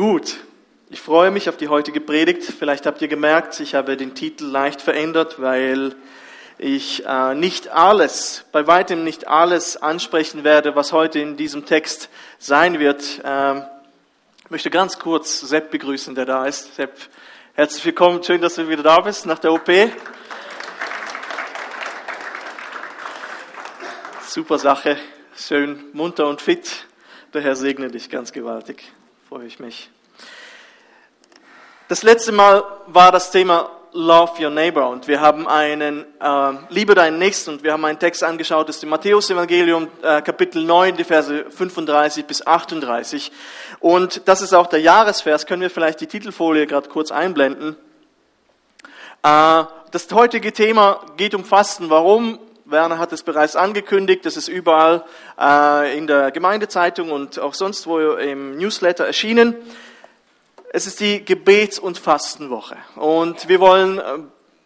Gut, 0.00 0.38
ich 0.88 0.98
freue 0.98 1.30
mich 1.30 1.50
auf 1.50 1.58
die 1.58 1.68
heutige 1.68 2.00
Predigt. 2.00 2.42
Vielleicht 2.42 2.86
habt 2.86 3.02
ihr 3.02 3.08
gemerkt, 3.08 3.60
ich 3.60 3.74
habe 3.74 3.98
den 3.98 4.14
Titel 4.14 4.46
leicht 4.46 4.80
verändert, 4.80 5.42
weil 5.42 5.94
ich 6.56 7.04
äh, 7.04 7.34
nicht 7.34 7.68
alles, 7.68 8.46
bei 8.50 8.66
weitem 8.66 9.04
nicht 9.04 9.28
alles 9.28 9.76
ansprechen 9.76 10.42
werde, 10.42 10.74
was 10.74 10.92
heute 10.92 11.18
in 11.18 11.36
diesem 11.36 11.66
Text 11.66 12.08
sein 12.38 12.78
wird. 12.78 13.20
Ähm, 13.22 13.62
ich 14.42 14.50
möchte 14.50 14.70
ganz 14.70 14.98
kurz 14.98 15.38
Sepp 15.40 15.70
begrüßen, 15.70 16.14
der 16.14 16.24
da 16.24 16.46
ist. 16.46 16.76
Sepp, 16.76 16.94
herzlich 17.52 17.84
willkommen, 17.84 18.22
schön, 18.22 18.40
dass 18.40 18.54
du 18.54 18.70
wieder 18.70 18.82
da 18.82 19.02
bist 19.02 19.26
nach 19.26 19.38
der 19.38 19.52
OP. 19.52 19.68
Super 24.26 24.58
Sache, 24.58 24.96
schön 25.36 25.84
munter 25.92 26.26
und 26.26 26.40
fit. 26.40 26.86
Der 27.34 27.42
Herr 27.42 27.54
segne 27.54 27.90
dich 27.90 28.08
ganz 28.08 28.32
gewaltig 28.32 28.94
freue 29.30 29.46
ich 29.46 29.60
mich. 29.60 29.88
Das 31.86 32.02
letzte 32.02 32.32
Mal 32.32 32.64
war 32.88 33.12
das 33.12 33.30
Thema 33.30 33.70
Love 33.92 34.42
Your 34.42 34.50
Neighbor 34.50 34.88
und 34.88 35.06
wir 35.06 35.20
haben 35.20 35.46
einen 35.46 36.04
äh, 36.20 36.52
Liebe 36.68 36.96
deinen 36.96 37.20
Nächsten 37.20 37.50
und 37.50 37.62
wir 37.62 37.72
haben 37.72 37.84
einen 37.84 38.00
Text 38.00 38.24
angeschaut 38.24 38.68
aus 38.68 38.80
dem 38.80 38.88
Matthäus-Evangelium, 38.88 39.86
äh, 40.02 40.20
Kapitel 40.22 40.64
9, 40.64 40.96
die 40.96 41.04
Verse 41.04 41.44
35 41.48 42.24
bis 42.24 42.44
38. 42.44 43.30
Und 43.78 44.22
das 44.26 44.42
ist 44.42 44.52
auch 44.52 44.66
der 44.66 44.80
Jahresvers. 44.80 45.46
Können 45.46 45.62
wir 45.62 45.70
vielleicht 45.70 46.00
die 46.00 46.08
Titelfolie 46.08 46.66
gerade 46.66 46.88
kurz 46.88 47.12
einblenden? 47.12 47.76
Äh, 49.22 49.62
das 49.92 50.08
heutige 50.10 50.52
Thema 50.52 51.04
geht 51.16 51.36
um 51.36 51.44
Fasten. 51.44 51.88
Warum? 51.88 52.40
Werner 52.70 52.98
hat 52.98 53.12
es 53.12 53.22
bereits 53.22 53.56
angekündigt, 53.56 54.24
das 54.24 54.36
ist 54.36 54.48
überall 54.48 55.04
äh, 55.38 55.96
in 55.96 56.06
der 56.06 56.30
Gemeindezeitung 56.30 57.10
und 57.10 57.38
auch 57.38 57.54
sonst 57.54 57.86
wo 57.86 57.98
im 57.98 58.56
Newsletter 58.56 59.04
erschienen. 59.04 59.56
Es 60.72 60.86
ist 60.86 61.00
die 61.00 61.24
Gebets- 61.24 61.78
und 61.78 61.98
Fastenwoche 61.98 62.76
und 62.96 63.48
wir 63.48 63.60
wollen 63.60 63.98
äh, 63.98 64.02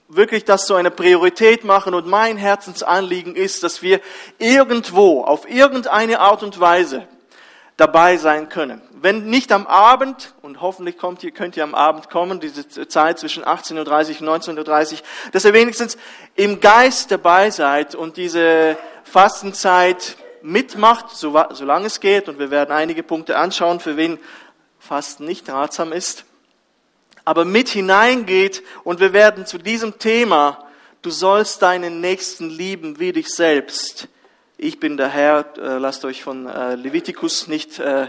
wirklich 0.08 0.44
das 0.44 0.66
zu 0.66 0.74
einer 0.74 0.90
Priorität 0.90 1.64
machen 1.64 1.94
und 1.94 2.06
mein 2.06 2.36
Herzensanliegen 2.36 3.36
ist, 3.36 3.62
dass 3.62 3.82
wir 3.82 4.00
irgendwo, 4.38 5.22
auf 5.22 5.48
irgendeine 5.48 6.20
Art 6.20 6.42
und 6.42 6.60
Weise 6.60 7.08
dabei 7.76 8.16
sein 8.16 8.48
können. 8.48 8.80
Wenn 8.92 9.26
nicht 9.26 9.52
am 9.52 9.66
Abend, 9.66 10.34
und 10.42 10.60
hoffentlich 10.60 10.96
kommt 10.96 11.22
ihr, 11.24 11.32
könnt 11.32 11.56
ihr 11.56 11.64
am 11.64 11.74
Abend 11.74 12.08
kommen, 12.08 12.40
diese 12.40 12.68
Zeit 12.68 13.18
zwischen 13.18 13.44
18.30 13.44 14.20
und 14.20 14.28
19.30 14.44 14.92
Uhr, 14.92 14.98
dass 15.32 15.44
ihr 15.44 15.52
wenigstens 15.52 15.98
im 16.36 16.60
Geist 16.60 17.10
dabei 17.10 17.50
seid 17.50 17.94
und 17.94 18.16
diese 18.16 18.78
Fastenzeit 19.02 20.16
mitmacht, 20.42 21.06
solange 21.16 21.86
es 21.86 22.00
geht. 22.00 22.28
Und 22.28 22.38
wir 22.38 22.50
werden 22.50 22.72
einige 22.72 23.02
Punkte 23.02 23.36
anschauen, 23.36 23.80
für 23.80 23.96
wen 23.96 24.18
Fasten 24.78 25.24
nicht 25.24 25.48
ratsam 25.48 25.92
ist. 25.92 26.24
Aber 27.24 27.44
mit 27.44 27.68
hineingeht 27.68 28.62
und 28.84 29.00
wir 29.00 29.12
werden 29.12 29.46
zu 29.46 29.58
diesem 29.58 29.98
Thema, 29.98 30.64
du 31.02 31.10
sollst 31.10 31.62
deinen 31.62 32.00
Nächsten 32.00 32.50
lieben 32.50 32.98
wie 32.98 33.12
dich 33.12 33.28
selbst, 33.28 34.08
ich 34.56 34.78
bin 34.78 34.96
der 34.96 35.08
Herr, 35.08 35.44
äh, 35.58 35.78
lasst 35.78 36.04
euch 36.04 36.22
von 36.22 36.46
äh, 36.46 36.76
Levitikus 36.76 37.48
nicht 37.48 37.78
äh, 37.78 38.08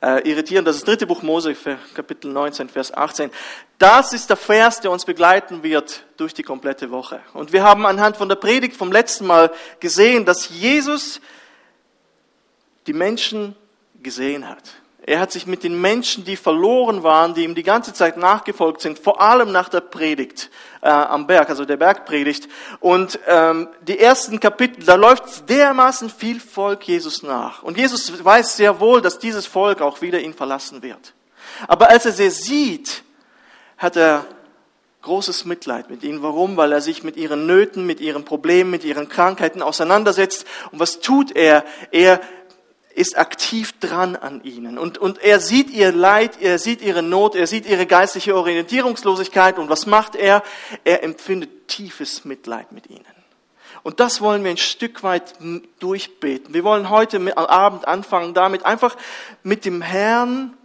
irritieren. 0.00 0.66
Das 0.66 0.76
ist 0.76 0.82
das 0.82 0.88
dritte 0.90 1.06
Buch 1.06 1.22
Mose, 1.22 1.56
Kapitel 1.94 2.30
19, 2.30 2.68
Vers 2.68 2.92
18. 2.92 3.30
Das 3.78 4.12
ist 4.12 4.28
der 4.28 4.36
Vers, 4.36 4.82
der 4.82 4.90
uns 4.90 5.06
begleiten 5.06 5.62
wird 5.62 6.04
durch 6.18 6.34
die 6.34 6.42
komplette 6.42 6.90
Woche. 6.90 7.20
Und 7.32 7.54
wir 7.54 7.62
haben 7.62 7.86
anhand 7.86 8.18
von 8.18 8.28
der 8.28 8.36
Predigt 8.36 8.76
vom 8.76 8.92
letzten 8.92 9.26
Mal 9.26 9.50
gesehen, 9.80 10.26
dass 10.26 10.50
Jesus 10.50 11.22
die 12.86 12.92
Menschen 12.92 13.56
gesehen 14.02 14.46
hat. 14.46 14.74
Er 15.06 15.20
hat 15.20 15.32
sich 15.32 15.46
mit 15.46 15.62
den 15.62 15.80
Menschen, 15.80 16.24
die 16.24 16.36
verloren 16.36 17.02
waren, 17.02 17.34
die 17.34 17.44
ihm 17.44 17.54
die 17.54 17.62
ganze 17.62 17.94
Zeit 17.94 18.18
nachgefolgt 18.18 18.82
sind, 18.82 18.98
vor 18.98 19.22
allem 19.22 19.52
nach 19.52 19.70
der 19.70 19.80
Predigt 19.80 20.50
äh, 20.84 20.88
am 20.88 21.26
Berg, 21.26 21.48
also 21.48 21.64
der 21.64 21.78
Bergpredigt. 21.78 22.46
Und 22.78 23.18
ähm, 23.26 23.68
die 23.80 23.98
ersten 23.98 24.38
Kapitel, 24.38 24.84
da 24.84 24.94
läuft 24.96 25.48
dermaßen 25.48 26.10
viel 26.10 26.38
Volk 26.38 26.86
Jesus 26.86 27.22
nach. 27.22 27.62
Und 27.62 27.78
Jesus 27.78 28.22
weiß 28.22 28.56
sehr 28.58 28.78
wohl, 28.80 29.00
dass 29.00 29.18
dieses 29.18 29.46
Volk 29.46 29.80
auch 29.80 30.02
wieder 30.02 30.20
ihn 30.20 30.34
verlassen 30.34 30.82
wird. 30.82 31.14
Aber 31.66 31.88
als 31.88 32.04
er 32.04 32.12
sie 32.12 32.30
sieht, 32.30 33.02
hat 33.78 33.96
er 33.96 34.26
großes 35.02 35.44
Mitleid 35.46 35.90
mit 35.90 36.02
ihnen. 36.02 36.22
Warum? 36.22 36.56
Weil 36.56 36.72
er 36.72 36.80
sich 36.80 37.02
mit 37.02 37.16
ihren 37.16 37.46
Nöten, 37.46 37.86
mit 37.86 38.00
ihren 38.00 38.24
Problemen, 38.24 38.70
mit 38.70 38.84
ihren 38.84 39.08
Krankheiten 39.08 39.62
auseinandersetzt. 39.62 40.46
Und 40.70 40.80
was 40.80 41.00
tut 41.00 41.34
er? 41.34 41.64
Er 41.92 42.20
ist 42.94 43.18
aktiv 43.18 43.72
dran 43.80 44.16
an 44.16 44.42
ihnen. 44.44 44.78
Und, 44.78 44.98
und 44.98 45.18
er 45.18 45.40
sieht 45.40 45.70
ihr 45.70 45.92
Leid, 45.92 46.40
er 46.40 46.58
sieht 46.58 46.80
ihre 46.80 47.02
Not, 47.02 47.34
er 47.34 47.46
sieht 47.46 47.66
ihre 47.66 47.86
geistliche 47.86 48.36
Orientierungslosigkeit. 48.36 49.58
Und 49.58 49.68
was 49.68 49.86
macht 49.86 50.14
er? 50.14 50.42
Er 50.84 51.02
empfindet 51.02 51.68
tiefes 51.68 52.24
Mitleid 52.24 52.72
mit 52.72 52.88
ihnen. 52.88 53.04
Und 53.82 54.00
das 54.00 54.20
wollen 54.20 54.44
wir 54.44 54.50
ein 54.50 54.56
Stück 54.56 55.02
weit 55.02 55.34
durchbeten. 55.78 56.54
Wir 56.54 56.64
wollen 56.64 56.88
heute 56.88 57.18
am 57.18 57.28
Abend 57.28 57.86
anfangen 57.86 58.32
damit, 58.32 58.64
einfach 58.64 58.96
mit 59.42 59.64
dem 59.64 59.82
Herrn 59.82 60.56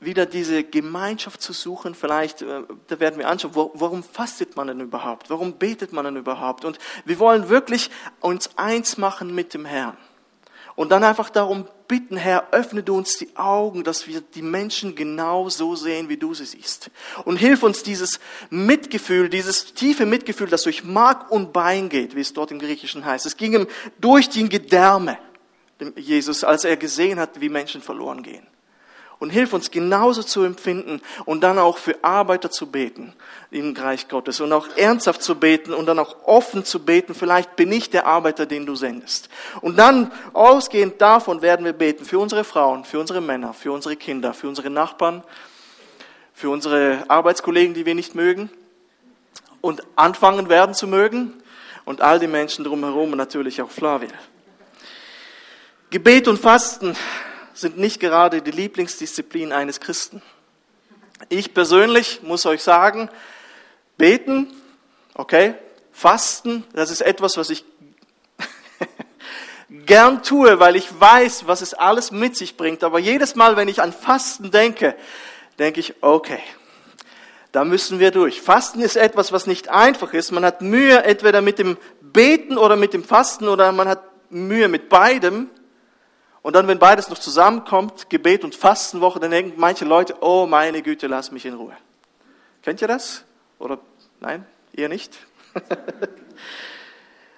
wieder 0.00 0.26
diese 0.26 0.64
Gemeinschaft 0.64 1.40
zu 1.40 1.52
suchen. 1.52 1.94
Vielleicht, 1.94 2.42
äh, 2.42 2.62
da 2.88 2.98
werden 2.98 3.18
wir 3.18 3.28
anschauen, 3.28 3.52
warum 3.54 4.02
fastet 4.02 4.56
man 4.56 4.66
denn 4.66 4.80
überhaupt? 4.80 5.30
Warum 5.30 5.52
betet 5.52 5.92
man 5.92 6.04
denn 6.04 6.16
überhaupt? 6.16 6.64
Und 6.64 6.78
wir 7.04 7.20
wollen 7.20 7.48
wirklich 7.48 7.90
uns 8.20 8.50
eins 8.56 8.98
machen 8.98 9.32
mit 9.32 9.54
dem 9.54 9.64
Herrn. 9.64 9.96
Und 10.74 10.90
dann 10.90 11.04
einfach 11.04 11.28
darum 11.30 11.66
bitten, 11.86 12.16
Herr, 12.16 12.48
öffne 12.52 12.82
du 12.82 12.96
uns 12.96 13.18
die 13.18 13.36
Augen, 13.36 13.84
dass 13.84 14.06
wir 14.06 14.20
die 14.20 14.42
Menschen 14.42 14.94
genau 14.94 15.48
so 15.48 15.76
sehen, 15.76 16.08
wie 16.08 16.16
du 16.16 16.32
sie 16.32 16.46
siehst. 16.46 16.90
Und 17.24 17.36
hilf 17.36 17.62
uns 17.62 17.82
dieses 17.82 18.20
Mitgefühl, 18.48 19.28
dieses 19.28 19.74
tiefe 19.74 20.06
Mitgefühl, 20.06 20.48
das 20.48 20.62
durch 20.62 20.84
Mark 20.84 21.30
und 21.30 21.52
Bein 21.52 21.88
geht, 21.88 22.16
wie 22.16 22.20
es 22.20 22.32
dort 22.32 22.50
im 22.50 22.58
Griechischen 22.58 23.04
heißt. 23.04 23.26
Es 23.26 23.36
ging 23.36 23.54
ihm 23.54 23.66
durch 24.00 24.28
die 24.30 24.48
Gedärme, 24.48 25.18
Jesus, 25.96 26.44
als 26.44 26.64
er 26.64 26.76
gesehen 26.76 27.18
hat, 27.18 27.40
wie 27.40 27.48
Menschen 27.48 27.82
verloren 27.82 28.22
gehen 28.22 28.46
und 29.22 29.30
hilf 29.30 29.52
uns 29.52 29.70
genauso 29.70 30.24
zu 30.24 30.42
empfinden 30.42 31.00
und 31.26 31.42
dann 31.42 31.56
auch 31.56 31.78
für 31.78 32.02
Arbeiter 32.02 32.50
zu 32.50 32.66
beten 32.66 33.12
im 33.52 33.72
Reich 33.72 34.08
Gottes 34.08 34.40
und 34.40 34.52
auch 34.52 34.66
ernsthaft 34.76 35.22
zu 35.22 35.36
beten 35.36 35.72
und 35.72 35.86
dann 35.86 36.00
auch 36.00 36.16
offen 36.24 36.64
zu 36.64 36.84
beten. 36.84 37.14
Vielleicht 37.14 37.54
bin 37.54 37.70
ich 37.70 37.88
der 37.88 38.04
Arbeiter, 38.08 38.46
den 38.46 38.66
du 38.66 38.74
sendest. 38.74 39.28
Und 39.60 39.76
dann 39.76 40.10
ausgehend 40.32 41.00
davon 41.00 41.40
werden 41.40 41.64
wir 41.64 41.72
beten 41.72 42.04
für 42.04 42.18
unsere 42.18 42.42
Frauen, 42.42 42.84
für 42.84 42.98
unsere 42.98 43.20
Männer, 43.20 43.54
für 43.54 43.70
unsere 43.70 43.94
Kinder, 43.94 44.34
für 44.34 44.48
unsere 44.48 44.70
Nachbarn, 44.70 45.22
für 46.34 46.50
unsere 46.50 47.04
Arbeitskollegen, 47.06 47.74
die 47.74 47.86
wir 47.86 47.94
nicht 47.94 48.16
mögen 48.16 48.50
und 49.60 49.84
anfangen 49.94 50.48
werden 50.48 50.74
zu 50.74 50.88
mögen 50.88 51.32
und 51.84 52.00
all 52.00 52.18
die 52.18 52.26
Menschen 52.26 52.64
drumherum 52.64 53.12
und 53.12 53.18
natürlich 53.18 53.62
auch 53.62 53.70
Flavia. 53.70 54.10
Gebet 55.90 56.26
und 56.26 56.40
Fasten 56.40 56.96
sind 57.54 57.78
nicht 57.78 58.00
gerade 58.00 58.42
die 58.42 58.50
Lieblingsdisziplin 58.50 59.52
eines 59.52 59.80
Christen. 59.80 60.22
Ich 61.28 61.54
persönlich 61.54 62.22
muss 62.22 62.46
euch 62.46 62.62
sagen, 62.62 63.08
beten, 63.96 64.52
okay, 65.14 65.54
fasten, 65.92 66.64
das 66.72 66.90
ist 66.90 67.02
etwas, 67.02 67.36
was 67.36 67.50
ich 67.50 67.64
gern 69.86 70.22
tue, 70.22 70.58
weil 70.58 70.76
ich 70.76 70.88
weiß, 70.98 71.46
was 71.46 71.60
es 71.60 71.74
alles 71.74 72.10
mit 72.10 72.36
sich 72.36 72.56
bringt. 72.56 72.82
Aber 72.82 72.98
jedes 72.98 73.34
Mal, 73.34 73.56
wenn 73.56 73.68
ich 73.68 73.82
an 73.82 73.92
Fasten 73.92 74.50
denke, 74.50 74.96
denke 75.58 75.80
ich, 75.80 75.94
okay, 76.02 76.40
da 77.52 77.64
müssen 77.64 78.00
wir 78.00 78.10
durch. 78.10 78.40
Fasten 78.40 78.80
ist 78.80 78.96
etwas, 78.96 79.30
was 79.30 79.46
nicht 79.46 79.68
einfach 79.68 80.14
ist. 80.14 80.32
Man 80.32 80.44
hat 80.44 80.62
Mühe 80.62 81.04
entweder 81.04 81.42
mit 81.42 81.58
dem 81.58 81.76
Beten 82.00 82.56
oder 82.56 82.76
mit 82.76 82.94
dem 82.94 83.04
Fasten 83.04 83.46
oder 83.46 83.70
man 83.72 83.88
hat 83.88 84.02
Mühe 84.30 84.68
mit 84.68 84.88
beidem. 84.88 85.50
Und 86.42 86.54
dann, 86.56 86.66
wenn 86.66 86.80
beides 86.80 87.08
noch 87.08 87.18
zusammenkommt, 87.18 88.10
Gebet 88.10 88.42
und 88.42 88.56
Fastenwoche, 88.56 89.20
dann 89.20 89.30
denken 89.30 89.54
manche 89.58 89.84
Leute, 89.84 90.16
oh 90.20 90.46
meine 90.46 90.82
Güte, 90.82 91.06
lass 91.06 91.30
mich 91.30 91.46
in 91.46 91.54
Ruhe. 91.54 91.76
Kennt 92.62 92.82
ihr 92.82 92.88
das? 92.88 93.24
Oder 93.60 93.78
nein, 94.20 94.44
ihr 94.72 94.88
nicht? 94.88 95.16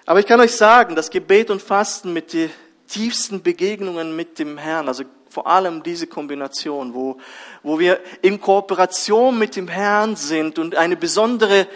Aber 0.07 0.19
ich 0.19 0.25
kann 0.25 0.39
euch 0.39 0.55
sagen, 0.55 0.95
dass 0.95 1.11
Gebet 1.11 1.51
und 1.51 1.61
Fasten 1.61 2.13
mit 2.13 2.33
den 2.33 2.49
tiefsten 2.87 3.41
Begegnungen 3.43 4.15
mit 4.15 4.39
dem 4.39 4.57
Herrn, 4.57 4.87
also 4.87 5.03
vor 5.29 5.47
allem 5.47 5.83
diese 5.83 6.07
Kombination, 6.07 6.93
wo, 6.93 7.17
wo 7.61 7.77
wir 7.77 7.99
in 8.21 8.39
Kooperation 8.39 9.37
mit 9.37 9.55
dem 9.55 9.67
Herrn 9.67 10.15
sind 10.15 10.57
und 10.59 10.75
eine 10.75 10.95
besondere 10.95 11.67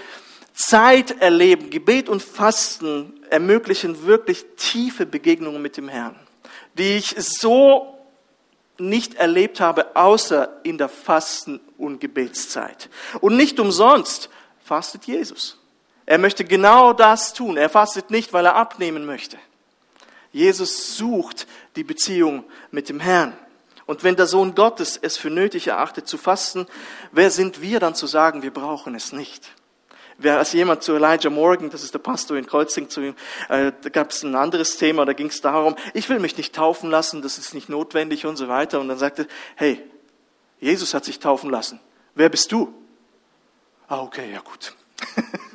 Zeit 0.54 1.22
erleben, 1.22 1.70
Gebet 1.70 2.10
und 2.10 2.24
Fasten 2.24 3.14
ermöglichen 3.30 4.06
wirklich 4.06 4.46
tiefe 4.58 5.06
Begegnungen 5.06 5.62
mit 5.62 5.78
dem 5.78 5.90
Herrn 5.90 6.16
die 6.80 6.96
ich 6.96 7.14
so 7.18 7.96
nicht 8.80 9.16
erlebt 9.16 9.60
habe, 9.60 9.96
außer 9.96 10.62
in 10.64 10.78
der 10.78 10.90
Fasten- 10.90 11.60
und 11.78 12.00
Gebetszeit. 12.00 12.90
Und 13.20 13.36
nicht 13.36 13.60
umsonst 13.60 14.30
fastet 14.64 15.06
Jesus. 15.06 15.58
Er 16.06 16.18
möchte 16.18 16.46
genau 16.46 16.94
das 16.94 17.34
tun. 17.34 17.58
Er 17.58 17.70
fastet 17.70 18.10
nicht, 18.10 18.34
weil 18.34 18.46
er 18.46 18.56
abnehmen 18.56 19.06
möchte. 19.06 19.38
Jesus 20.32 20.96
sucht 20.96 21.46
die 21.76 21.84
Beziehung 21.84 22.46
mit 22.72 22.90
dem 22.90 23.00
Herrn. 23.00 23.38
Und 23.86 24.04
wenn 24.04 24.16
der 24.16 24.28
Sohn 24.28 24.56
Gottes 24.56 24.98
es 25.02 25.18
für 25.18 25.30
nötig 25.30 25.68
erachtet 25.68 26.08
zu 26.08 26.18
fasten, 26.18 26.68
wer 27.12 27.32
sind 27.32 27.62
wir 27.62 27.80
dann 27.80 27.96
zu 27.96 28.08
sagen, 28.08 28.44
wir 28.44 28.54
brauchen 28.54 28.96
es 28.96 29.12
nicht? 29.12 29.50
Wer 30.22 30.38
als 30.38 30.52
jemand 30.52 30.84
zu 30.84 30.94
Elijah 30.94 31.30
Morgan, 31.30 31.70
das 31.70 31.82
ist 31.82 31.94
der 31.94 32.00
Pastor 32.00 32.38
in 32.38 32.46
Kreuzing, 32.46 32.90
zu 32.90 33.02
ihm, 33.02 33.16
äh, 33.48 33.72
da 33.82 33.90
gab 33.90 34.12
es 34.12 34.22
ein 34.24 34.36
anderes 34.36 34.78
Thema, 34.78 35.06
da 35.06 35.14
ging 35.14 35.28
es 35.28 35.40
darum, 35.40 35.76
ich 35.94 36.10
will 36.10 36.20
mich 36.20 36.36
nicht 36.36 36.54
taufen 36.54 36.92
lassen, 36.92 37.22
das 37.22 37.38
ist 37.38 37.54
nicht 37.54 37.70
notwendig 37.70 38.26
und 38.26 38.36
so 38.36 38.50
weiter. 38.50 38.82
Und 38.82 38.90
dann 38.90 38.98
sagte, 38.98 39.28
hey, 39.56 39.82
Jesus 40.60 40.94
hat 40.94 41.06
sich 41.06 41.20
taufen 41.20 41.50
lassen. 41.50 41.80
Wer 42.16 42.28
bist 42.28 42.52
du? 42.52 42.74
Ah, 43.88 44.02
okay, 44.02 44.32
ja 44.32 44.42
gut. 44.42 44.76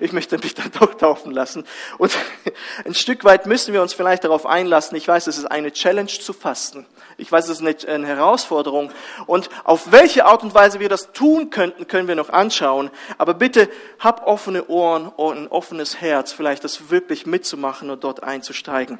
ich 0.00 0.12
möchte 0.12 0.38
mich 0.38 0.54
dann 0.54 0.70
doch 0.78 0.94
taufen 0.94 1.32
lassen. 1.32 1.64
Und 1.98 2.12
ein 2.84 2.94
Stück 2.94 3.24
weit 3.24 3.46
müssen 3.46 3.72
wir 3.72 3.82
uns 3.82 3.94
vielleicht 3.94 4.24
darauf 4.24 4.46
einlassen. 4.46 4.96
Ich 4.96 5.06
weiß, 5.06 5.26
es 5.26 5.38
ist 5.38 5.46
eine 5.46 5.72
Challenge 5.72 6.08
zu 6.08 6.32
fasten. 6.32 6.86
Ich 7.16 7.30
weiß, 7.30 7.48
es 7.48 7.60
ist 7.60 7.86
eine 7.86 8.06
Herausforderung. 8.06 8.90
Und 9.26 9.50
auf 9.64 9.92
welche 9.92 10.24
Art 10.24 10.42
und 10.42 10.54
Weise 10.54 10.80
wir 10.80 10.88
das 10.88 11.12
tun 11.12 11.50
könnten, 11.50 11.86
können 11.86 12.08
wir 12.08 12.14
noch 12.14 12.30
anschauen. 12.30 12.90
Aber 13.18 13.34
bitte 13.34 13.68
hab 13.98 14.26
offene 14.26 14.66
Ohren 14.68 15.08
und 15.08 15.36
ein 15.36 15.48
offenes 15.48 16.00
Herz, 16.00 16.32
vielleicht 16.32 16.64
das 16.64 16.90
wirklich 16.90 17.26
mitzumachen 17.26 17.90
und 17.90 18.04
dort 18.04 18.22
einzusteigen. 18.22 18.98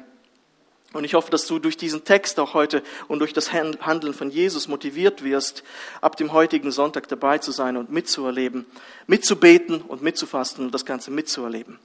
Und 0.93 1.05
ich 1.05 1.13
hoffe, 1.13 1.31
dass 1.31 1.47
du 1.47 1.57
durch 1.59 1.77
diesen 1.77 2.03
Text 2.03 2.37
auch 2.39 2.53
heute 2.53 2.83
und 3.07 3.19
durch 3.19 3.31
das 3.31 3.53
Handeln 3.53 4.13
von 4.13 4.29
Jesus 4.29 4.67
motiviert 4.67 5.23
wirst, 5.23 5.63
ab 6.01 6.17
dem 6.17 6.33
heutigen 6.33 6.71
Sonntag 6.71 7.07
dabei 7.07 7.37
zu 7.37 7.51
sein 7.51 7.77
und 7.77 7.91
mitzuerleben, 7.91 8.65
mitzubeten 9.07 9.81
und 9.81 10.01
mitzufasten 10.01 10.65
und 10.65 10.73
das 10.73 10.85
Ganze 10.85 11.09
mitzuerleben. 11.09 11.79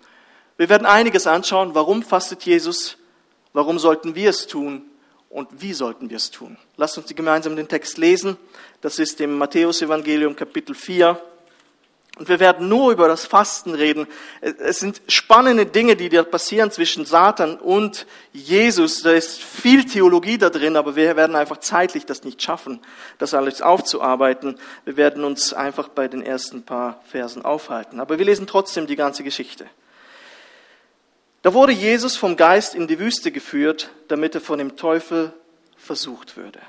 Wir 0.57 0.69
werden 0.69 0.87
einiges 0.87 1.27
anschauen. 1.27 1.75
Warum 1.75 2.03
fastet 2.03 2.43
Jesus? 2.43 2.97
Warum 3.53 3.79
sollten 3.79 4.15
wir 4.17 4.31
es 4.31 4.49
tun? 4.49 4.83
Und 5.29 5.49
wie 5.61 5.73
sollten 5.73 6.11
wir 6.11 6.17
es 6.17 6.31
tun? 6.31 6.57
Lasst 6.77 6.99
uns 6.99 7.15
gemeinsam 7.15 7.57
den 7.57 7.69
Text 7.69 7.99
lesen. 7.99 8.37
Das 8.81 8.99
ist 8.99 9.21
im 9.21 9.39
Matthäus-Evangelium 9.39 10.35
Kapitel 10.35 10.75
4, 10.75 11.21
und 12.17 12.31
wir 12.31 12.41
werden 12.41 12.69
nur 12.69 12.93
über 12.93 13.09
das 13.09 13.27
Fasten 13.27 13.75
reden. 13.75 14.07
Es 14.41 14.81
sind 14.81 15.03
spannende 15.07 15.67
Dinge, 15.67 15.97
die 15.97 16.09
da 16.09 16.23
passieren 16.23 16.71
zwischen 16.71 17.05
Satan 17.05 17.59
und 17.59 18.07
Jesus. 18.33 19.03
Da 19.03 19.13
ist 19.13 19.43
viel 19.43 19.85
Theologie 19.85 20.39
da 20.39 20.49
drin, 20.49 20.77
aber 20.77 20.97
wir 20.97 21.15
werden 21.15 21.37
einfach 21.37 21.59
zeitlich 21.59 22.07
das 22.07 22.25
nicht 22.25 22.41
schaffen, 22.41 22.81
das 23.19 23.35
alles 23.35 23.61
aufzuarbeiten. 23.61 24.59
Wir 24.87 24.97
werden 24.97 25.25
uns 25.25 25.53
einfach 25.53 25.89
bei 25.89 26.09
den 26.09 26.23
ersten 26.23 26.63
paar 26.63 27.03
Versen 27.05 27.45
aufhalten. 27.45 28.01
Aber 28.01 28.19
wir 28.19 28.25
lesen 28.25 28.47
trotzdem 28.47 28.87
die 28.87 28.97
ganze 28.97 29.23
Geschichte. 29.23 29.67
Da 31.43 31.53
wurde 31.53 31.73
Jesus 31.73 32.17
vom 32.17 32.39
Geist 32.39 32.75
in 32.75 32.87
die 32.87 32.99
Wüste 32.99 33.31
geführt, 33.31 33.91
damit 34.09 34.35
er 34.35 34.41
von 34.41 34.59
dem 34.59 34.77
Teufel 34.77 35.35
versucht 35.77 36.39
würde. 36.39 36.61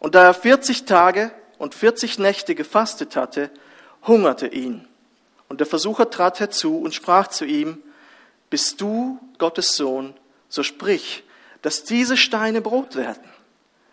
Und 0.00 0.16
da 0.16 0.24
er 0.24 0.34
40 0.34 0.86
Tage 0.86 1.30
und 1.56 1.76
40 1.76 2.18
Nächte 2.18 2.56
gefastet 2.56 3.14
hatte, 3.14 3.48
hungerte 4.08 4.48
ihn. 4.48 4.87
Und 5.48 5.60
der 5.60 5.66
Versucher 5.66 6.10
trat 6.10 6.40
herzu 6.40 6.78
und 6.78 6.94
sprach 6.94 7.28
zu 7.28 7.44
ihm, 7.44 7.82
bist 8.50 8.80
du 8.80 9.18
Gottes 9.38 9.76
Sohn, 9.76 10.14
so 10.48 10.62
sprich, 10.62 11.24
dass 11.62 11.84
diese 11.84 12.16
Steine 12.16 12.60
Brot 12.60 12.96
werden. 12.96 13.24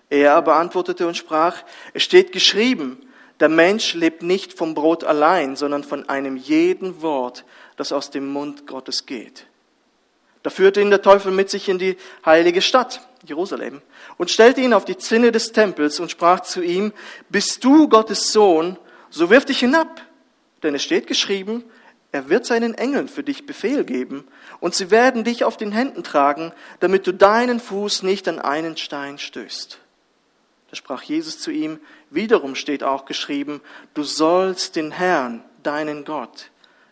Er 0.10 0.36
aber 0.36 0.58
antwortete 0.58 1.08
und 1.08 1.18
sprach, 1.18 1.64
es 1.94 2.04
steht 2.04 2.32
geschrieben, 2.32 3.02
der 3.40 3.50
Mensch 3.50 3.94
lebt 3.94 4.24
nicht 4.24 4.54
vom 4.54 4.74
Brot 4.74 5.04
allein, 5.04 5.56
sondern 5.56 5.84
von 5.84 6.08
einem 6.08 6.38
jeden 6.38 7.02
Wort, 7.02 7.44
das 7.76 7.92
aus 7.92 8.12
dem 8.12 8.28
Mund 8.32 8.66
Gottes 8.68 9.06
geht. 9.06 9.48
Da 10.44 10.50
führte 10.50 10.80
ihn 10.80 10.92
der 10.92 11.02
Teufel 11.02 11.32
mit 11.32 11.50
sich 11.50 11.68
in 11.68 11.80
die 11.80 11.98
heilige 12.26 12.62
Stadt, 12.62 13.02
Jerusalem, 13.26 13.82
und 14.18 14.30
stellte 14.30 14.62
ihn 14.62 14.74
auf 14.74 14.86
die 14.86 14.98
Zinne 14.98 15.32
des 15.32 15.52
Tempels 15.52 16.00
und 16.00 16.12
sprach 16.12 16.42
zu 16.42 16.62
ihm, 16.62 16.94
bist 17.30 17.64
du 17.64 17.90
Gottes 17.90 18.32
Sohn, 18.32 18.78
so 19.10 19.30
wirf 19.30 19.46
dich 19.46 19.60
hinab, 19.60 20.02
denn 20.66 20.76
es 20.76 20.84
steht 20.84 21.08
geschrieben, 21.08 21.64
er 22.12 22.30
wird 22.30 22.46
seinen 22.46 22.74
Engeln 22.74 23.08
für 23.08 23.24
dich 23.24 23.46
Befehl 23.46 23.84
geben, 23.84 24.26
und 24.60 24.74
sie 24.74 24.90
werden 24.90 25.24
dich 25.24 25.44
auf 25.44 25.58
den 25.58 25.72
Händen 25.72 26.04
tragen, 26.04 26.54
damit 26.80 27.08
du 27.08 27.14
deinen 27.14 27.60
Fuß 27.60 28.04
nicht 28.04 28.28
an 28.28 28.40
einen 28.40 28.78
Stein 28.78 29.18
stößt. 29.18 29.80
Da 30.70 30.76
sprach 30.76 31.04
Jesus 31.04 31.40
zu 31.40 31.52
ihm, 31.52 31.80
wiederum 32.10 32.56
steht 32.56 32.84
auch 32.84 33.06
geschrieben, 33.06 33.62
du 33.94 34.04
sollst 34.04 34.76
den 34.76 34.92
Herrn, 34.92 35.44
deinen 35.62 36.06
Gott, 36.06 36.52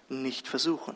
nicht 0.10 0.48
versuchen. 0.48 0.96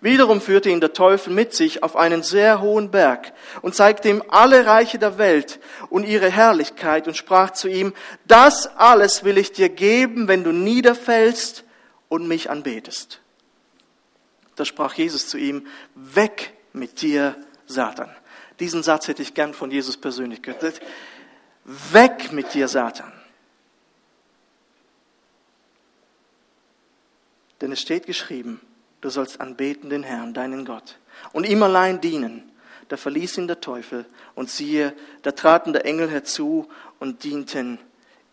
Wiederum 0.00 0.40
führte 0.40 0.70
ihn 0.70 0.80
der 0.80 0.92
Teufel 0.92 1.32
mit 1.32 1.54
sich 1.54 1.82
auf 1.82 1.94
einen 1.96 2.22
sehr 2.22 2.60
hohen 2.60 2.90
Berg 2.90 3.32
und 3.62 3.74
zeigte 3.74 4.08
ihm 4.08 4.22
alle 4.28 4.66
Reiche 4.66 4.98
der 4.98 5.18
Welt 5.18 5.60
und 5.90 6.04
ihre 6.04 6.30
Herrlichkeit 6.30 7.06
und 7.06 7.16
sprach 7.16 7.50
zu 7.50 7.68
ihm, 7.68 7.92
das 8.26 8.66
alles 8.76 9.24
will 9.24 9.38
ich 9.38 9.52
dir 9.52 9.68
geben, 9.68 10.26
wenn 10.26 10.42
du 10.42 10.52
niederfällst 10.52 11.64
und 12.14 12.28
mich 12.28 12.50
anbetest. 12.50 13.20
Da 14.56 14.64
sprach 14.64 14.94
Jesus 14.94 15.28
zu 15.28 15.36
ihm, 15.36 15.66
weg 15.94 16.54
mit 16.72 17.02
dir, 17.02 17.36
Satan. 17.66 18.10
Diesen 18.60 18.82
Satz 18.82 19.08
hätte 19.08 19.22
ich 19.22 19.34
gern 19.34 19.52
von 19.52 19.70
Jesus 19.70 19.96
persönlich 19.96 20.42
gehört. 20.42 20.80
Weg 21.64 22.32
mit 22.32 22.54
dir, 22.54 22.68
Satan. 22.68 23.12
Denn 27.60 27.72
es 27.72 27.80
steht 27.80 28.06
geschrieben, 28.06 28.60
du 29.00 29.10
sollst 29.10 29.40
anbeten 29.40 29.90
den 29.90 30.02
Herrn, 30.02 30.34
deinen 30.34 30.64
Gott, 30.64 30.98
und 31.32 31.46
ihm 31.46 31.62
allein 31.62 32.00
dienen. 32.00 32.50
Da 32.88 32.96
verließ 32.96 33.38
ihn 33.38 33.48
der 33.48 33.60
Teufel, 33.60 34.04
und 34.34 34.50
siehe, 34.50 34.94
da 35.22 35.32
traten 35.32 35.72
der 35.72 35.86
Engel 35.86 36.10
herzu 36.10 36.68
und 37.00 37.24
dienten 37.24 37.78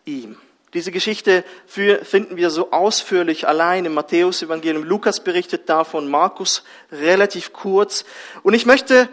ihm. 0.04 0.36
Diese 0.74 0.90
Geschichte 0.90 1.44
finden 1.66 2.36
wir 2.36 2.48
so 2.48 2.70
ausführlich 2.70 3.46
allein 3.46 3.84
im 3.84 3.92
Matthäus-Evangelium. 3.92 4.84
Lukas 4.84 5.22
berichtet 5.22 5.68
davon, 5.68 6.08
Markus 6.08 6.64
relativ 6.90 7.52
kurz. 7.52 8.06
Und 8.42 8.54
ich 8.54 8.64
möchte 8.64 9.08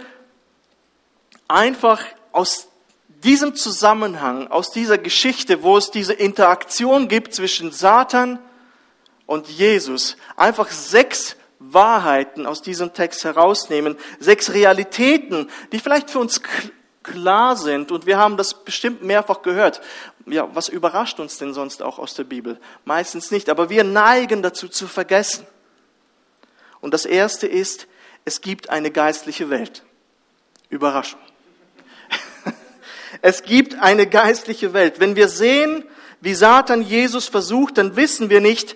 einfach 1.50 2.02
aus 2.32 2.70
diesem 3.24 3.56
Zusammenhang, 3.56 4.48
aus 4.48 4.72
dieser 4.72 4.98
Geschichte, 4.98 5.62
wo 5.62 5.78
es 5.78 5.92
diese 5.92 6.14
Interaktion 6.14 7.10
gibt 7.10 7.34
zwischen 7.34 7.72
Satan 7.72 8.40
und 9.26 9.50
Jesus, 9.50 10.16
einfach 10.38 10.70
sechs 10.70 11.36
Wahrheiten 11.60 12.46
aus 12.46 12.62
diesem 12.62 12.94
Text 12.94 13.26
herausnehmen, 13.26 13.98
sechs 14.20 14.54
Realitäten, 14.54 15.50
die 15.74 15.80
vielleicht 15.80 16.10
für 16.10 16.20
uns 16.20 16.42
klar 17.04 17.56
sind. 17.56 17.92
Und 17.92 18.06
wir 18.06 18.18
haben 18.18 18.38
das 18.38 18.64
bestimmt 18.64 19.04
mehrfach 19.04 19.42
gehört. 19.42 19.82
Ja, 20.26 20.54
was 20.54 20.70
überrascht 20.70 21.20
uns 21.20 21.38
denn 21.38 21.54
sonst 21.54 21.82
auch 21.82 22.00
aus 22.00 22.14
der 22.14 22.24
Bibel? 22.24 22.60
Meistens 22.86 23.32
nicht, 23.32 23.50
aber 23.50 23.70
wir 23.70 23.84
neigen 23.84 24.42
dazu 24.42 24.68
zu 24.68 24.88
vergessen. 24.88 25.46
Und 26.82 26.94
das 26.94 27.06
erste 27.06 27.48
ist, 27.48 27.88
es 28.26 28.42
gibt 28.42 28.70
eine 28.70 28.92
geistliche 28.92 29.50
Welt. 29.50 29.84
Überraschung. 30.70 31.20
Es 33.22 33.42
gibt 33.42 33.74
eine 33.80 34.08
geistliche 34.08 34.72
Welt. 34.72 35.00
Wenn 35.00 35.16
wir 35.16 35.28
sehen, 35.28 35.84
wie 36.22 36.36
Satan 36.36 36.84
Jesus 36.84 37.28
versucht, 37.28 37.78
dann 37.78 37.96
wissen 37.96 38.30
wir 38.30 38.40
nicht, 38.40 38.76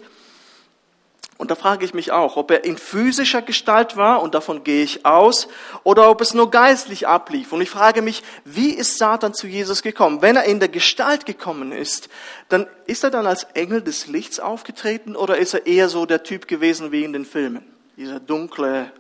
und 1.38 1.50
da 1.50 1.56
frage 1.56 1.84
ich 1.84 1.94
mich 1.94 2.12
auch, 2.12 2.38
ob 2.38 2.52
er 2.52 2.63
in 2.63 2.78
physischer 2.78 3.42
Gestalt 3.42 3.98
war, 3.98 4.22
und 4.22 4.36
davon 4.36 4.63
gehe 4.63 4.84
ich 4.84 5.06
aus, 5.06 5.48
oder 5.84 6.10
ob 6.10 6.22
es 6.22 6.34
nur 6.34 6.52
geistlich 6.52 7.08
ablief. 7.08 7.52
Und 7.52 7.62
ich 7.62 7.70
frage 7.70 8.02
mich, 8.02 8.24
wie 8.46 8.70
ist 8.70 8.98
Satan 8.98 9.34
zu 9.34 9.48
Jesus 9.48 9.82
gekommen? 9.82 10.22
Wenn 10.22 10.36
er 10.36 10.44
in 10.44 10.60
der 10.60 10.70
Gestalt 10.70 11.25
gekommen 11.25 11.72
ist, 11.72 12.10
dann 12.50 12.68
ist 12.86 13.04
er 13.04 13.10
dann 13.10 13.25
als 13.25 13.46
Engel 13.56 13.82
des 13.82 14.08
Lichts 14.08 14.40
aufgetreten, 14.40 15.16
oder 15.16 15.38
ist 15.38 15.54
er 15.54 15.66
eher 15.66 15.90
so 15.90 16.06
der 16.06 16.24
Typ 16.24 16.48
gewesen 16.48 16.92
wie 16.92 17.04
in 17.04 17.13
den 17.13 17.25
Filmen? 17.25 17.66
Dieser 17.98 18.20
dunkle, 18.20 18.92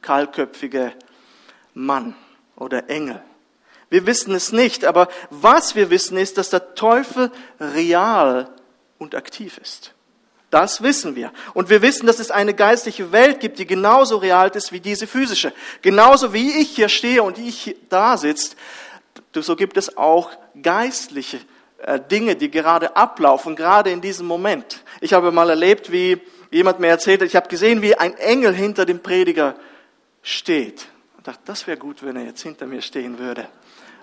kahlköpfige 0.00 0.92
Mann 1.74 2.14
oder 2.56 2.88
Engel. 2.88 3.20
Wir 3.90 4.06
wissen 4.06 4.34
es 4.34 4.52
nicht, 4.52 4.84
aber 4.84 5.08
was 5.30 5.74
wir 5.74 5.90
wissen 5.90 6.16
ist, 6.16 6.38
dass 6.38 6.50
der 6.50 6.76
Teufel 6.76 7.32
real 7.58 8.48
und 8.98 9.16
aktiv 9.16 9.58
ist. 9.58 9.92
Das 10.50 10.82
wissen 10.82 11.14
wir. 11.14 11.32
Und 11.54 11.70
wir 11.70 11.80
wissen, 11.80 12.06
dass 12.06 12.18
es 12.18 12.32
eine 12.32 12.54
geistliche 12.54 13.12
Welt 13.12 13.38
gibt, 13.38 13.60
die 13.60 13.66
genauso 13.66 14.16
real 14.16 14.50
ist 14.50 14.72
wie 14.72 14.80
diese 14.80 15.06
physische. 15.06 15.52
Genauso 15.80 16.32
wie 16.32 16.60
ich 16.60 16.70
hier 16.70 16.88
stehe 16.88 17.22
und 17.22 17.38
ich 17.38 17.76
da 17.88 18.16
sitze, 18.16 18.56
so 19.32 19.54
gibt 19.54 19.76
es 19.76 19.96
auch 19.96 20.30
geistliche 20.60 21.38
äh, 21.78 22.00
Dinge, 22.00 22.34
die 22.34 22.50
gerade 22.50 22.96
ablaufen, 22.96 23.54
gerade 23.54 23.90
in 23.90 24.00
diesem 24.00 24.26
Moment. 24.26 24.82
Ich 25.00 25.12
habe 25.12 25.30
mal 25.30 25.48
erlebt, 25.48 25.92
wie 25.92 26.20
jemand 26.50 26.80
mir 26.80 26.88
erzählt 26.88 27.20
hat, 27.20 27.28
ich 27.28 27.36
habe 27.36 27.48
gesehen, 27.48 27.80
wie 27.80 27.94
ein 27.94 28.16
Engel 28.18 28.52
hinter 28.52 28.84
dem 28.84 29.00
Prediger 29.00 29.54
steht. 30.20 30.88
Ich 31.18 31.24
dachte, 31.24 31.40
das 31.44 31.68
wäre 31.68 31.78
gut, 31.78 32.02
wenn 32.02 32.16
er 32.16 32.24
jetzt 32.24 32.42
hinter 32.42 32.66
mir 32.66 32.82
stehen 32.82 33.20
würde 33.20 33.46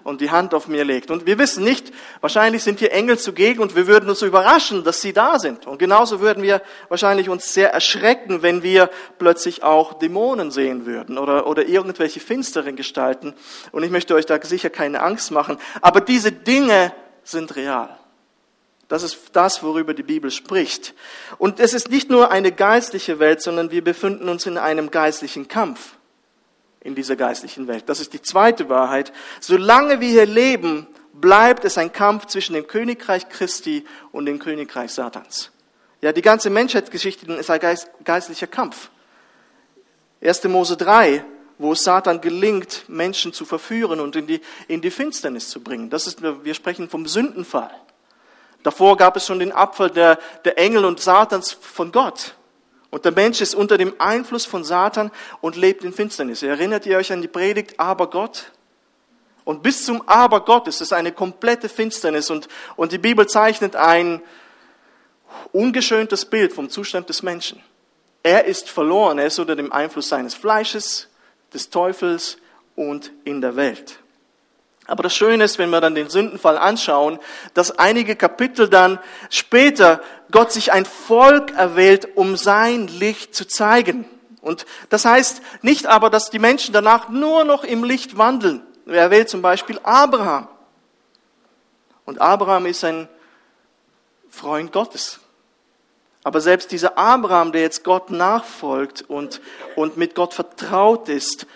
und 0.07 0.21
die 0.21 0.31
Hand 0.31 0.53
auf 0.53 0.69
mir 0.69 0.85
legt. 0.85 1.11
Und 1.11 1.25
wir 1.25 1.37
wissen 1.37 1.65
nicht, 1.65 1.91
wahrscheinlich 2.21 2.63
sind 2.63 2.79
hier 2.79 2.93
Engel 2.93 3.19
zugegen 3.19 3.61
und 3.61 3.75
wir 3.75 3.87
würden 3.87 4.07
uns 4.07 4.21
überraschen, 4.21 4.85
dass 4.85 5.01
sie 5.01 5.11
da 5.11 5.37
sind. 5.37 5.67
Und 5.67 5.79
genauso 5.79 6.21
würden 6.21 6.43
wir 6.43 6.61
wahrscheinlich 6.87 7.27
uns 7.27 7.53
sehr 7.53 7.73
erschrecken, 7.73 8.41
wenn 8.41 8.63
wir 8.63 8.89
plötzlich 9.19 9.63
auch 9.63 9.95
Dämonen 9.95 10.49
sehen 10.49 10.85
würden 10.85 11.17
oder, 11.17 11.45
oder 11.45 11.67
irgendwelche 11.67 12.21
finsteren 12.21 12.77
Gestalten. 12.77 13.33
Und 13.73 13.83
ich 13.83 13.91
möchte 13.91 14.15
euch 14.15 14.25
da 14.25 14.41
sicher 14.41 14.69
keine 14.69 15.03
Angst 15.03 15.31
machen. 15.31 15.57
Aber 15.81 15.99
diese 15.99 16.31
Dinge 16.31 16.93
sind 17.25 17.57
real. 17.57 17.89
Das 18.87 19.03
ist 19.03 19.19
das, 19.33 19.61
worüber 19.61 19.93
die 19.93 20.03
Bibel 20.03 20.31
spricht. 20.31 20.93
Und 21.37 21.59
es 21.59 21.73
ist 21.73 21.89
nicht 21.89 22.09
nur 22.09 22.31
eine 22.31 22.53
geistliche 22.53 23.19
Welt, 23.19 23.41
sondern 23.41 23.71
wir 23.71 23.83
befinden 23.83 24.29
uns 24.29 24.45
in 24.45 24.57
einem 24.57 24.89
geistlichen 24.89 25.49
Kampf 25.49 25.96
in 26.87 26.95
dieser 26.95 27.17
geistlichen 27.17 27.67
Welt. 27.67 27.83
Das 27.87 27.99
ist 27.99 28.13
die 28.13 28.21
zweite 28.21 28.69
Wahrheit. 28.69 29.11
Solange 29.41 29.99
wir 29.99 30.07
hier 30.07 30.25
leben, 30.25 30.87
bleibt 31.11 31.65
es 31.65 31.77
ein 31.77 31.91
Kampf 31.91 32.27
zwischen 32.27 32.53
dem 32.53 32.65
Königreich 32.65 33.27
Christi 33.27 33.85
und 34.13 34.25
dem 34.25 34.39
Königreich 34.39 34.91
Satans. 34.93 35.51
Ja, 36.01 36.13
die 36.13 36.21
ganze 36.21 36.49
Menschheitsgeschichte 36.49 37.31
ist 37.33 37.49
ein 37.49 37.59
geistlicher 38.05 38.47
Kampf. 38.47 38.89
1. 40.21 40.45
Mose 40.45 40.77
3, 40.77 41.25
wo 41.57 41.73
es 41.73 41.83
Satan 41.83 42.21
gelingt, 42.21 42.85
Menschen 42.87 43.33
zu 43.33 43.43
verführen 43.43 43.99
und 43.99 44.15
in 44.15 44.25
die, 44.25 44.39
in 44.69 44.79
die 44.79 44.91
Finsternis 44.91 45.49
zu 45.49 45.61
bringen. 45.61 45.89
Das 45.89 46.07
ist, 46.07 46.21
wir 46.21 46.53
sprechen 46.53 46.87
vom 46.87 47.05
Sündenfall. 47.05 47.71
Davor 48.63 48.95
gab 48.95 49.17
es 49.17 49.25
schon 49.25 49.39
den 49.39 49.51
Abfall 49.51 49.89
der, 49.89 50.19
der 50.45 50.57
Engel 50.57 50.85
und 50.85 51.01
Satans 51.01 51.51
von 51.51 51.91
Gott. 51.91 52.36
Und 52.89 53.05
der 53.05 53.11
Mensch 53.11 53.41
ist 53.41 53.53
unter 53.53 53.77
dem 53.77 53.93
Einfluss 53.99 54.45
von 54.45 54.63
Satan 54.63 55.11
und 55.41 55.55
lebt 55.55 55.83
in 55.83 55.93
Finsternis. 55.93 56.41
Erinnert 56.41 56.85
ihr 56.85 56.97
euch 56.97 57.11
an 57.11 57.21
die 57.21 57.27
Predigt 57.27 57.79
Aber 57.79 58.09
Gott? 58.09 58.51
Und 59.43 59.63
bis 59.63 59.85
zum 59.85 60.07
Aber 60.07 60.43
Gott 60.43 60.67
ist 60.67 60.81
es 60.81 60.91
eine 60.91 61.11
komplette 61.11 61.69
Finsternis 61.69 62.29
und, 62.29 62.47
und 62.75 62.91
die 62.91 62.97
Bibel 62.97 63.27
zeichnet 63.27 63.75
ein 63.75 64.21
ungeschöntes 65.51 66.25
Bild 66.25 66.53
vom 66.53 66.69
Zustand 66.69 67.09
des 67.09 67.23
Menschen. 67.23 67.61
Er 68.23 68.45
ist 68.45 68.69
verloren, 68.69 69.19
er 69.19 69.27
ist 69.27 69.39
unter 69.39 69.55
dem 69.55 69.71
Einfluss 69.71 70.09
seines 70.09 70.33
Fleisches, 70.33 71.07
des 71.53 71.69
Teufels 71.69 72.37
und 72.75 73.11
in 73.23 73.39
der 73.41 73.55
Welt. 73.55 73.99
Aber 74.87 75.03
das 75.03 75.13
Schöne 75.13 75.43
ist, 75.43 75.59
wenn 75.59 75.69
wir 75.69 75.81
dann 75.81 75.95
den 75.95 76.09
Sündenfall 76.09 76.57
anschauen, 76.57 77.19
dass 77.53 77.77
einige 77.77 78.15
Kapitel 78.15 78.69
dann 78.69 78.99
später 79.29 80.01
Gott 80.31 80.51
sich 80.51 80.71
ein 80.71 80.85
Volk 80.85 81.53
erwählt, 81.53 82.15
um 82.15 82.37
sein 82.37 82.87
Licht 82.87 83.35
zu 83.35 83.45
zeigen. 83.45 84.05
Und 84.41 84.65
das 84.89 85.03
heißt 85.03 85.41
nicht 85.61 85.87
aber, 85.87 86.09
dass 86.09 86.29
die 86.29 86.39
Menschen 86.39 86.73
danach 86.73 87.09
nur 87.09 87.43
noch 87.43 87.65
im 87.65 87.83
Licht 87.83 88.17
wandeln. 88.17 88.63
Er 88.85 89.01
erwählt 89.01 89.29
zum 89.29 89.41
Beispiel 89.41 89.79
Abraham. 89.83 90.47
Und 92.05 92.21
Abraham 92.21 92.65
ist 92.65 92.85
ein 92.85 93.09
Freund 94.29 94.71
Gottes. 94.71 95.19
Aber 96.23 96.39
selbst 96.39 96.71
dieser 96.71 96.97
Abraham, 96.97 97.51
der 97.51 97.61
jetzt 97.61 97.83
Gott 97.83 98.09
nachfolgt 98.09 99.01
und, 99.01 99.41
und 99.75 99.97
mit 99.97 100.15
Gott 100.15 100.33
vertraut 100.33 101.09
ist, 101.09 101.47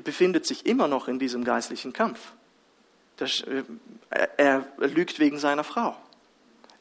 befindet 0.00 0.46
sich 0.46 0.66
immer 0.66 0.88
noch 0.88 1.08
in 1.08 1.18
diesem 1.18 1.44
geistlichen 1.44 1.92
Kampf. 1.92 2.32
Äh, 3.20 3.62
er 4.36 4.66
lügt 4.78 5.18
wegen 5.18 5.38
seiner 5.38 5.64
Frau. 5.64 5.96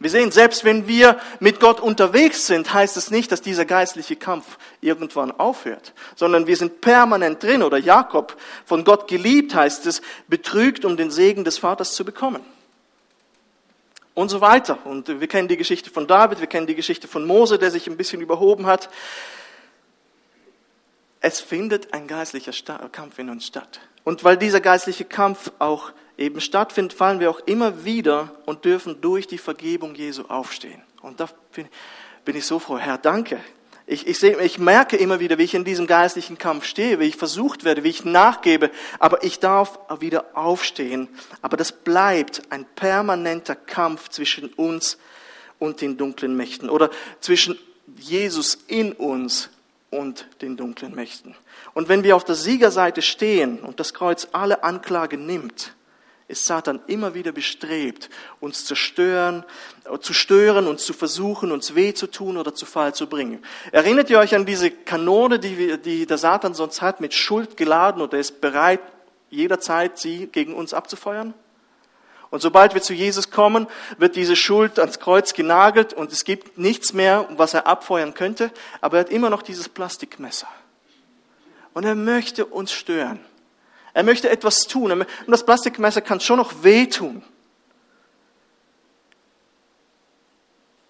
Wir 0.02 0.10
sehen, 0.10 0.32
selbst 0.32 0.66
wenn 0.66 0.88
wir 0.88 1.20
mit 1.40 1.60
Gott 1.60 1.80
unterwegs 1.80 2.48
sind, 2.48 2.74
heißt 2.74 2.98
es 2.98 3.12
nicht, 3.12 3.32
dass 3.32 3.44
dieser 3.44 3.66
geistliche 3.66 4.16
Kampf 4.16 4.58
irgendwann 4.82 5.32
aufhört, 5.32 5.94
sondern 6.16 6.48
wir 6.48 6.58
sind 6.58 6.82
permanent 6.82 7.44
drin. 7.44 7.62
Oder 7.62 7.78
Jakob, 7.78 8.36
von 8.66 8.84
Gott 8.84 9.08
geliebt, 9.08 9.54
heißt 9.54 9.86
es, 9.86 10.02
betrügt, 10.28 10.86
um 10.86 10.98
den 10.98 11.12
Segen 11.12 11.44
des 11.44 11.60
Vaters 11.60 11.94
zu 11.94 12.04
bekommen. 12.04 12.42
Und 14.16 14.30
so 14.30 14.42
weiter. 14.42 14.80
Und 14.86 15.20
wir 15.20 15.28
kennen 15.28 15.48
die 15.48 15.56
Geschichte 15.56 15.92
von 15.92 16.08
David, 16.08 16.40
wir 16.40 16.48
kennen 16.48 16.66
die 16.66 16.76
Geschichte 16.76 17.08
von 17.08 17.24
Mose, 17.24 17.60
der 17.60 17.70
sich 17.70 17.86
ein 17.88 17.96
bisschen 17.96 18.22
überhoben 18.22 18.66
hat. 18.66 18.90
Es 21.22 21.40
findet 21.40 21.94
ein 21.94 22.08
geistlicher 22.08 22.52
Kampf 22.90 23.20
in 23.20 23.30
uns 23.30 23.46
statt. 23.46 23.80
Und 24.04 24.24
weil 24.24 24.38
dieser 24.38 24.60
geistliche 24.60 25.06
Kampf 25.06 25.52
auch 25.60 25.92
eben 26.18 26.42
stattfindet, 26.42 26.94
fallen 26.94 27.20
wir 27.20 27.30
auch 27.30 27.40
immer 27.46 27.86
wieder 27.86 28.36
und 28.46 28.66
dürfen 28.66 29.02
durch 29.02 29.28
die 29.28 29.38
Vergebung 29.38 29.94
Jesu 29.94 30.24
aufstehen. 30.24 30.82
Und 31.02 31.20
da 31.20 31.30
bin 32.26 32.36
ich 32.36 32.46
so 32.46 32.58
froh. 32.58 32.80
Herr, 32.80 32.98
danke. 32.98 33.40
Ich, 33.86 34.08
ich, 34.08 34.18
sehe, 34.18 34.40
ich 34.42 34.58
merke 34.58 34.96
immer 34.98 35.20
wieder, 35.20 35.38
wie 35.38 35.44
ich 35.44 35.54
in 35.54 35.64
diesem 35.64 35.86
geistlichen 35.86 36.38
Kampf 36.38 36.66
stehe, 36.66 37.00
wie 37.00 37.06
ich 37.06 37.18
versucht 37.18 37.66
werde, 37.66 37.84
wie 37.84 37.90
ich 37.90 38.06
nachgebe, 38.06 38.72
aber 39.00 39.24
ich 39.24 39.40
darf 39.40 39.80
wieder 40.00 40.26
aufstehen. 40.34 41.08
Aber 41.42 41.58
das 41.58 41.72
bleibt 41.72 42.42
ein 42.50 42.66
permanenter 42.66 43.56
Kampf 43.56 44.10
zwischen 44.10 44.48
uns 44.54 44.98
und 45.60 45.82
den 45.82 45.98
dunklen 45.98 46.36
Mächten 46.36 46.70
oder 46.70 46.90
zwischen 47.20 47.60
Jesus 47.98 48.58
in 48.68 48.94
uns 48.94 49.50
und 49.92 50.26
den 50.42 50.58
dunklen 50.58 50.96
Mächten. 50.96 51.36
Und 51.74 51.90
wenn 51.90 52.04
wir 52.04 52.16
auf 52.16 52.24
der 52.24 52.36
Siegerseite 52.36 53.04
stehen 53.04 53.60
und 53.60 53.80
das 53.80 53.94
Kreuz 53.94 54.30
alle 54.32 54.64
Anklage 54.64 55.18
nimmt, 55.18 55.76
ist 56.32 56.46
Satan 56.46 56.80
immer 56.88 57.14
wieder 57.14 57.34
bestrebt, 57.34 58.10
uns 58.40 58.64
zu 58.64 58.74
stören, 58.74 59.44
zu 60.00 60.14
stören, 60.14 60.66
uns 60.66 60.86
zu 60.86 60.94
versuchen, 60.94 61.52
uns 61.52 61.76
weh 61.76 61.94
zu 61.94 62.08
tun 62.08 62.38
oder 62.38 62.56
zu 62.56 62.66
Fall 62.66 62.96
zu 62.96 63.08
bringen. 63.08 63.44
Erinnert 63.74 64.10
ihr 64.10 64.18
euch 64.18 64.34
an 64.34 64.46
diese 64.46 64.72
Kanone, 64.72 65.40
die, 65.40 65.58
wir, 65.58 65.78
die 65.78 66.06
der 66.06 66.18
Satan 66.18 66.54
sonst 66.54 66.82
hat, 66.82 67.02
mit 67.02 67.14
Schuld 67.14 67.58
geladen 67.58 68.02
und 68.02 68.14
er 68.14 68.20
ist 68.20 68.40
bereit, 68.40 68.80
jederzeit 69.30 70.00
sie 70.00 70.28
gegen 70.28 70.56
uns 70.56 70.74
abzufeuern? 70.74 71.34
Und 72.32 72.42
sobald 72.42 72.74
wir 72.74 72.82
zu 72.82 72.94
Jesus 72.94 73.30
kommen, 73.30 73.68
wird 73.98 74.16
diese 74.16 74.38
Schuld 74.38 74.80
ans 74.80 75.00
Kreuz 75.00 75.34
genagelt 75.34 75.94
und 75.94 76.14
es 76.14 76.24
gibt 76.24 76.58
nichts 76.58 76.94
mehr, 76.94 77.28
was 77.32 77.54
er 77.54 77.68
abfeuern 77.68 78.14
könnte, 78.14 78.52
aber 78.80 78.98
er 78.98 79.00
hat 79.02 79.12
immer 79.12 79.30
noch 79.30 79.42
dieses 79.42 79.68
Plastikmesser. 79.68 80.48
Und 81.74 81.84
er 81.84 81.96
möchte 81.96 82.46
uns 82.46 82.72
stören. 82.72 83.20
Er 83.94 84.04
möchte 84.04 84.30
etwas 84.30 84.62
tun. 84.62 84.92
Und 84.92 85.06
das 85.28 85.46
Plastikmesser 85.46 86.02
kann 86.02 86.22
schon 86.22 86.38
noch 86.38 86.64
wehtun. 86.64 87.22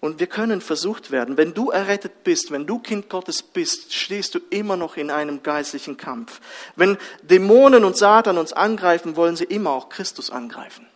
Und 0.00 0.18
wir 0.18 0.26
können 0.26 0.60
versucht 0.60 1.12
werden. 1.12 1.36
Wenn 1.36 1.54
du 1.54 1.70
errettet 1.70 2.24
bist, 2.24 2.50
wenn 2.50 2.66
du 2.66 2.80
Kind 2.80 3.08
Gottes 3.08 3.42
bist, 3.42 3.92
stehst 3.92 4.34
du 4.34 4.40
immer 4.50 4.76
noch 4.76 4.96
in 4.96 5.10
einem 5.10 5.42
geistlichen 5.44 5.96
Kampf. 5.96 6.40
Wenn 6.74 6.98
Dämonen 7.22 7.84
und 7.84 7.96
Satan 7.96 8.38
uns 8.38 8.52
angreifen, 8.52 9.14
wollen 9.14 9.36
sie 9.36 9.44
immer 9.44 9.70
auch 9.70 9.88
Christus 9.88 10.30
angreifen. 10.30 10.88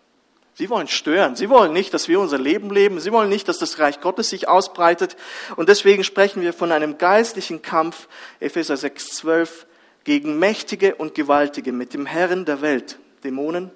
Sie 0.56 0.70
wollen 0.70 0.88
stören. 0.88 1.36
Sie 1.36 1.50
wollen 1.50 1.74
nicht, 1.74 1.92
dass 1.92 2.08
wir 2.08 2.18
unser 2.18 2.38
Leben 2.38 2.70
leben. 2.70 2.98
Sie 2.98 3.12
wollen 3.12 3.28
nicht, 3.28 3.46
dass 3.46 3.58
das 3.58 3.78
Reich 3.78 4.00
Gottes 4.00 4.30
sich 4.30 4.48
ausbreitet. 4.48 5.14
Und 5.56 5.68
deswegen 5.68 6.02
sprechen 6.02 6.40
wir 6.40 6.54
von 6.54 6.72
einem 6.72 6.96
geistlichen 6.96 7.60
Kampf. 7.60 8.08
Epheser 8.40 8.78
6, 8.78 9.08
12 9.16 9.66
gegen 10.04 10.38
Mächtige 10.38 10.94
und 10.94 11.14
Gewaltige, 11.14 11.72
mit 11.72 11.92
dem 11.92 12.06
Herren 12.06 12.46
der 12.46 12.62
Welt, 12.62 12.98
Dämonen, 13.22 13.70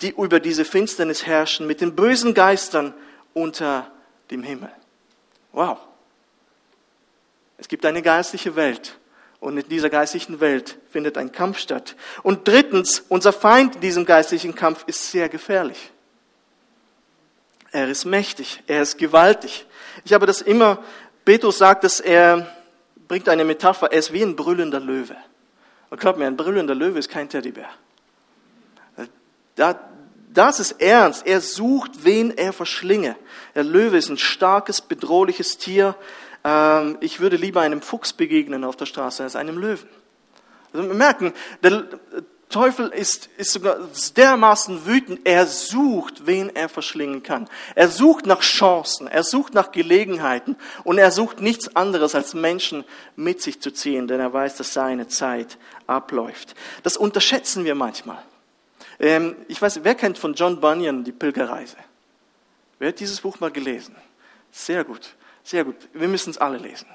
die 0.00 0.10
über 0.10 0.38
diese 0.38 0.64
Finsternis 0.64 1.26
herrschen, 1.26 1.66
mit 1.66 1.80
den 1.80 1.96
bösen 1.96 2.34
Geistern 2.34 2.94
unter 3.34 3.90
dem 4.30 4.44
Himmel. 4.44 4.70
Wow. 5.50 5.78
Es 7.58 7.66
gibt 7.66 7.84
eine 7.84 8.02
geistliche 8.02 8.54
Welt 8.54 8.96
und 9.40 9.58
in 9.58 9.68
dieser 9.68 9.90
geistlichen 9.90 10.38
Welt 10.38 10.78
findet 10.90 11.18
ein 11.18 11.32
Kampf 11.32 11.58
statt. 11.58 11.96
Und 12.22 12.46
drittens, 12.46 13.02
unser 13.08 13.32
Feind 13.32 13.74
in 13.74 13.80
diesem 13.80 14.04
geistlichen 14.04 14.54
Kampf 14.54 14.84
ist 14.86 15.10
sehr 15.10 15.28
gefährlich. 15.28 15.90
Er 17.76 17.90
ist 17.90 18.06
mächtig, 18.06 18.62
er 18.66 18.80
ist 18.80 18.96
gewaltig. 18.96 19.66
Ich 20.02 20.14
habe 20.14 20.24
das 20.24 20.40
immer, 20.40 20.82
Petrus 21.26 21.58
sagt, 21.58 21.84
dass 21.84 22.00
er 22.00 22.50
bringt 23.06 23.28
eine 23.28 23.44
Metapher, 23.44 23.92
er 23.92 23.98
ist 23.98 24.14
wie 24.14 24.22
ein 24.22 24.34
brüllender 24.34 24.80
Löwe. 24.80 25.14
Und 25.90 26.00
glaubt 26.00 26.18
mir, 26.18 26.26
ein 26.26 26.38
brüllender 26.38 26.74
Löwe 26.74 26.98
ist 26.98 27.10
kein 27.10 27.28
Teddybär. 27.28 27.68
das 29.56 30.58
ist 30.58 30.80
ernst. 30.80 31.26
Er 31.26 31.42
sucht, 31.42 32.02
wen 32.02 32.30
er 32.30 32.54
verschlinge. 32.54 33.14
Der 33.54 33.64
Löwe 33.64 33.98
ist 33.98 34.08
ein 34.08 34.16
starkes, 34.16 34.80
bedrohliches 34.80 35.58
Tier. 35.58 35.96
Ähm, 36.44 36.96
ich 37.00 37.20
würde 37.20 37.36
lieber 37.36 37.60
einem 37.60 37.82
Fuchs 37.82 38.14
begegnen 38.14 38.64
auf 38.64 38.76
der 38.76 38.86
Straße 38.86 39.22
als 39.22 39.36
einem 39.36 39.58
Löwen. 39.58 39.90
Also 40.72 40.88
wir 40.88 40.94
merken, 40.94 41.34
der 41.62 41.84
Teufel 42.48 42.88
ist, 42.90 43.28
ist 43.38 43.52
sogar 43.52 43.78
dermaßen 44.16 44.86
wütend, 44.86 45.20
er 45.24 45.46
sucht, 45.46 46.26
wen 46.26 46.54
er 46.54 46.68
verschlingen 46.68 47.24
kann. 47.24 47.48
Er 47.74 47.88
sucht 47.88 48.24
nach 48.24 48.40
Chancen, 48.40 49.08
er 49.08 49.24
sucht 49.24 49.52
nach 49.52 49.72
Gelegenheiten 49.72 50.56
und 50.84 50.98
er 50.98 51.10
sucht 51.10 51.40
nichts 51.40 51.74
anderes 51.74 52.14
als 52.14 52.34
Menschen 52.34 52.84
mit 53.16 53.42
sich 53.42 53.60
zu 53.60 53.72
ziehen, 53.72 54.06
denn 54.06 54.20
er 54.20 54.32
weiß, 54.32 54.56
dass 54.56 54.72
seine 54.72 55.08
Zeit 55.08 55.58
abläuft. 55.88 56.54
Das 56.84 56.96
unterschätzen 56.96 57.64
wir 57.64 57.74
manchmal. 57.74 58.22
Ähm, 59.00 59.34
ich 59.48 59.60
weiß, 59.60 59.80
wer 59.82 59.96
kennt 59.96 60.16
von 60.16 60.34
John 60.34 60.60
Bunyan 60.60 61.02
die 61.02 61.12
Pilgerreise? 61.12 61.76
Wer 62.78 62.88
hat 62.88 63.00
dieses 63.00 63.20
Buch 63.20 63.40
mal 63.40 63.50
gelesen? 63.50 63.96
Sehr 64.52 64.84
gut, 64.84 65.14
sehr 65.42 65.64
gut. 65.64 65.76
Wir 65.92 66.08
müssen 66.08 66.30
es 66.30 66.38
alle 66.38 66.58
lesen. 66.58 66.86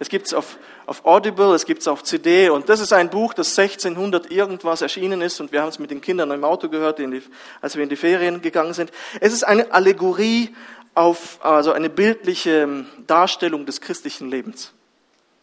Es 0.00 0.08
gibt 0.08 0.26
es 0.26 0.32
auf, 0.32 0.56
auf 0.86 1.04
Audible, 1.04 1.54
es 1.54 1.66
gibt 1.66 1.82
es 1.82 1.86
auf 1.86 2.02
CD 2.02 2.48
und 2.48 2.70
das 2.70 2.80
ist 2.80 2.90
ein 2.90 3.10
Buch, 3.10 3.34
das 3.34 3.56
1600 3.56 4.32
irgendwas 4.32 4.80
erschienen 4.80 5.20
ist 5.20 5.40
und 5.40 5.52
wir 5.52 5.60
haben 5.60 5.68
es 5.68 5.78
mit 5.78 5.90
den 5.90 6.00
Kindern 6.00 6.30
im 6.30 6.42
Auto 6.42 6.70
gehört, 6.70 6.98
die, 6.98 7.22
als 7.60 7.76
wir 7.76 7.82
in 7.82 7.90
die 7.90 7.96
Ferien 7.96 8.40
gegangen 8.40 8.72
sind. 8.72 8.90
Es 9.20 9.34
ist 9.34 9.44
eine 9.44 9.70
Allegorie 9.72 10.56
auf, 10.94 11.38
also 11.44 11.72
eine 11.72 11.90
bildliche 11.90 12.62
ähm, 12.62 12.86
Darstellung 13.06 13.66
des 13.66 13.82
christlichen 13.82 14.30
Lebens. 14.30 14.72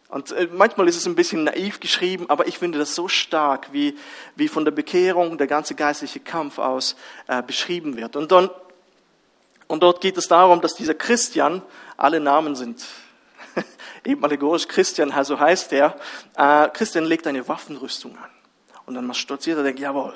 Und 0.10 0.32
äh, 0.32 0.48
manchmal 0.52 0.88
ist 0.88 0.98
es 0.98 1.06
ein 1.06 1.14
bisschen 1.14 1.44
naiv 1.44 1.80
geschrieben, 1.80 2.26
aber 2.28 2.48
ich 2.48 2.58
finde 2.58 2.80
das 2.80 2.96
so 2.96 3.08
stark, 3.08 3.72
wie, 3.74 3.96
wie 4.36 4.48
von 4.48 4.66
der 4.66 4.72
Bekehrung 4.72 5.38
der 5.38 5.46
ganze 5.46 5.76
geistliche 5.76 6.20
Kampf 6.20 6.58
aus 6.58 6.96
äh, 7.28 7.44
beschrieben 7.44 7.96
wird. 7.96 8.16
Und 8.16 8.32
dann 8.32 8.50
Und 9.68 9.84
dort 9.84 10.02
geht 10.02 10.18
es 10.18 10.28
darum, 10.28 10.62
dass 10.62 10.74
dieser 10.74 10.96
Christian, 10.96 11.62
alle 11.96 12.20
Namen 12.20 12.56
sind 12.56 12.84
eben 14.08 14.24
allegorisch 14.24 14.68
Christian, 14.68 15.14
so 15.24 15.40
heißt 15.40 15.74
er, 15.74 15.96
äh, 16.36 16.70
Christian 16.70 17.06
legt 17.06 17.28
eine 17.28 17.48
Waffenrüstung 17.48 18.18
an. 18.18 18.30
Und 18.86 18.96
dann 18.96 19.14
stolziert 19.14 19.58
er 19.58 19.64
denkt, 19.64 19.80
jawohl, 19.80 20.14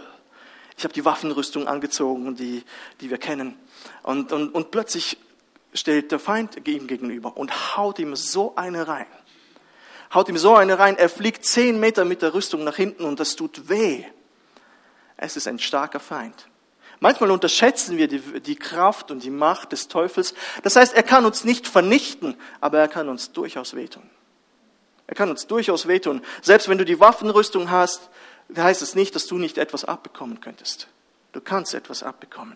ich 0.77 0.83
habe 0.83 0.93
die 0.93 1.05
Waffenrüstung 1.05 1.67
angezogen, 1.67 2.35
die, 2.35 2.63
die 3.01 3.09
wir 3.09 3.17
kennen. 3.17 3.59
Und, 4.03 4.31
und, 4.31 4.55
und 4.55 4.71
plötzlich 4.71 5.17
stellt 5.73 6.11
der 6.11 6.19
Feind 6.19 6.67
ihm 6.67 6.87
gegenüber 6.87 7.37
und 7.37 7.77
haut 7.77 7.99
ihm 7.99 8.15
so 8.15 8.55
eine 8.55 8.87
rein. 8.87 9.07
Haut 10.13 10.27
ihm 10.27 10.37
so 10.37 10.55
eine 10.55 10.79
rein, 10.79 10.97
er 10.97 11.09
fliegt 11.09 11.45
zehn 11.45 11.79
Meter 11.79 12.03
mit 12.03 12.21
der 12.21 12.33
Rüstung 12.33 12.63
nach 12.63 12.75
hinten 12.75 13.05
und 13.05 13.19
das 13.19 13.35
tut 13.35 13.69
weh. 13.69 14.03
Es 15.17 15.37
ist 15.37 15.47
ein 15.47 15.59
starker 15.59 15.99
Feind. 15.99 16.47
Manchmal 17.01 17.31
unterschätzen 17.31 17.97
wir 17.97 18.07
die, 18.07 18.19
die, 18.41 18.55
Kraft 18.55 19.09
und 19.09 19.23
die 19.23 19.31
Macht 19.31 19.71
des 19.71 19.87
Teufels. 19.87 20.35
Das 20.61 20.75
heißt, 20.75 20.93
er 20.93 21.01
kann 21.01 21.25
uns 21.25 21.43
nicht 21.43 21.67
vernichten, 21.67 22.35
aber 22.61 22.77
er 22.77 22.87
kann 22.87 23.09
uns 23.09 23.31
durchaus 23.31 23.75
wehtun. 23.75 24.03
Er 25.07 25.15
kann 25.15 25.31
uns 25.31 25.47
durchaus 25.47 25.87
wehtun. 25.87 26.21
Selbst 26.43 26.69
wenn 26.69 26.77
du 26.77 26.85
die 26.85 26.99
Waffenrüstung 26.99 27.71
hast, 27.71 28.11
heißt 28.55 28.83
es 28.83 28.93
nicht, 28.93 29.15
dass 29.15 29.25
du 29.25 29.39
nicht 29.39 29.57
etwas 29.57 29.83
abbekommen 29.83 30.41
könntest. 30.41 30.89
Du 31.31 31.41
kannst 31.41 31.73
etwas 31.73 32.03
abbekommen. 32.03 32.55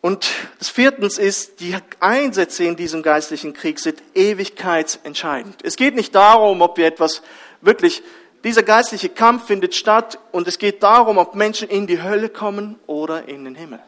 Und 0.00 0.30
das 0.60 0.68
viertens 0.68 1.18
ist, 1.18 1.58
die 1.58 1.76
Einsätze 1.98 2.62
in 2.62 2.76
diesem 2.76 3.02
geistlichen 3.02 3.54
Krieg 3.54 3.80
sind 3.80 4.00
ewigkeitsentscheidend. 4.14 5.64
Es 5.64 5.74
geht 5.74 5.96
nicht 5.96 6.14
darum, 6.14 6.62
ob 6.62 6.76
wir 6.76 6.86
etwas 6.86 7.22
wirklich 7.60 8.04
dieser 8.44 8.62
geistliche 8.62 9.08
Kampf 9.08 9.46
findet 9.46 9.74
statt 9.74 10.18
und 10.32 10.46
es 10.46 10.58
geht 10.58 10.82
darum, 10.82 11.18
ob 11.18 11.34
Menschen 11.34 11.68
in 11.68 11.86
die 11.86 12.02
Hölle 12.02 12.28
kommen 12.28 12.78
oder 12.86 13.28
in 13.28 13.44
den 13.44 13.54
Himmel. 13.54 13.80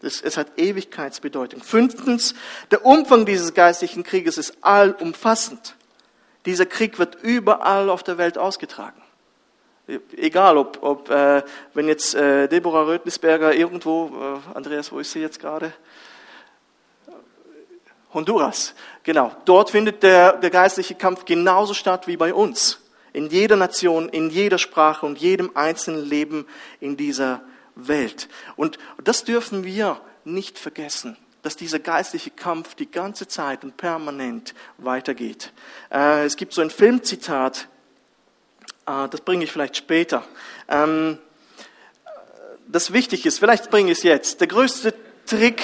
Das, 0.00 0.20
es 0.20 0.36
hat 0.36 0.58
Ewigkeitsbedeutung. 0.58 1.62
Fünftens, 1.62 2.34
der 2.70 2.84
Umfang 2.84 3.24
dieses 3.26 3.54
geistlichen 3.54 4.04
Krieges 4.04 4.38
ist 4.38 4.58
allumfassend. 4.60 5.76
Dieser 6.46 6.66
Krieg 6.66 6.98
wird 6.98 7.16
überall 7.22 7.88
auf 7.88 8.02
der 8.02 8.18
Welt 8.18 8.36
ausgetragen. 8.36 9.00
Egal, 10.16 10.56
ob, 10.56 10.82
ob 10.82 11.10
äh, 11.10 11.42
wenn 11.74 11.88
jetzt 11.88 12.14
äh, 12.14 12.48
Deborah 12.48 12.84
Rötlisberger 12.84 13.54
irgendwo, 13.54 14.40
äh, 14.54 14.56
Andreas, 14.56 14.92
wo 14.92 14.98
ist 14.98 15.12
sie 15.12 15.20
jetzt 15.20 15.40
gerade? 15.40 15.72
Honduras, 18.12 18.74
genau. 19.02 19.32
Dort 19.44 19.70
findet 19.70 20.02
der, 20.02 20.34
der 20.34 20.50
geistliche 20.50 20.94
Kampf 20.94 21.24
genauso 21.24 21.74
statt 21.74 22.06
wie 22.06 22.16
bei 22.16 22.32
uns 22.32 22.83
in 23.14 23.30
jeder 23.30 23.56
Nation, 23.56 24.10
in 24.10 24.28
jeder 24.28 24.58
Sprache 24.58 25.06
und 25.06 25.18
jedem 25.18 25.56
einzelnen 25.56 26.04
Leben 26.04 26.46
in 26.80 26.98
dieser 26.98 27.40
Welt. 27.76 28.28
Und 28.56 28.78
das 29.02 29.24
dürfen 29.24 29.64
wir 29.64 30.00
nicht 30.24 30.58
vergessen, 30.58 31.16
dass 31.42 31.56
dieser 31.56 31.78
geistliche 31.78 32.30
Kampf 32.30 32.74
die 32.74 32.90
ganze 32.90 33.28
Zeit 33.28 33.62
und 33.62 33.76
permanent 33.76 34.54
weitergeht. 34.78 35.52
Äh, 35.90 36.24
es 36.24 36.36
gibt 36.36 36.52
so 36.52 36.60
ein 36.60 36.70
Filmzitat, 36.70 37.68
äh, 38.86 39.08
das 39.08 39.20
bringe 39.20 39.44
ich 39.44 39.52
vielleicht 39.52 39.76
später, 39.76 40.24
ähm, 40.68 41.18
das 42.66 42.92
wichtig 42.92 43.26
ist, 43.26 43.38
vielleicht 43.38 43.70
bringe 43.70 43.92
ich 43.92 43.98
es 43.98 44.04
jetzt. 44.04 44.40
Der 44.40 44.48
größte 44.48 44.94
Trick, 45.26 45.62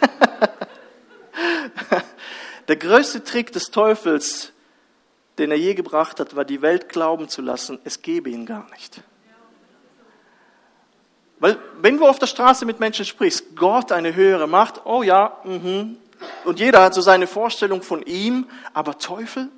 der 2.68 2.76
größte 2.76 3.24
Trick 3.24 3.52
des 3.52 3.70
Teufels 3.70 4.52
den 5.38 5.50
er 5.50 5.56
je 5.56 5.74
gebracht 5.74 6.20
hat, 6.20 6.36
war 6.36 6.44
die 6.44 6.62
Welt 6.62 6.88
glauben 6.88 7.28
zu 7.28 7.42
lassen, 7.42 7.78
es 7.84 8.02
gebe 8.02 8.30
ihn 8.30 8.46
gar 8.46 8.68
nicht. 8.70 9.02
Weil 11.38 11.58
wenn 11.80 11.98
du 11.98 12.06
auf 12.06 12.18
der 12.18 12.26
Straße 12.26 12.64
mit 12.64 12.78
Menschen 12.78 13.04
sprichst, 13.04 13.56
Gott 13.56 13.90
eine 13.90 14.14
höhere 14.14 14.46
Macht, 14.46 14.82
oh 14.84 15.02
ja, 15.02 15.38
mhm. 15.44 15.96
und 16.44 16.60
jeder 16.60 16.82
hat 16.82 16.94
so 16.94 17.00
seine 17.00 17.26
Vorstellung 17.26 17.82
von 17.82 18.02
ihm, 18.02 18.46
aber 18.72 18.98
Teufel, 18.98 19.48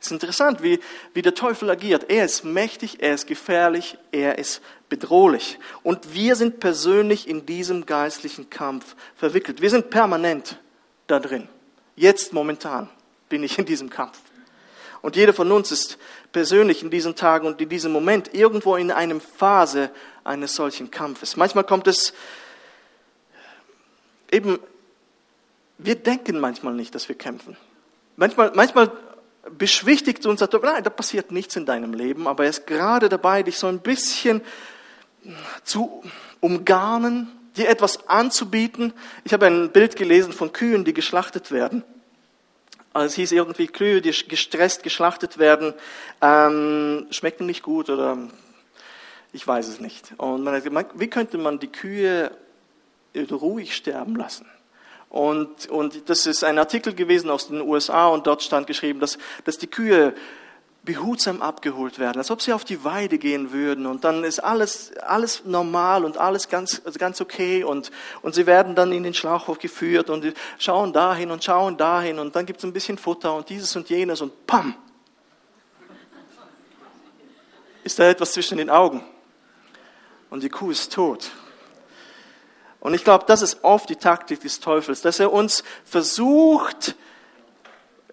ist 0.00 0.12
interessant, 0.12 0.62
wie, 0.62 0.80
wie 1.14 1.22
der 1.22 1.34
Teufel 1.34 1.70
agiert. 1.70 2.10
Er 2.10 2.24
ist 2.24 2.44
mächtig, 2.44 3.02
er 3.02 3.14
ist 3.14 3.26
gefährlich, 3.26 3.98
er 4.12 4.38
ist 4.38 4.62
bedrohlich. 4.88 5.58
Und 5.82 6.14
wir 6.14 6.36
sind 6.36 6.60
persönlich 6.60 7.28
in 7.28 7.46
diesem 7.46 7.86
geistlichen 7.86 8.48
Kampf 8.50 8.94
verwickelt. 9.14 9.60
Wir 9.60 9.70
sind 9.70 9.90
permanent 9.90 10.58
da 11.06 11.18
drin. 11.18 11.48
Jetzt 11.96 12.32
momentan 12.32 12.88
bin 13.28 13.42
ich 13.42 13.58
in 13.58 13.64
diesem 13.64 13.90
Kampf. 13.90 14.18
Und 15.06 15.14
jeder 15.14 15.32
von 15.32 15.52
uns 15.52 15.70
ist 15.70 15.98
persönlich 16.32 16.82
in 16.82 16.90
diesen 16.90 17.14
Tagen 17.14 17.46
und 17.46 17.60
in 17.60 17.68
diesem 17.68 17.92
Moment 17.92 18.34
irgendwo 18.34 18.74
in 18.74 18.90
einer 18.90 19.20
Phase 19.20 19.92
eines 20.24 20.56
solchen 20.56 20.90
Kampfes. 20.90 21.36
Manchmal 21.36 21.62
kommt 21.62 21.86
es 21.86 22.12
eben, 24.32 24.58
wir 25.78 25.94
denken 25.94 26.40
manchmal 26.40 26.74
nicht, 26.74 26.92
dass 26.92 27.08
wir 27.08 27.14
kämpfen. 27.14 27.56
Manchmal, 28.16 28.50
manchmal 28.56 28.90
beschwichtigt 29.56 30.26
uns, 30.26 30.40
sagt, 30.40 30.60
nein, 30.60 30.82
da 30.82 30.90
passiert 30.90 31.30
nichts 31.30 31.54
in 31.54 31.66
deinem 31.66 31.94
Leben, 31.94 32.26
aber 32.26 32.42
er 32.42 32.50
ist 32.50 32.66
gerade 32.66 33.08
dabei, 33.08 33.44
dich 33.44 33.58
so 33.58 33.68
ein 33.68 33.78
bisschen 33.78 34.40
zu 35.62 36.02
umgarnen, 36.40 37.30
dir 37.56 37.68
etwas 37.68 38.08
anzubieten. 38.08 38.92
Ich 39.22 39.32
habe 39.32 39.46
ein 39.46 39.70
Bild 39.70 39.94
gelesen 39.94 40.32
von 40.32 40.52
Kühen, 40.52 40.84
die 40.84 40.94
geschlachtet 40.94 41.52
werden. 41.52 41.84
Es 43.04 43.14
hieß 43.14 43.32
irgendwie, 43.32 43.66
Kühe, 43.66 44.00
die 44.00 44.10
gestresst 44.10 44.82
geschlachtet 44.82 45.38
werden, 45.38 45.74
ähm, 46.22 47.06
schmecken 47.10 47.46
nicht 47.46 47.62
gut 47.62 47.90
oder 47.90 48.18
ich 49.32 49.46
weiß 49.46 49.68
es 49.68 49.80
nicht. 49.80 50.14
Und 50.16 50.42
man 50.42 50.54
hat 50.54 50.64
gesagt, 50.64 50.92
wie 50.94 51.08
könnte 51.08 51.38
man 51.38 51.58
die 51.58 51.68
Kühe 51.68 52.30
ruhig 53.30 53.76
sterben 53.76 54.16
lassen? 54.16 54.46
Und, 55.08 55.68
und 55.68 56.08
das 56.08 56.26
ist 56.26 56.42
ein 56.42 56.58
Artikel 56.58 56.94
gewesen 56.94 57.30
aus 57.30 57.48
den 57.48 57.60
USA 57.60 58.08
und 58.08 58.26
dort 58.26 58.42
stand 58.42 58.66
geschrieben, 58.66 59.00
dass, 59.00 59.18
dass 59.44 59.56
die 59.58 59.68
Kühe 59.68 60.14
behutsam 60.86 61.42
abgeholt 61.42 61.98
werden, 61.98 62.16
als 62.18 62.30
ob 62.30 62.40
sie 62.40 62.54
auf 62.54 62.64
die 62.64 62.82
Weide 62.84 63.18
gehen 63.18 63.52
würden 63.52 63.84
und 63.84 64.04
dann 64.04 64.24
ist 64.24 64.38
alles, 64.38 64.96
alles 64.98 65.44
normal 65.44 66.06
und 66.06 66.16
alles 66.16 66.48
ganz, 66.48 66.80
also 66.86 66.98
ganz 66.98 67.20
okay 67.20 67.64
und, 67.64 67.90
und 68.22 68.34
sie 68.34 68.46
werden 68.46 68.74
dann 68.74 68.92
in 68.92 69.02
den 69.02 69.12
Schlauchhof 69.12 69.58
geführt 69.58 70.08
und 70.08 70.32
schauen 70.58 70.94
dahin 70.94 71.30
und 71.30 71.44
schauen 71.44 71.76
dahin 71.76 72.18
und 72.18 72.34
dann 72.34 72.46
gibt 72.46 72.60
es 72.60 72.64
ein 72.64 72.72
bisschen 72.72 72.96
Futter 72.96 73.34
und 73.34 73.50
dieses 73.50 73.76
und 73.76 73.90
jenes 73.90 74.22
und 74.22 74.46
pam! 74.46 74.74
Ist 77.84 77.98
da 77.98 78.08
etwas 78.08 78.32
zwischen 78.32 78.56
den 78.56 78.70
Augen 78.70 79.04
und 80.30 80.42
die 80.42 80.48
Kuh 80.48 80.70
ist 80.70 80.92
tot. 80.92 81.30
Und 82.80 82.94
ich 82.94 83.04
glaube, 83.04 83.24
das 83.26 83.42
ist 83.42 83.64
oft 83.64 83.88
die 83.88 83.96
Taktik 83.96 84.40
des 84.40 84.60
Teufels, 84.60 85.02
dass 85.02 85.18
er 85.18 85.32
uns 85.32 85.64
versucht, 85.84 86.94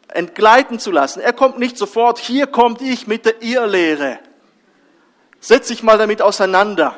entgleiten 0.09 0.79
zu 0.79 0.91
lassen. 0.91 1.19
Er 1.19 1.33
kommt 1.33 1.59
nicht 1.59 1.77
sofort, 1.77 2.19
hier 2.19 2.47
kommt 2.47 2.81
ich 2.81 3.07
mit 3.07 3.25
der 3.25 3.41
Irrlehre. 3.41 4.19
Setz 5.39 5.67
dich 5.67 5.83
mal 5.83 5.97
damit 5.97 6.21
auseinander. 6.21 6.97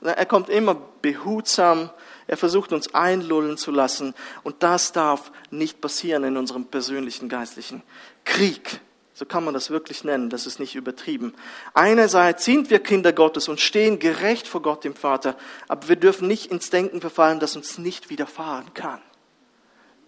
Er 0.00 0.26
kommt 0.26 0.48
immer 0.48 0.76
behutsam, 1.02 1.90
er 2.26 2.36
versucht 2.36 2.72
uns 2.72 2.94
einlullen 2.94 3.56
zu 3.56 3.70
lassen 3.70 4.14
und 4.42 4.62
das 4.62 4.92
darf 4.92 5.32
nicht 5.50 5.80
passieren 5.80 6.24
in 6.24 6.36
unserem 6.36 6.66
persönlichen 6.66 7.28
geistlichen 7.28 7.82
Krieg. 8.24 8.80
So 9.14 9.24
kann 9.24 9.44
man 9.44 9.54
das 9.54 9.70
wirklich 9.70 10.04
nennen, 10.04 10.28
das 10.28 10.46
ist 10.46 10.60
nicht 10.60 10.74
übertrieben. 10.74 11.32
Einerseits 11.72 12.44
sind 12.44 12.68
wir 12.68 12.80
Kinder 12.80 13.14
Gottes 13.14 13.48
und 13.48 13.60
stehen 13.60 13.98
gerecht 13.98 14.46
vor 14.46 14.60
Gott 14.60 14.84
dem 14.84 14.94
Vater, 14.94 15.36
aber 15.68 15.88
wir 15.88 15.96
dürfen 15.96 16.28
nicht 16.28 16.50
ins 16.52 16.68
Denken 16.68 17.00
verfallen, 17.00 17.40
dass 17.40 17.56
uns 17.56 17.78
nicht 17.78 18.10
widerfahren 18.10 18.74
kann. 18.74 19.00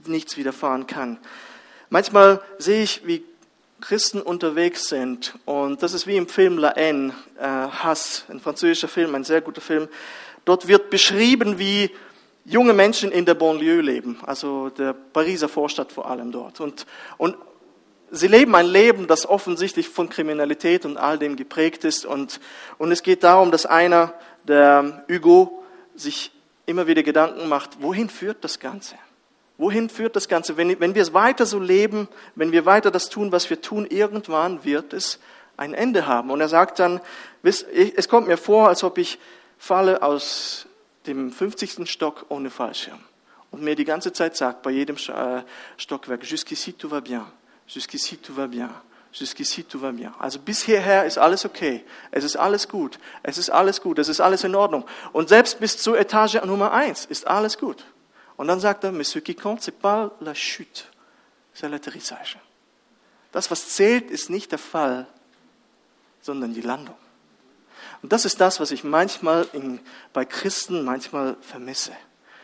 Nichts 0.05 0.37
widerfahren 0.37 0.87
kann. 0.87 1.19
Manchmal 1.90 2.42
sehe 2.59 2.83
ich, 2.83 3.07
wie 3.07 3.24
Christen 3.81 4.20
unterwegs 4.20 4.88
sind 4.88 5.35
und 5.44 5.83
das 5.83 5.94
ist 5.94 6.07
wie 6.07 6.16
im 6.16 6.29
Film 6.29 6.59
La 6.59 6.74
Haine, 6.74 7.14
äh, 7.38 7.44
Hass, 7.44 8.24
ein 8.29 8.40
französischer 8.40 8.88
Film, 8.88 9.14
ein 9.14 9.24
sehr 9.24 9.40
guter 9.40 9.61
Film. 9.61 9.88
Dort 10.44 10.66
wird 10.66 10.90
beschrieben, 10.90 11.59
wie 11.59 11.90
junge 12.44 12.72
Menschen 12.72 13.12
in 13.12 13.24
der 13.24 13.35
Banlieue 13.35 13.83
leben, 13.83 14.18
also 14.27 14.70
der 14.70 14.94
Pariser 14.94 15.48
Vorstadt 15.48 15.92
vor 15.92 16.11
allem 16.11 16.33
dort. 16.33 16.61
Und, 16.61 16.87
und 17.18 17.37
sie 18.11 18.29
leben 18.29 18.55
ein 18.55 18.66
Leben, 18.66 19.07
das 19.07 19.29
offensichtlich 19.29 19.88
von 19.88 20.09
Kriminalität 20.09 20.85
und 20.85 20.96
all 20.96 21.18
dem 21.18 21.37
geprägt 21.37 21.85
ist. 21.85 22.05
Und, 22.05 22.40
und 22.79 22.90
es 22.90 23.03
geht 23.03 23.22
darum, 23.22 23.51
dass 23.51 23.66
einer, 23.66 24.14
der 24.44 25.05
Hugo, 25.11 25.62
sich 25.94 26.33
immer 26.66 26.87
wieder 26.87 27.03
Gedanken 27.03 27.48
macht, 27.48 27.83
wohin 27.83 28.09
führt 28.09 28.44
das 28.44 28.59
Ganze? 28.59 28.94
Wohin 29.59 29.90
führt 29.90 30.16
das 30.16 30.29
Ganze? 30.29 30.57
Wenn, 30.57 30.81
wenn 30.81 30.94
wir 30.94 31.03
es 31.03 31.12
weiter 31.12 31.44
so 31.44 31.59
leben, 31.59 32.09
wenn 32.37 32.53
wir 32.53 32.64
weiter 32.64 32.90
das 32.90 33.11
tun, 33.11 33.33
was 33.33 33.51
wir 33.51 33.61
tun, 33.61 33.85
irgendwann 33.85 34.64
wird 34.64 34.92
es 34.92 35.18
ein 35.57 35.75
Ende 35.75 36.07
haben. 36.07 36.31
Und 36.31 36.40
er 36.40 36.49
sagt 36.49 36.79
dann, 36.79 37.01
es 37.42 38.09
kommt 38.09 38.29
mir 38.29 38.38
vor, 38.38 38.68
als 38.68 38.85
ob 38.85 38.99
ich 38.99 39.18
falle 39.59 40.03
aus 40.03 40.66
dem 41.07 41.33
50. 41.33 41.90
Stock 41.90 42.27
ohne 42.29 42.51
Fallschirm. 42.51 43.01
Und 43.51 43.62
mir 43.62 43.75
die 43.75 43.85
ganze 43.85 44.12
Zeit 44.12 44.37
sagt, 44.37 44.62
bei 44.62 44.71
jedem 44.71 44.97
äh, 44.97 45.42
Stockwerk, 45.77 46.23
jusqu'ici 46.23 46.75
tout 46.75 46.90
va 46.90 47.01
bien, 47.01 47.25
jusqu'ici 47.66 48.18
tout 48.18 48.37
va 48.37 48.47
bien, 48.47 48.71
Jusqu'ici 49.12 49.64
tout 49.64 49.81
va 49.81 49.90
bien. 49.90 50.12
Also 50.18 50.38
bis 50.38 50.62
hierher 50.62 51.07
ist 51.07 51.18
alles 51.18 51.44
okay. 51.44 51.83
Es 52.11 52.25
ist 52.25 52.37
alles 52.37 52.68
gut. 52.68 52.99
Es 53.23 53.38
ist 53.38 53.51
alles 53.51 53.81
gut. 53.81 53.99
Es 53.99 54.09
ist 54.09 54.21
alles 54.21 54.44
in 54.44 54.55
Ordnung. 54.55 54.85
Und 55.12 55.29
selbst 55.31 55.61
bis 55.61 55.79
zur 55.79 55.99
Etage 55.99 56.42
Nummer 56.44 56.73
eins 56.73 57.07
ist 57.07 57.27
alles 57.27 57.57
gut. 57.59 57.85
Und 58.38 58.46
dann 58.46 58.61
sagt 58.61 58.85
er, 58.85 58.92
mais 58.92 59.11
ce 59.11 59.18
qui 59.18 59.35
compte, 59.35 59.62
c'est 59.62 59.79
pas 59.79 60.12
la 60.20 60.33
chute, 60.33 60.87
c'est 61.53 61.68
l'atterrissage. 61.68 62.38
Das, 63.33 63.51
was 63.51 63.74
zählt, 63.74 64.11
ist 64.11 64.31
nicht 64.31 64.53
der 64.53 64.61
Fall, 64.61 65.07
sondern 66.22 66.55
die 66.55 66.62
Landung. 66.62 66.94
Und 68.01 68.12
das 68.12 68.24
ist 68.24 68.40
das, 68.40 68.61
was 68.61 68.70
ich 68.70 68.85
manchmal 68.85 69.46
in, 69.53 69.81
bei 70.12 70.24
Christen 70.24 70.85
manchmal 70.85 71.37
vermisse. 71.40 71.92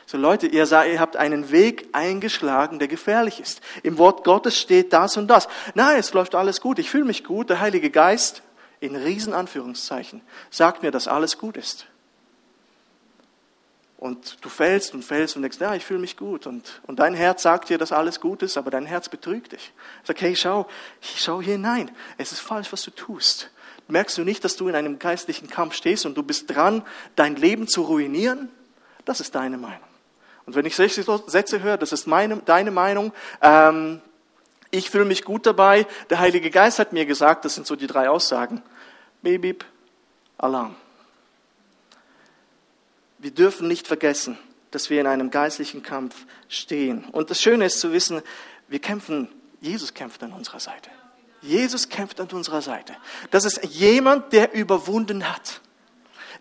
So 0.07 0.19
Leute, 0.19 0.49
ihr, 0.49 0.65
ihr 0.65 1.01
habt 1.01 1.17
einen 1.17 1.53
Weg 1.53 1.89
eingeschlagen, 1.93 2.81
der 2.81 2.89
gefährlich 2.89 3.39
ist. 3.39 3.61
Im 3.85 3.97
Wort 3.97 4.25
Gottes 4.25 4.59
steht 4.59 4.93
das 4.93 5.17
und 5.17 5.29
das. 5.29 5.49
Nein, 5.75 5.97
es 5.99 6.13
läuft 6.13 6.35
alles 6.35 6.61
gut. 6.61 6.81
Ich 6.81 6.91
fühle 6.91 7.05
mich 7.05 7.23
gut. 7.23 7.51
Der 7.51 7.61
Heilige 7.61 7.91
Geist, 7.91 8.43
in 8.81 8.97
Riesenanführungszeichen, 8.97 10.23
sagt 10.51 10.83
mir, 10.83 10.91
dass 10.91 11.09
alles 11.09 11.39
gut 11.39 11.57
ist. 11.57 11.87
Und 14.05 14.45
du 14.45 14.51
fällst 14.51 14.93
und 14.93 15.03
fällst 15.03 15.35
und 15.35 15.41
denkst, 15.41 15.57
ja, 15.59 15.75
ich 15.75 15.83
fühle 15.83 15.99
mich 15.99 16.19
gut. 16.19 16.47
Und, 16.47 16.83
und 16.87 16.99
dein 16.99 17.15
Herz 17.15 17.43
sagt 17.43 17.71
dir, 17.71 17.79
dass 17.79 17.91
alles 17.91 18.21
gut 18.21 18.43
ist, 18.43 18.59
aber 18.59 18.71
dein 18.71 18.85
Herz 18.85 19.09
betrügt 19.09 19.53
dich. 19.53 19.73
Sag, 20.03 20.21
hey, 20.21 20.37
schau, 20.37 20.67
schau 21.01 21.41
hier 21.41 21.55
hinein. 21.55 21.91
Es 22.19 22.31
ist 22.31 22.41
falsch, 22.41 22.71
was 22.71 22.83
du 22.83 22.91
tust. 22.91 23.49
Merkst 23.89 24.19
du 24.19 24.23
nicht, 24.23 24.45
dass 24.45 24.57
du 24.57 24.69
in 24.69 24.75
einem 24.75 24.99
geistlichen 24.99 25.49
Kampf 25.49 25.75
stehst 25.75 26.05
und 26.05 26.19
du 26.19 26.23
bist 26.23 26.55
dran, 26.55 26.83
dein 27.17 27.37
Leben 27.37 27.67
zu 27.67 27.81
ruinieren? 27.81 28.51
Das 29.07 29.21
ist 29.21 29.35
deine 29.35 29.57
Meinung. 29.57 29.89
Und 30.45 30.55
wenn 30.55 30.67
ich 30.67 30.77
solche 30.77 31.03
Sätze 31.27 31.63
höre, 31.63 31.79
das 31.79 31.93
ist 31.93 32.07
meine, 32.07 32.37
deine 32.45 32.73
Meinung, 32.73 33.11
ähm, 33.41 34.03
ich 34.71 34.91
fühle 34.91 35.07
mich 35.07 35.25
gut 35.25 35.47
dabei, 35.47 35.87
der 36.11 36.19
Heilige 36.19 36.51
Geist 36.51 36.79
hat 36.79 36.93
mir 36.93 37.07
gesagt, 37.07 37.47
das 37.47 37.55
sind 37.55 37.67
so 37.67 37.75
die 37.75 37.87
drei 37.87 38.11
Aussagen. 38.11 38.63
Baby, 39.23 39.57
Alarm. 40.37 40.77
Wir 43.25 43.31
dürfen 43.31 43.69
nicht 43.69 43.87
vergessen, 43.87 44.37
dass 44.71 44.91
wir 44.91 45.01
in 45.01 45.07
einem 45.07 45.31
geistlichen 45.31 45.83
Kampf 45.83 46.27
stehen. 46.51 47.07
Und 47.07 47.31
das 47.31 47.41
Schöne 47.41 47.65
ist 47.65 47.81
zu 47.81 47.91
wissen, 47.91 48.21
wir 48.69 48.81
kämpfen, 48.81 49.29
Jesus 49.63 49.95
kämpft 49.95 50.23
an 50.23 50.35
unserer 50.35 50.61
Seite. 50.61 50.91
Jesus 51.41 51.89
kämpft 51.89 52.21
an 52.21 52.29
unserer 52.29 52.61
Seite. 52.61 52.95
Das 53.31 53.47
ist 53.47 53.65
jemand, 53.65 54.35
der 54.35 54.53
überwunden 54.53 55.27
hat. 55.27 55.63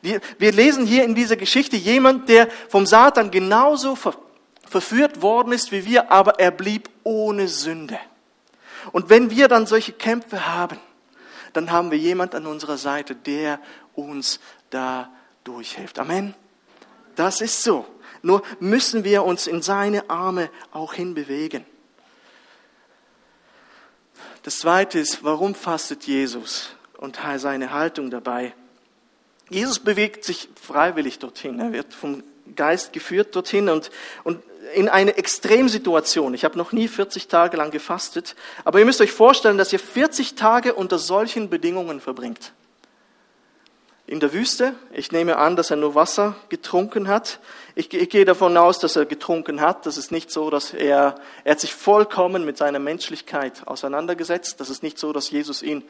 Wir 0.02 0.52
lesen 0.52 0.86
hier 0.86 1.06
in 1.06 1.15
dieser 1.15 1.38
Geschichte 1.38 1.78
jemand, 1.78 2.28
der 2.28 2.50
vom 2.67 2.86
Satan 2.86 3.32
genauso 3.32 3.98
verführt 4.67 5.22
worden 5.22 5.54
ist 5.54 5.72
wie 5.72 5.86
wir, 5.86 6.12
aber 6.12 6.38
er 6.38 6.52
blieb 6.52 6.89
ohne 7.04 7.48
Sünde. 7.48 7.98
Und 8.91 9.10
wenn 9.10 9.30
wir 9.30 9.48
dann 9.48 9.67
solche 9.67 9.93
Kämpfe 9.93 10.54
haben, 10.54 10.80
dann 11.54 11.72
haben 11.72 11.91
wir 11.91 11.98
jemand 11.98 12.36
an 12.36 12.46
unserer 12.46 12.78
Seite, 12.78 13.15
der 13.15 13.62
uns 13.96 14.41
da 14.69 15.10
durchhilft. 15.46 15.98
Amen. 15.98 16.36
Das 17.15 17.41
ist 17.41 17.63
so. 17.63 17.86
Nur 18.21 18.41
müssen 18.60 19.04
wir 19.04 19.23
uns 19.23 19.47
in 19.47 19.62
seine 19.62 20.10
Arme 20.10 20.49
auch 20.71 20.93
hinbewegen. 20.93 21.65
Das 24.43 24.60
zweite 24.60 24.99
ist, 24.99 25.23
warum 25.23 25.56
fastet 25.56 26.04
Jesus 26.04 26.76
und 26.97 27.19
seine 27.38 27.71
Haltung 27.71 28.10
dabei? 28.10 28.54
Jesus 29.49 29.80
bewegt 29.80 30.23
sich 30.23 30.49
freiwillig 30.62 31.19
dorthin. 31.19 31.60
Er 31.60 31.73
wird 31.73 31.93
vom 31.93 32.23
Geist 32.56 32.93
geführt 32.93 33.36
dorthin 33.36 33.69
und, 33.69 33.91
und 34.23 34.41
in 34.73 34.89
eine 34.89 35.17
Extremsituation. 35.17 36.34
Ich 36.34 36.43
habe 36.43 36.58
noch 36.58 36.71
nie 36.71 36.88
40 36.88 37.28
Tage 37.28 37.58
lang 37.58 37.71
gefastet, 37.71 38.36
aber 38.63 38.80
ihr 38.80 38.86
müsst 38.86 39.02
euch 39.02 39.12
vorstellen, 39.12 39.58
dass 39.58 39.73
ihr 39.73 39.80
40 39.80 40.36
Tage 40.36 40.73
unter 40.73 40.97
solchen 40.97 41.49
Bedingungen 41.49 42.02
verbringt. 42.02 42.54
In 44.13 44.19
der 44.19 44.32
Wüste, 44.32 44.76
ich 44.91 45.12
nehme 45.12 45.38
an, 45.38 45.56
dass 45.56 45.71
er 45.71 45.78
nur 45.78 45.95
Wasser 45.95 46.36
getrunken 46.49 47.08
hat. 47.08 47.39
Ich, 47.73 47.91
ich 47.91 48.12
gehe 48.12 48.26
davon 48.26 48.56
aus, 48.58 48.78
dass 48.78 48.95
er 48.95 49.08
getrunken 49.08 49.60
hat. 49.60 49.88
Das 49.88 49.97
ist 49.97 50.12
nicht 50.12 50.30
so, 50.30 50.52
dass 50.52 50.71
er, 50.71 51.15
er 51.43 51.52
hat 51.52 51.60
sich 51.60 51.73
vollkommen 51.73 52.45
mit 52.45 52.56
seiner 52.56 52.78
Menschlichkeit 52.78 53.65
auseinandergesetzt. 53.65 54.60
Das 54.60 54.69
ist 54.69 54.84
nicht 54.84 54.99
so, 54.99 55.13
dass 55.13 55.32
Jesus 55.32 55.63
ihn 55.63 55.84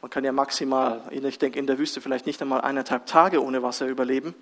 man 0.00 0.08
kann 0.08 0.24
ja 0.24 0.32
maximal, 0.32 1.02
ich 1.10 1.38
denke 1.38 1.58
in 1.58 1.66
der 1.66 1.76
Wüste 1.76 2.00
vielleicht 2.00 2.24
nicht 2.24 2.40
einmal 2.40 2.62
eineinhalb 2.62 3.04
Tage 3.04 3.44
ohne 3.44 3.62
Wasser 3.62 3.86
überleben. 3.86 4.34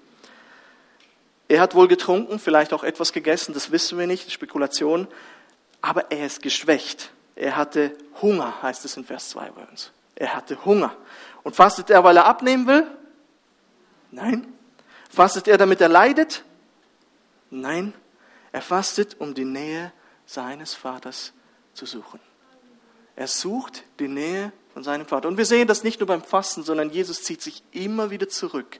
Er 1.49 1.61
hat 1.61 1.75
wohl 1.75 1.89
getrunken, 1.89 2.39
vielleicht 2.39 2.73
auch 2.73 2.85
etwas 2.85 3.13
gegessen, 3.13 3.53
das 3.53 3.73
wissen 3.73 3.99
wir 3.99 4.07
nicht, 4.07 4.31
Spekulation. 4.31 5.09
Aber 5.81 6.13
er 6.13 6.27
ist 6.27 6.41
geschwächt. 6.41 7.11
Er 7.35 7.57
hatte 7.57 7.97
Hunger, 8.23 8.63
heißt 8.63 8.85
es 8.85 8.97
in 8.97 9.05
Vers 9.05 9.31
2 9.31 9.51
bei 9.51 9.65
uns. 9.65 9.91
Er 10.15 10.37
hatte 10.37 10.65
Hunger. 10.65 10.95
Und 11.43 11.57
fastet 11.57 11.91
er, 11.91 12.05
weil 12.05 12.17
er 12.17 12.27
abnehmen 12.27 12.69
will? 12.69 12.87
Nein. 14.15 14.47
Fastet 15.11 15.49
er, 15.49 15.59
damit 15.59 15.81
er 15.81 15.89
leidet? 15.89 16.45
Nein. 17.51 17.93
Er 18.53 18.63
fastet, 18.63 19.17
um 19.19 19.35
die 19.35 19.45
Nähe 19.45 19.93
seines 20.25 20.75
Vaters 20.75 21.33
zu 21.73 21.85
suchen. 21.85 22.21
Er 23.17 23.27
sucht 23.27 23.83
die 23.99 24.07
Nähe 24.07 24.53
von 24.73 24.85
seinem 24.85 25.07
Vater. 25.07 25.27
Und 25.27 25.37
wir 25.37 25.45
sehen 25.45 25.67
das 25.67 25.83
nicht 25.83 25.99
nur 25.99 26.07
beim 26.07 26.23
Fasten, 26.23 26.63
sondern 26.63 26.91
Jesus 26.91 27.25
zieht 27.25 27.43
sich 27.43 27.65
immer 27.73 28.11
wieder 28.11 28.29
zurück 28.29 28.79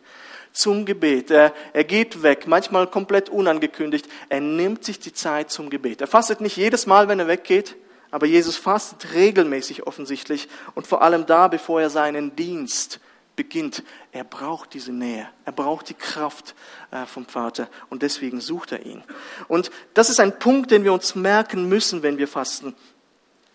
zum 0.53 0.87
Gebet. 0.87 1.33
Er, 1.33 1.53
er 1.73 1.85
geht 1.85 2.23
weg, 2.23 2.47
manchmal 2.47 2.87
komplett 2.87 3.29
unangekündigt. 3.29 4.09
Er 4.29 4.41
nimmt 4.41 4.85
sich 4.85 5.01
die 5.01 5.13
Zeit 5.13 5.51
zum 5.51 5.69
Gebet. 5.69 6.01
Er 6.01 6.07
fastet 6.07 6.41
nicht 6.41 6.57
jedes 6.57 6.87
Mal, 6.87 7.09
wenn 7.09 7.19
er 7.19 7.27
weggeht, 7.27 7.77
aber 8.13 8.27
Jesus 8.27 8.57
fastet 8.57 9.15
regelmäßig 9.15 9.85
offensichtlich 9.85 10.49
und 10.77 10.87
vor 10.87 11.03
allem 11.03 11.27
da, 11.27 11.49
bevor 11.49 11.81
er 11.81 11.91
seinen 11.91 12.37
Dienst 12.37 13.01
beginnt. 13.37 13.83
Er 14.13 14.25
braucht 14.25 14.75
diese 14.75 14.93
Nähe, 14.93 15.29
er 15.45 15.53
braucht 15.53 15.89
die 15.89 15.95
Kraft 15.95 16.55
äh, 16.91 17.07
vom 17.07 17.27
Vater 17.27 17.69
und 17.91 18.03
deswegen 18.03 18.41
sucht 18.41 18.73
er 18.73 18.85
ihn. 18.85 19.03
Und 19.49 19.71
das 19.95 20.11
ist 20.11 20.21
ein 20.21 20.39
Punkt, 20.39 20.71
den 20.71 20.85
wir 20.85 20.93
uns 20.93 21.15
merken 21.15 21.69
müssen, 21.69 22.03
wenn 22.03 22.19
wir 22.19 22.29
fasten. 22.29 22.75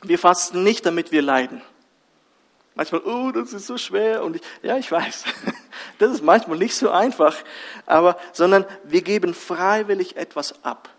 Wir 0.01 0.19
fasten 0.19 0.63
nicht, 0.63 0.85
damit 0.85 1.11
wir 1.11 1.21
leiden. 1.21 1.61
Manchmal, 2.75 3.01
oh, 3.01 3.31
das 3.31 3.51
ist 3.51 3.67
so 3.67 3.77
schwer. 3.77 4.23
Und 4.23 4.37
ich, 4.37 4.41
ja, 4.61 4.77
ich 4.77 4.89
weiß, 4.89 5.25
das 5.97 6.13
ist 6.13 6.23
manchmal 6.23 6.57
nicht 6.57 6.75
so 6.75 6.89
einfach. 6.89 7.35
Aber, 7.85 8.17
sondern 8.31 8.65
wir 8.85 9.01
geben 9.01 9.33
freiwillig 9.33 10.15
etwas 10.15 10.63
ab. 10.63 10.89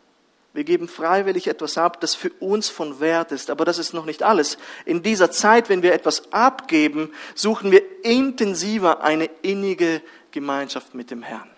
Wir 0.52 0.64
geben 0.64 0.88
freiwillig 0.88 1.46
etwas 1.46 1.78
ab, 1.78 2.00
das 2.00 2.14
für 2.14 2.30
uns 2.40 2.68
von 2.68 2.98
Wert 2.98 3.30
ist. 3.30 3.50
Aber 3.50 3.64
das 3.64 3.78
ist 3.78 3.94
noch 3.94 4.04
nicht 4.04 4.22
alles. 4.22 4.58
In 4.84 5.02
dieser 5.02 5.30
Zeit, 5.30 5.68
wenn 5.68 5.82
wir 5.82 5.94
etwas 5.94 6.32
abgeben, 6.32 7.12
suchen 7.34 7.70
wir 7.70 7.82
intensiver 8.04 9.02
eine 9.02 9.26
innige 9.42 10.02
Gemeinschaft 10.32 10.94
mit 10.94 11.10
dem 11.10 11.22
Herrn. 11.22 11.48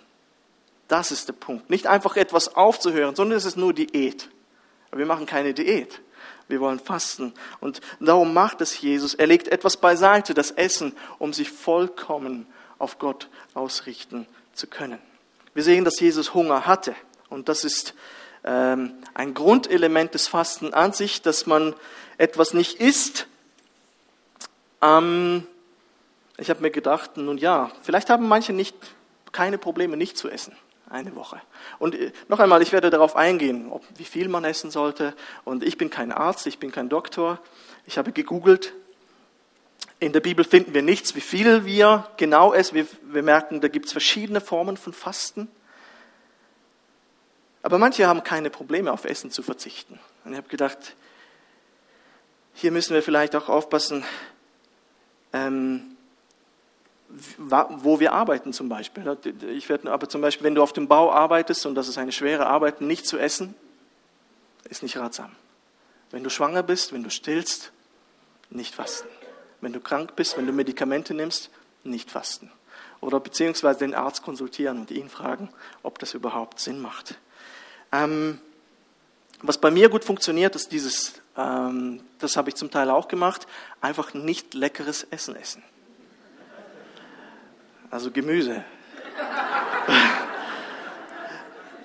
Das 0.88 1.10
ist 1.10 1.26
der 1.28 1.32
Punkt. 1.32 1.70
Nicht 1.70 1.86
einfach 1.86 2.16
etwas 2.16 2.54
aufzuhören, 2.54 3.16
sondern 3.16 3.38
es 3.38 3.46
ist 3.46 3.56
nur 3.56 3.72
Diät. 3.72 4.28
Aber 4.90 4.98
wir 4.98 5.06
machen 5.06 5.24
keine 5.24 5.54
Diät. 5.54 6.02
Wir 6.48 6.60
wollen 6.60 6.78
fasten. 6.78 7.32
Und 7.60 7.80
darum 7.98 8.34
macht 8.34 8.60
es 8.60 8.78
Jesus. 8.78 9.14
Er 9.14 9.26
legt 9.26 9.48
etwas 9.48 9.78
beiseite, 9.78 10.34
das 10.34 10.50
Essen, 10.50 10.94
um 11.18 11.32
sich 11.32 11.50
vollkommen 11.50 12.46
auf 12.78 12.98
Gott 12.98 13.30
ausrichten 13.54 14.26
zu 14.52 14.66
können. 14.66 14.98
Wir 15.54 15.62
sehen, 15.62 15.86
dass 15.86 15.98
Jesus 15.98 16.34
Hunger 16.34 16.66
hatte. 16.66 16.94
Und 17.30 17.48
das 17.48 17.64
ist 17.64 17.94
ein 18.44 19.34
Grundelement 19.34 20.14
des 20.14 20.26
Fasten 20.26 20.74
an 20.74 20.92
sich, 20.92 21.22
dass 21.22 21.46
man 21.46 21.74
etwas 22.18 22.54
nicht 22.54 22.80
isst. 22.80 23.26
Ähm, 24.80 25.46
ich 26.38 26.50
habe 26.50 26.60
mir 26.60 26.70
gedacht, 26.70 27.16
nun 27.16 27.38
ja, 27.38 27.70
vielleicht 27.82 28.10
haben 28.10 28.26
manche 28.26 28.52
nicht 28.52 28.76
keine 29.30 29.58
Probleme, 29.58 29.96
nicht 29.96 30.18
zu 30.18 30.28
essen 30.28 30.56
eine 30.92 31.16
Woche. 31.16 31.40
Und 31.78 31.94
äh, 31.94 32.12
noch 32.28 32.38
einmal, 32.38 32.62
ich 32.62 32.72
werde 32.72 32.90
darauf 32.90 33.16
eingehen, 33.16 33.70
ob, 33.70 33.82
wie 33.96 34.04
viel 34.04 34.28
man 34.28 34.44
essen 34.44 34.70
sollte. 34.70 35.14
Und 35.44 35.64
ich 35.64 35.78
bin 35.78 35.90
kein 35.90 36.12
Arzt, 36.12 36.46
ich 36.46 36.58
bin 36.58 36.70
kein 36.70 36.88
Doktor. 36.88 37.38
Ich 37.86 37.98
habe 37.98 38.12
gegoogelt. 38.12 38.74
In 39.98 40.12
der 40.12 40.20
Bibel 40.20 40.44
finden 40.44 40.74
wir 40.74 40.82
nichts, 40.82 41.14
wie 41.14 41.20
viel 41.20 41.64
wir 41.64 42.08
genau 42.16 42.52
essen. 42.52 42.74
Wir, 42.74 42.86
wir 43.04 43.22
merken, 43.22 43.60
da 43.60 43.68
gibt 43.68 43.86
es 43.86 43.92
verschiedene 43.92 44.40
Formen 44.40 44.76
von 44.76 44.92
Fasten. 44.92 45.48
Aber 47.62 47.78
manche 47.78 48.06
haben 48.06 48.24
keine 48.24 48.50
Probleme, 48.50 48.92
auf 48.92 49.04
Essen 49.04 49.30
zu 49.30 49.42
verzichten. 49.42 49.98
Und 50.24 50.32
ich 50.32 50.36
habe 50.36 50.48
gedacht, 50.48 50.96
hier 52.54 52.72
müssen 52.72 52.94
wir 52.94 53.02
vielleicht 53.02 53.36
auch 53.36 53.48
aufpassen, 53.48 54.04
ähm, 55.32 55.96
wo 57.38 58.00
wir 58.00 58.12
arbeiten 58.12 58.52
zum 58.52 58.68
Beispiel. 58.68 59.16
Ich 59.54 59.68
werde 59.68 59.92
aber 59.92 60.08
zum 60.08 60.20
Beispiel, 60.20 60.44
wenn 60.44 60.54
du 60.54 60.62
auf 60.62 60.72
dem 60.72 60.88
Bau 60.88 61.12
arbeitest 61.12 61.66
und 61.66 61.74
das 61.74 61.88
ist 61.88 61.98
eine 61.98 62.12
schwere 62.12 62.46
Arbeit, 62.46 62.80
nicht 62.80 63.06
zu 63.06 63.18
essen, 63.18 63.54
ist 64.68 64.82
nicht 64.82 64.96
ratsam. 64.96 65.30
Wenn 66.10 66.24
du 66.24 66.30
schwanger 66.30 66.62
bist, 66.62 66.92
wenn 66.92 67.02
du 67.02 67.10
stillst, 67.10 67.72
nicht 68.50 68.74
fasten. 68.74 69.08
Wenn 69.60 69.72
du 69.72 69.80
krank 69.80 70.16
bist, 70.16 70.36
wenn 70.36 70.46
du 70.46 70.52
Medikamente 70.52 71.14
nimmst, 71.14 71.50
nicht 71.84 72.10
fasten. 72.10 72.50
Oder 73.00 73.20
beziehungsweise 73.20 73.80
den 73.80 73.94
Arzt 73.94 74.22
konsultieren 74.22 74.78
und 74.78 74.90
ihn 74.90 75.08
fragen, 75.08 75.48
ob 75.82 75.98
das 75.98 76.14
überhaupt 76.14 76.60
Sinn 76.60 76.80
macht. 76.80 77.16
Ähm, 77.92 78.40
Was 79.44 79.58
bei 79.58 79.70
mir 79.70 79.88
gut 79.88 80.04
funktioniert, 80.04 80.54
ist 80.54 80.70
dieses, 80.70 81.14
ähm, 81.36 82.00
das 82.20 82.36
habe 82.36 82.48
ich 82.48 82.54
zum 82.54 82.70
Teil 82.70 82.90
auch 82.90 83.08
gemacht, 83.08 83.46
einfach 83.80 84.14
nicht 84.14 84.54
leckeres 84.54 85.04
Essen 85.10 85.34
essen. 85.34 85.62
Also 87.90 88.10
Gemüse. 88.12 88.64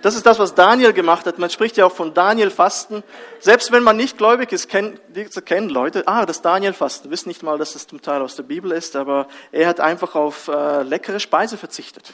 Das 0.03 0.15
ist 0.15 0.25
das, 0.25 0.37
was 0.37 0.53
Daniel 0.53 0.93
gemacht 0.93 1.25
hat. 1.25 1.39
Man 1.39 1.49
spricht 1.49 1.75
ja 1.75 1.85
auch 1.85 1.91
von 1.91 2.13
Daniel-Fasten. 2.13 3.03
Selbst 3.39 3.71
wenn 3.71 3.83
man 3.83 3.97
nicht 3.97 4.17
gläubig 4.17 4.51
ist, 4.51 4.69
kennen, 4.69 4.99
kennen 5.43 5.69
Leute, 5.69 6.07
ah, 6.07 6.25
das 6.27 6.43
Daniel-Fasten. 6.43 7.09
Wissen 7.09 7.29
nicht 7.29 7.41
mal, 7.41 7.57
dass 7.57 7.73
das 7.73 7.87
zum 7.87 8.01
Teil 8.01 8.21
aus 8.21 8.35
der 8.35 8.43
Bibel 8.43 8.71
ist, 8.71 8.95
aber 8.95 9.27
er 9.51 9.67
hat 9.67 9.79
einfach 9.79 10.13
auf 10.13 10.47
äh, 10.47 10.83
leckere 10.83 11.19
Speise 11.19 11.57
verzichtet. 11.57 12.13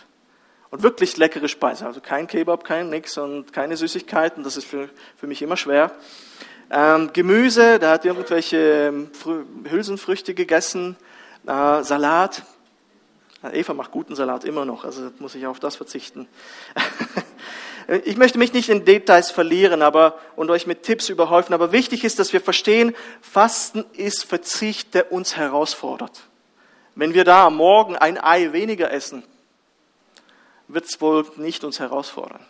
Und 0.74 0.82
wirklich 0.82 1.18
leckere 1.18 1.48
Speise. 1.50 1.86
Also 1.86 2.02
kein 2.02 2.26
Kebab, 2.26 2.64
kein 2.64 2.90
nix 2.90 3.16
und 3.20 3.54
keine 3.54 3.78
Süßigkeiten. 3.78 4.44
Das 4.44 4.58
ist 4.58 4.66
für, 4.66 4.90
für 5.16 5.28
mich 5.28 5.44
immer 5.44 5.56
schwer. 5.56 5.92
Ähm, 6.72 7.12
Gemüse, 7.14 7.78
der 7.78 7.92
hat 7.92 8.06
irgendwelche 8.06 8.88
ähm, 8.88 9.12
Hülsenfrüchte 9.70 10.34
gegessen. 10.34 10.98
Äh, 11.46 11.84
Salat. 11.84 12.42
Eva 13.52 13.76
macht 13.76 13.92
guten 13.92 14.16
Salat 14.16 14.46
immer 14.46 14.66
noch, 14.66 14.84
also 14.84 15.12
muss 15.20 15.36
ich 15.36 15.46
auf 15.46 15.60
das 15.60 15.76
verzichten. 15.76 16.28
Ich 18.06 18.16
möchte 18.16 18.38
mich 18.38 18.54
nicht 18.54 18.70
in 18.70 18.86
Details 18.86 19.30
verlieren 19.30 19.82
aber, 19.82 20.18
und 20.38 20.50
euch 20.50 20.68
mit 20.68 20.84
Tipps 20.84 21.10
überhäufen, 21.10 21.54
aber 21.54 21.74
wichtig 21.74 22.06
ist, 22.06 22.18
dass 22.18 22.32
wir 22.32 22.40
verstehen, 22.40 22.96
Fasten 23.20 23.84
ist 23.92 24.24
Verzicht, 24.24 24.94
der 24.94 25.12
uns 25.12 25.36
herausfordert. 25.36 26.24
Wenn 26.96 27.14
wir 27.14 27.26
da 27.26 27.48
am 27.48 27.58
Morgen 27.58 27.98
ein 27.98 28.18
Ei 28.18 28.54
weniger 28.54 28.90
essen, 28.90 29.24
wird 30.68 30.86
es 30.86 31.02
wohl 31.02 31.26
nicht 31.38 31.64
uns 31.64 31.80
herausfordern. 31.80 32.46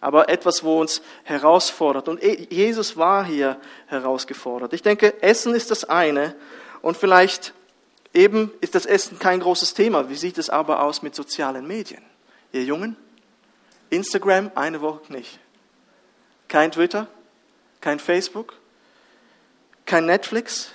Aber 0.00 0.28
etwas, 0.28 0.62
wo 0.62 0.80
uns 0.80 1.02
herausfordert. 1.24 2.08
Und 2.08 2.22
Jesus 2.22 2.96
war 2.96 3.24
hier 3.24 3.58
herausgefordert. 3.86 4.72
Ich 4.72 4.82
denke, 4.82 5.22
Essen 5.22 5.54
ist 5.54 5.70
das 5.70 5.84
eine. 5.84 6.34
Und 6.82 6.96
vielleicht 6.96 7.54
eben 8.12 8.52
ist 8.60 8.74
das 8.74 8.86
Essen 8.86 9.18
kein 9.18 9.40
großes 9.40 9.74
Thema. 9.74 10.08
Wie 10.08 10.16
sieht 10.16 10.38
es 10.38 10.50
aber 10.50 10.82
aus 10.82 11.02
mit 11.02 11.14
sozialen 11.14 11.66
Medien? 11.66 12.02
Ihr 12.52 12.64
Jungen? 12.64 12.96
Instagram 13.90 14.50
eine 14.54 14.80
Woche 14.80 15.12
nicht. 15.12 15.38
Kein 16.48 16.72
Twitter, 16.72 17.08
kein 17.80 17.98
Facebook, 17.98 18.54
kein 19.84 20.06
Netflix, 20.06 20.70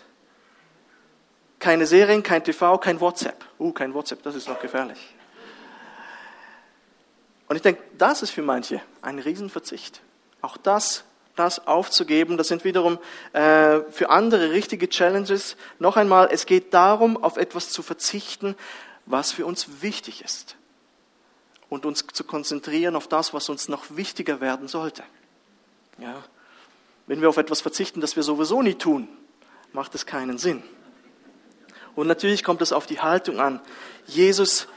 keine 1.59 1.85
Serien, 1.85 2.23
kein 2.23 2.43
TV, 2.43 2.77
kein 2.77 2.99
WhatsApp. 2.99 3.45
Uh, 3.59 3.71
kein 3.71 3.93
WhatsApp, 3.93 4.23
das 4.23 4.35
ist 4.35 4.47
noch 4.47 4.59
gefährlich. 4.59 4.99
Und 7.51 7.57
ich 7.57 7.63
denke, 7.63 7.83
das 7.97 8.21
ist 8.21 8.29
für 8.29 8.43
manche 8.43 8.81
ein 9.01 9.19
Riesenverzicht. 9.19 9.99
Auch 10.41 10.55
das, 10.55 11.03
das 11.35 11.67
aufzugeben, 11.67 12.37
das 12.37 12.47
sind 12.47 12.63
wiederum 12.63 12.97
äh, 13.33 13.81
für 13.91 14.09
andere 14.09 14.51
richtige 14.51 14.87
Challenges. 14.87 15.57
Noch 15.77 15.97
einmal, 15.97 16.29
es 16.31 16.45
geht 16.45 16.73
darum, 16.73 17.21
auf 17.21 17.35
etwas 17.35 17.69
zu 17.71 17.83
verzichten, 17.83 18.55
was 19.05 19.33
für 19.33 19.45
uns 19.45 19.81
wichtig 19.81 20.23
ist 20.23 20.55
und 21.67 21.85
uns 21.85 22.05
zu 22.13 22.23
konzentrieren 22.23 22.95
auf 22.95 23.09
das, 23.09 23.33
was 23.33 23.49
uns 23.49 23.67
noch 23.67 23.97
wichtiger 23.97 24.39
werden 24.39 24.69
sollte. 24.69 25.03
Ja? 25.97 26.23
Wenn 27.05 27.19
wir 27.19 27.27
auf 27.27 27.35
etwas 27.35 27.59
verzichten, 27.59 27.99
das 27.99 28.15
wir 28.15 28.23
sowieso 28.23 28.61
nie 28.61 28.75
tun, 28.75 29.09
macht 29.73 29.93
es 29.93 30.05
keinen 30.05 30.37
Sinn. 30.37 30.63
Und 31.95 32.07
natürlich 32.07 32.45
kommt 32.45 32.61
es 32.61 32.71
auf 32.71 32.85
die 32.85 33.01
Haltung 33.01 33.41
an. 33.41 33.59
Jesus, 34.05 34.69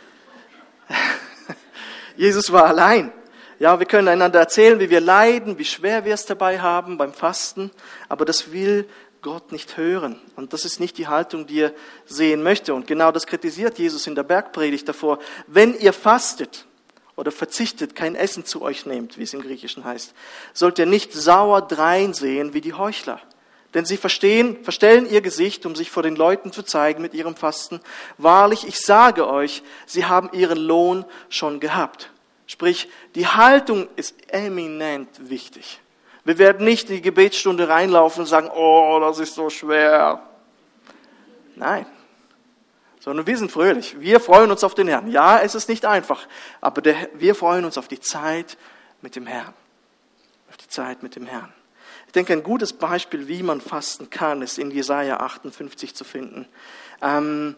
Jesus 2.16 2.53
war 2.53 2.66
allein. 2.66 3.12
Ja, 3.59 3.79
wir 3.79 3.87
können 3.87 4.09
einander 4.09 4.40
erzählen, 4.40 4.81
wie 4.81 4.90
wir 4.90 5.00
leiden, 5.00 5.59
wie 5.59 5.64
schwer 5.64 6.05
wir 6.05 6.14
es 6.14 6.27
dabei 6.27 6.61
haben 6.61 6.98
beim 6.98 7.12
Fasten, 7.12 7.70
aber 8.09 8.24
das 8.24 8.53
will 8.53 8.88
Gott 9.22 9.53
nicht 9.53 9.77
hören. 9.77 10.20
Und 10.37 10.53
das 10.53 10.64
ist 10.64 10.81
nicht 10.81 10.98
die 10.98 11.07
Haltung, 11.07 11.46
die 11.46 11.61
er 11.61 11.72
sehen 12.05 12.42
möchte. 12.42 12.74
Und 12.74 12.87
genau 12.87 13.12
das 13.12 13.27
kritisiert 13.27 13.79
Jesus 13.79 14.07
in 14.07 14.14
der 14.14 14.24
Bergpredigt 14.24 14.88
davor. 14.88 15.18
Wenn 15.46 15.79
ihr 15.79 15.92
fastet, 15.92 16.66
oder 17.16 17.31
verzichtet, 17.31 17.94
kein 17.94 18.14
Essen 18.14 18.44
zu 18.44 18.62
euch 18.62 18.87
nehmt, 18.87 19.18
wie 19.18 19.22
es 19.22 19.35
im 19.35 19.42
Griechischen 19.42 19.85
heißt, 19.85 20.14
sollt 20.53 20.79
ihr 20.79 20.87
nicht 20.87 21.12
sauer 21.12 21.62
dreinsehen 21.62 22.55
wie 22.55 22.61
die 22.61 22.74
Heuchler. 22.74 23.20
Denn 23.74 23.84
sie 23.84 23.96
verstehen, 23.96 24.62
verstellen 24.62 25.10
ihr 25.10 25.20
Gesicht, 25.20 25.66
um 25.66 25.74
sich 25.74 25.90
vor 25.90 26.04
den 26.04 26.14
Leuten 26.14 26.52
zu 26.52 26.62
zeigen 26.62 27.02
mit 27.02 27.12
ihrem 27.12 27.34
Fasten. 27.34 27.80
Wahrlich, 28.18 28.66
ich 28.66 28.80
sage 28.80 29.28
euch, 29.28 29.62
sie 29.84 30.06
haben 30.06 30.30
ihren 30.32 30.58
Lohn 30.58 31.04
schon 31.28 31.58
gehabt. 31.58 32.10
Sprich, 32.46 32.88
die 33.16 33.26
Haltung 33.26 33.88
ist 33.96 34.14
eminent 34.32 35.08
wichtig. 35.28 35.80
Wir 36.24 36.38
werden 36.38 36.64
nicht 36.64 36.88
in 36.88 36.96
die 36.96 37.02
Gebetsstunde 37.02 37.68
reinlaufen 37.68 38.20
und 38.20 38.26
sagen, 38.26 38.48
oh, 38.54 38.98
das 39.00 39.18
ist 39.18 39.34
so 39.34 39.50
schwer. 39.50 40.22
Nein, 41.56 41.87
sondern 43.00 43.26
wir 43.26 43.37
sind 43.37 43.50
fröhlich. 43.50 44.00
Wir 44.00 44.20
freuen 44.20 44.50
uns 44.50 44.64
auf 44.64 44.74
den 44.74 44.88
Herrn. 44.88 45.10
Ja, 45.10 45.40
es 45.40 45.54
ist 45.54 45.68
nicht 45.68 45.84
einfach, 45.84 46.26
aber 46.60 46.80
der, 46.80 46.96
wir 47.14 47.34
freuen 47.34 47.64
uns 47.64 47.76
auf 47.76 47.88
die 47.88 48.00
Zeit 48.00 48.56
mit 49.02 49.16
dem 49.16 49.26
Herrn. 49.26 49.52
Auf 50.48 50.56
die 50.56 50.68
Zeit 50.68 51.02
mit 51.02 51.16
dem 51.16 51.26
Herrn. 51.26 51.52
Ich 52.14 52.16
denke, 52.16 52.35
ein 52.35 52.44
gutes 52.44 52.72
Beispiel, 52.72 53.27
wie 53.27 53.42
man 53.42 53.61
fasten 53.61 54.09
kann, 54.09 54.40
ist 54.40 54.61
in 54.61 54.70
Jesaja 54.70 55.16
58 55.16 55.96
zu 55.96 56.05
finden. 56.05 56.46
Ähm, 57.03 57.57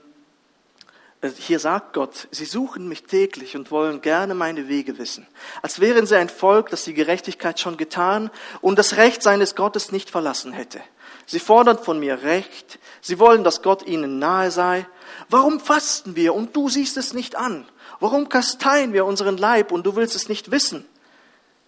hier 1.37 1.59
sagt 1.59 1.92
Gott, 1.92 2.27
sie 2.31 2.47
suchen 2.47 2.88
mich 2.88 3.03
täglich 3.03 3.55
und 3.55 3.71
wollen 3.71 4.01
gerne 4.01 4.33
meine 4.35 4.66
Wege 4.66 4.97
wissen, 4.97 5.27
als 5.61 5.79
wären 5.81 6.07
sie 6.07 6.16
ein 6.16 6.31
Volk, 6.31 6.71
das 6.71 6.85
die 6.85 6.95
Gerechtigkeit 6.95 7.61
schon 7.61 7.77
getan 7.77 8.31
und 8.62 8.79
das 8.79 8.97
Recht 8.97 9.23
seines 9.23 9.57
Gottes 9.57 9.92
nicht 9.92 10.09
verlassen 10.09 10.55
hätte. 10.55 10.81
Sie 11.27 11.38
fordern 11.38 11.79
von 11.79 12.01
mir 12.01 12.23
Recht, 12.23 12.79
sie 13.03 13.19
wollen, 13.19 13.45
dass 13.45 13.61
Gott 13.61 13.87
ihnen 13.87 14.19
nahe 14.19 14.51
sei 14.51 14.87
Warum 15.29 15.61
fasten 15.61 16.16
wir 16.16 16.33
und 16.33 16.57
du 16.57 16.71
siehst 16.71 16.97
es 16.97 17.12
nicht 17.12 17.37
an? 17.37 17.69
Warum 18.01 18.31
kasteien 18.31 18.95
wir 18.95 19.05
unseren 19.05 19.37
Leib 19.37 19.71
und 19.71 19.85
du 19.85 19.97
willst 19.97 20.16
es 20.16 20.31
nicht 20.31 20.51
wissen? 20.51 20.87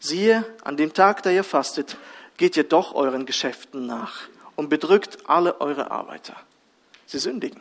Siehe, 0.00 0.46
an 0.64 0.78
dem 0.78 0.94
Tag, 0.94 1.22
da 1.22 1.30
ihr 1.30 1.44
fastet, 1.44 1.98
geht 2.38 2.56
ihr 2.56 2.64
doch 2.64 2.94
euren 2.94 3.26
Geschäften 3.26 3.86
nach 3.86 4.28
und 4.56 4.70
bedrückt 4.70 5.18
alle 5.26 5.60
eure 5.60 5.90
Arbeiter. 5.90 6.34
Sie 7.04 7.18
sündigen. 7.18 7.60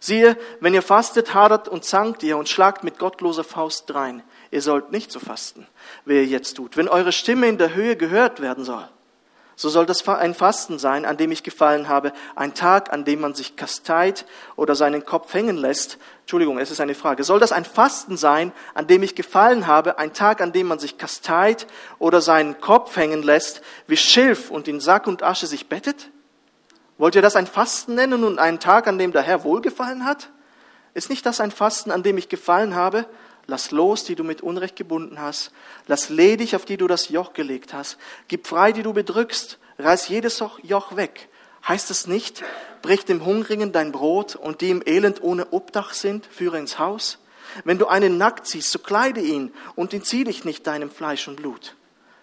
Siehe, 0.00 0.36
wenn 0.60 0.74
ihr 0.74 0.82
fastet, 0.82 1.34
hadert 1.34 1.68
und 1.68 1.84
zankt 1.84 2.22
ihr 2.22 2.36
und 2.36 2.48
schlagt 2.48 2.82
mit 2.82 2.98
gottloser 2.98 3.44
Faust 3.44 3.88
drein. 3.90 4.22
Ihr 4.50 4.62
sollt 4.62 4.90
nicht 4.90 5.12
so 5.12 5.20
fasten, 5.20 5.66
wie 6.04 6.14
ihr 6.14 6.26
jetzt 6.26 6.54
tut, 6.54 6.76
wenn 6.76 6.88
eure 6.88 7.12
Stimme 7.12 7.48
in 7.48 7.58
der 7.58 7.74
Höhe 7.74 7.96
gehört 7.96 8.40
werden 8.40 8.64
soll 8.64 8.88
so 9.58 9.68
soll 9.68 9.86
das 9.86 10.06
ein 10.06 10.34
Fasten 10.34 10.78
sein, 10.78 11.04
an 11.04 11.16
dem 11.16 11.32
ich 11.32 11.42
gefallen 11.42 11.88
habe, 11.88 12.12
ein 12.36 12.54
Tag, 12.54 12.92
an 12.92 13.04
dem 13.04 13.20
man 13.20 13.34
sich 13.34 13.56
kasteit 13.56 14.24
oder 14.54 14.76
seinen 14.76 15.04
Kopf 15.04 15.34
hängen 15.34 15.56
lässt. 15.56 15.98
Entschuldigung, 16.20 16.58
es 16.58 16.70
ist 16.70 16.80
eine 16.80 16.94
Frage. 16.94 17.24
Soll 17.24 17.40
das 17.40 17.50
ein 17.50 17.64
Fasten 17.64 18.16
sein, 18.16 18.52
an 18.74 18.86
dem 18.86 19.02
ich 19.02 19.16
gefallen 19.16 19.66
habe, 19.66 19.98
ein 19.98 20.12
Tag, 20.12 20.40
an 20.40 20.52
dem 20.52 20.68
man 20.68 20.78
sich 20.78 20.96
kasteit 20.96 21.66
oder 21.98 22.20
seinen 22.20 22.60
Kopf 22.60 22.94
hängen 22.94 23.24
lässt, 23.24 23.60
wie 23.88 23.96
Schilf 23.96 24.52
und 24.52 24.68
in 24.68 24.78
Sack 24.78 25.08
und 25.08 25.24
Asche 25.24 25.48
sich 25.48 25.68
bettet? 25.68 26.08
Wollt 26.96 27.16
ihr 27.16 27.22
das 27.22 27.34
ein 27.34 27.48
Fasten 27.48 27.96
nennen 27.96 28.22
und 28.22 28.38
einen 28.38 28.60
Tag, 28.60 28.86
an 28.86 28.96
dem 28.96 29.10
der 29.10 29.22
Herr 29.22 29.42
wohlgefallen 29.42 30.04
hat? 30.04 30.30
Ist 30.94 31.10
nicht 31.10 31.26
das 31.26 31.40
ein 31.40 31.50
Fasten, 31.50 31.90
an 31.90 32.04
dem 32.04 32.16
ich 32.16 32.28
gefallen 32.28 32.76
habe? 32.76 33.06
Lass 33.50 33.70
los, 33.70 34.04
die 34.04 34.14
du 34.14 34.24
mit 34.24 34.42
Unrecht 34.42 34.76
gebunden 34.76 35.20
hast. 35.20 35.52
Lass 35.86 36.10
ledig, 36.10 36.54
auf 36.54 36.66
die 36.66 36.76
du 36.76 36.86
das 36.86 37.08
Joch 37.08 37.32
gelegt 37.32 37.72
hast. 37.72 37.96
Gib 38.28 38.46
frei, 38.46 38.72
die 38.72 38.82
du 38.82 38.92
bedrückst. 38.92 39.58
Reiß 39.78 40.08
jedes 40.08 40.44
Joch 40.62 40.96
weg. 40.96 41.30
Heißt 41.66 41.90
es 41.90 42.06
nicht, 42.06 42.44
brich 42.82 43.06
dem 43.06 43.24
Hungrigen 43.24 43.72
dein 43.72 43.90
Brot 43.90 44.36
und 44.36 44.60
die 44.60 44.68
im 44.68 44.82
Elend 44.84 45.22
ohne 45.22 45.50
Obdach 45.52 45.94
sind, 45.94 46.26
führe 46.26 46.58
ins 46.58 46.78
Haus? 46.78 47.18
Wenn 47.64 47.78
du 47.78 47.86
einen 47.86 48.18
nackt 48.18 48.46
siehst, 48.46 48.70
so 48.70 48.80
kleide 48.80 49.22
ihn 49.22 49.54
und 49.74 49.94
entzieh 49.94 50.24
dich 50.24 50.44
nicht 50.44 50.66
deinem 50.66 50.90
Fleisch 50.90 51.26
und 51.26 51.36
Blut. 51.36 51.74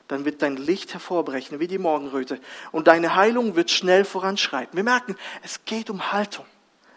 Dann 0.08 0.26
wird 0.26 0.44
dein 0.44 0.58
Licht 0.58 0.94
hervorbrechen 0.94 1.60
wie 1.60 1.68
die 1.68 1.80
Morgenröte 1.80 2.40
und 2.72 2.86
deine 2.88 3.16
Heilung 3.16 3.56
wird 3.56 3.72
schnell 3.72 4.06
voranschreiten. 4.06 4.78
Wir 4.78 4.84
merken, 4.84 5.16
es 5.42 5.66
geht 5.66 5.90
um 5.90 6.12
Haltung. 6.12 6.46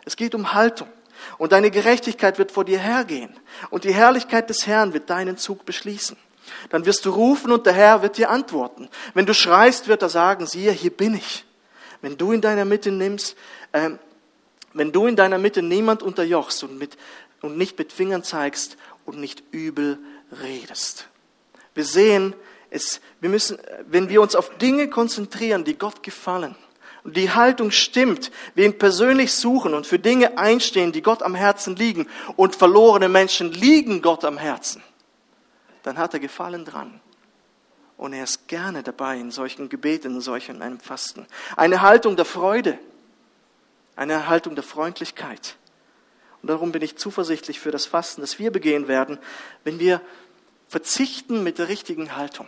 Es 0.04 0.16
geht 0.16 0.34
um 0.34 0.52
Haltung. 0.52 0.88
Und 1.37 1.52
deine 1.52 1.70
Gerechtigkeit 1.70 2.38
wird 2.38 2.52
vor 2.52 2.64
dir 2.64 2.78
hergehen. 2.78 3.35
Und 3.70 3.85
die 3.85 3.94
Herrlichkeit 3.94 4.50
des 4.50 4.66
Herrn 4.66 4.92
wird 4.92 5.11
deinen 5.11 5.37
Zug 5.37 5.64
beschließen. 5.64 6.16
Dann 6.70 6.87
wirst 6.87 7.04
du 7.04 7.11
rufen 7.11 7.52
und 7.52 7.66
der 7.66 7.72
Herr 7.72 8.02
wird 8.02 8.16
dir 8.16 8.31
antworten. 8.31 8.88
Wenn 9.14 9.26
du 9.26 9.35
schreist, 9.35 9.88
wird 9.88 10.02
er 10.02 10.09
sagen, 10.09 10.46
siehe, 10.46 10.72
hier 10.72 10.90
bin 10.90 11.14
ich. 11.14 11.44
Wenn 12.00 12.16
du 12.16 12.33
in 12.33 12.40
deiner 12.40 12.64
Mitte 12.64 12.90
nimmst, 12.90 13.37
äh, 13.72 13.90
wenn 14.72 14.92
du 14.92 15.07
in 15.07 15.16
deiner 15.16 15.38
Mitte 15.38 15.62
niemand 15.62 16.02
unterjochst 16.02 16.62
und, 16.62 16.78
mit, 16.78 16.96
und 17.42 17.57
nicht 17.57 17.78
mit 17.78 17.92
Fingern 17.92 18.22
zeigst 18.22 18.76
und 19.04 19.18
nicht 19.18 19.42
übel 19.50 19.98
redest. 20.42 21.09
Wir 21.74 21.85
sehen 21.85 22.35
es, 22.70 23.00
wir 23.20 23.31
müssen, 23.31 23.59
wenn 23.87 24.09
wir 24.09 24.20
uns 24.20 24.35
auf 24.35 24.57
Dinge 24.59 24.88
konzentrieren, 24.88 25.64
die 25.64 25.78
Gott 25.78 26.02
gefallen, 26.02 26.54
die 27.12 27.31
Haltung 27.31 27.71
stimmt, 27.71 28.31
wir 28.55 28.64
ihn 28.64 28.79
persönlich 28.79 29.33
suchen 29.33 29.75
und 29.75 29.87
für 29.87 29.99
Dinge 29.99 30.38
einstehen, 30.38 30.92
die 30.92 31.03
Gott 31.03 31.23
am 31.23 31.35
Herzen 31.35 31.77
liegen 31.77 32.07
und 32.37 32.57
verlorene 32.57 33.09
Menschen 33.09 33.53
liegen 33.53 34.03
Gott 34.03 34.25
am 34.25 34.38
Herzen, 34.38 34.83
dann 35.83 35.99
hat 35.99 36.14
er 36.14 36.21
Gefallen 36.21 36.64
dran. 36.64 37.01
Und 37.97 38.12
er 38.12 38.25
ist 38.25 38.47
gerne 38.47 38.83
dabei 38.85 39.18
in 39.18 39.33
solchen 39.33 39.68
Gebeten, 39.68 40.14
in 40.14 40.21
solchen 40.21 40.62
einem 40.62 40.79
Fasten. 40.79 41.27
Eine 41.57 41.83
Haltung 41.83 42.14
der 42.14 42.25
Freude, 42.25 42.79
eine 43.97 44.29
Haltung 44.29 44.55
der 44.55 44.62
Freundlichkeit. 44.62 45.57
Und 46.40 46.49
darum 46.51 46.71
bin 46.71 46.83
ich 46.83 46.97
zuversichtlich 46.97 47.59
für 47.59 47.73
das 47.73 47.87
Fasten, 47.87 48.21
das 48.21 48.38
wir 48.38 48.53
begehen 48.53 48.87
werden, 48.87 49.18
wenn 49.64 49.81
wir 49.81 50.01
verzichten 50.68 51.42
mit 51.42 51.59
der 51.59 51.68
richtigen 51.68 52.14
Haltung. 52.14 52.47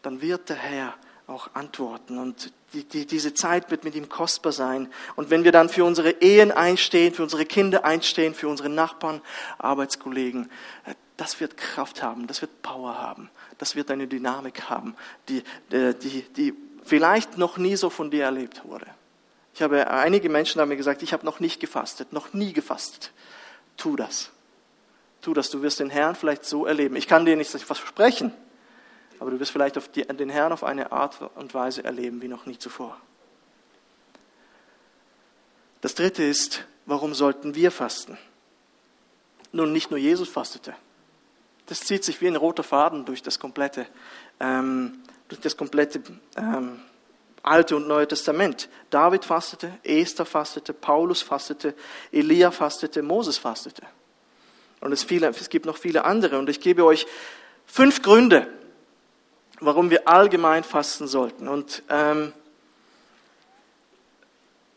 Dann 0.00 0.22
wird 0.22 0.48
der 0.48 0.56
Herr 0.56 0.94
auch 1.26 1.50
antworten 1.54 2.18
und 2.18 2.52
die, 2.76 2.84
die, 2.84 3.06
diese 3.06 3.32
Zeit 3.32 3.70
wird 3.70 3.84
mit 3.84 3.94
ihm 3.94 4.08
kostbar 4.08 4.52
sein. 4.52 4.88
Und 5.16 5.30
wenn 5.30 5.44
wir 5.44 5.52
dann 5.52 5.68
für 5.68 5.84
unsere 5.84 6.10
Ehen 6.20 6.52
einstehen, 6.52 7.14
für 7.14 7.22
unsere 7.22 7.46
Kinder 7.46 7.84
einstehen, 7.84 8.34
für 8.34 8.48
unsere 8.48 8.68
Nachbarn, 8.68 9.22
Arbeitskollegen, 9.58 10.50
äh, 10.84 10.94
das 11.16 11.40
wird 11.40 11.56
Kraft 11.56 12.02
haben, 12.02 12.26
das 12.26 12.42
wird 12.42 12.62
Power 12.62 12.98
haben, 12.98 13.30
das 13.56 13.74
wird 13.74 13.90
eine 13.90 14.06
Dynamik 14.06 14.68
haben, 14.68 14.94
die, 15.28 15.42
äh, 15.74 15.94
die, 15.94 16.22
die 16.36 16.54
vielleicht 16.84 17.38
noch 17.38 17.56
nie 17.56 17.76
so 17.76 17.88
von 17.88 18.10
dir 18.10 18.24
erlebt 18.24 18.62
wurde. 18.64 18.86
Ich 19.54 19.62
habe 19.62 19.90
einige 19.90 20.28
Menschen 20.28 20.60
haben 20.60 20.68
mir 20.68 20.76
gesagt, 20.76 21.02
ich 21.02 21.14
habe 21.14 21.24
noch 21.24 21.40
nicht 21.40 21.60
gefastet, 21.60 22.12
noch 22.12 22.34
nie 22.34 22.52
gefastet. 22.52 23.12
Tu 23.78 23.96
das. 23.96 24.30
Tu 25.22 25.32
das. 25.32 25.48
Du 25.48 25.62
wirst 25.62 25.80
den 25.80 25.88
Herrn 25.88 26.14
vielleicht 26.14 26.44
so 26.44 26.66
erleben. 26.66 26.94
Ich 26.96 27.08
kann 27.08 27.24
dir 27.24 27.36
nicht 27.36 27.50
versprechen, 27.50 28.32
aber 29.20 29.30
du 29.30 29.40
wirst 29.40 29.50
vielleicht 29.50 29.96
die, 29.96 30.04
den 30.04 30.30
Herrn 30.30 30.52
auf 30.52 30.64
eine 30.64 30.92
Art 30.92 31.20
und 31.34 31.54
Weise 31.54 31.84
erleben 31.84 32.22
wie 32.22 32.28
noch 32.28 32.46
nie 32.46 32.58
zuvor. 32.58 32.96
Das 35.80 35.94
dritte 35.94 36.24
ist, 36.24 36.64
warum 36.84 37.14
sollten 37.14 37.54
wir 37.54 37.70
fasten? 37.70 38.18
Nun, 39.52 39.72
nicht 39.72 39.90
nur 39.90 39.98
Jesus 39.98 40.28
fastete. 40.28 40.74
Das 41.66 41.80
zieht 41.80 42.04
sich 42.04 42.20
wie 42.20 42.26
ein 42.26 42.36
roter 42.36 42.62
Faden 42.62 43.04
durch 43.04 43.22
das 43.22 43.38
komplette, 43.38 43.86
ähm, 44.40 45.02
durch 45.28 45.40
das 45.40 45.56
komplette 45.56 46.02
ähm, 46.36 46.80
Alte 47.42 47.76
und 47.76 47.86
Neue 47.86 48.08
Testament. 48.08 48.68
David 48.90 49.24
fastete, 49.24 49.78
Esther 49.82 50.26
fastete, 50.26 50.72
Paulus 50.72 51.22
fastete, 51.22 51.74
Elia 52.10 52.50
fastete, 52.50 53.02
Moses 53.02 53.38
fastete. 53.38 53.82
Und 54.80 54.92
es, 54.92 55.04
viele, 55.04 55.28
es 55.28 55.48
gibt 55.48 55.66
noch 55.66 55.76
viele 55.76 56.04
andere. 56.04 56.38
Und 56.38 56.48
ich 56.48 56.60
gebe 56.60 56.84
euch 56.84 57.06
fünf 57.66 58.02
Gründe, 58.02 58.48
warum 59.60 59.90
wir 59.90 60.08
allgemein 60.08 60.64
fasten 60.64 61.06
sollten. 61.06 61.48
Und 61.48 61.82
ähm, 61.88 62.32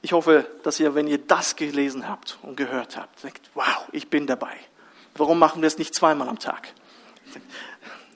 ich 0.02 0.14
hoffe, 0.14 0.46
dass 0.64 0.80
ihr, 0.80 0.96
wenn 0.96 1.08
ihr 1.08 1.18
das 1.18 1.56
gelesen 1.56 2.08
habt 2.08 2.38
und 2.42 2.56
gehört 2.56 2.98
habt, 2.98 3.24
denkt, 3.24 3.50
wow, 3.54 3.88
ich 3.92 4.10
bin 4.10 4.28
dabei. 4.28 4.56
Warum 5.16 5.40
machen 5.40 5.62
wir 5.62 5.68
es 5.68 5.78
nicht 5.78 5.94
zweimal 5.94 6.30
am 6.30 6.40
Tag? 6.40 6.70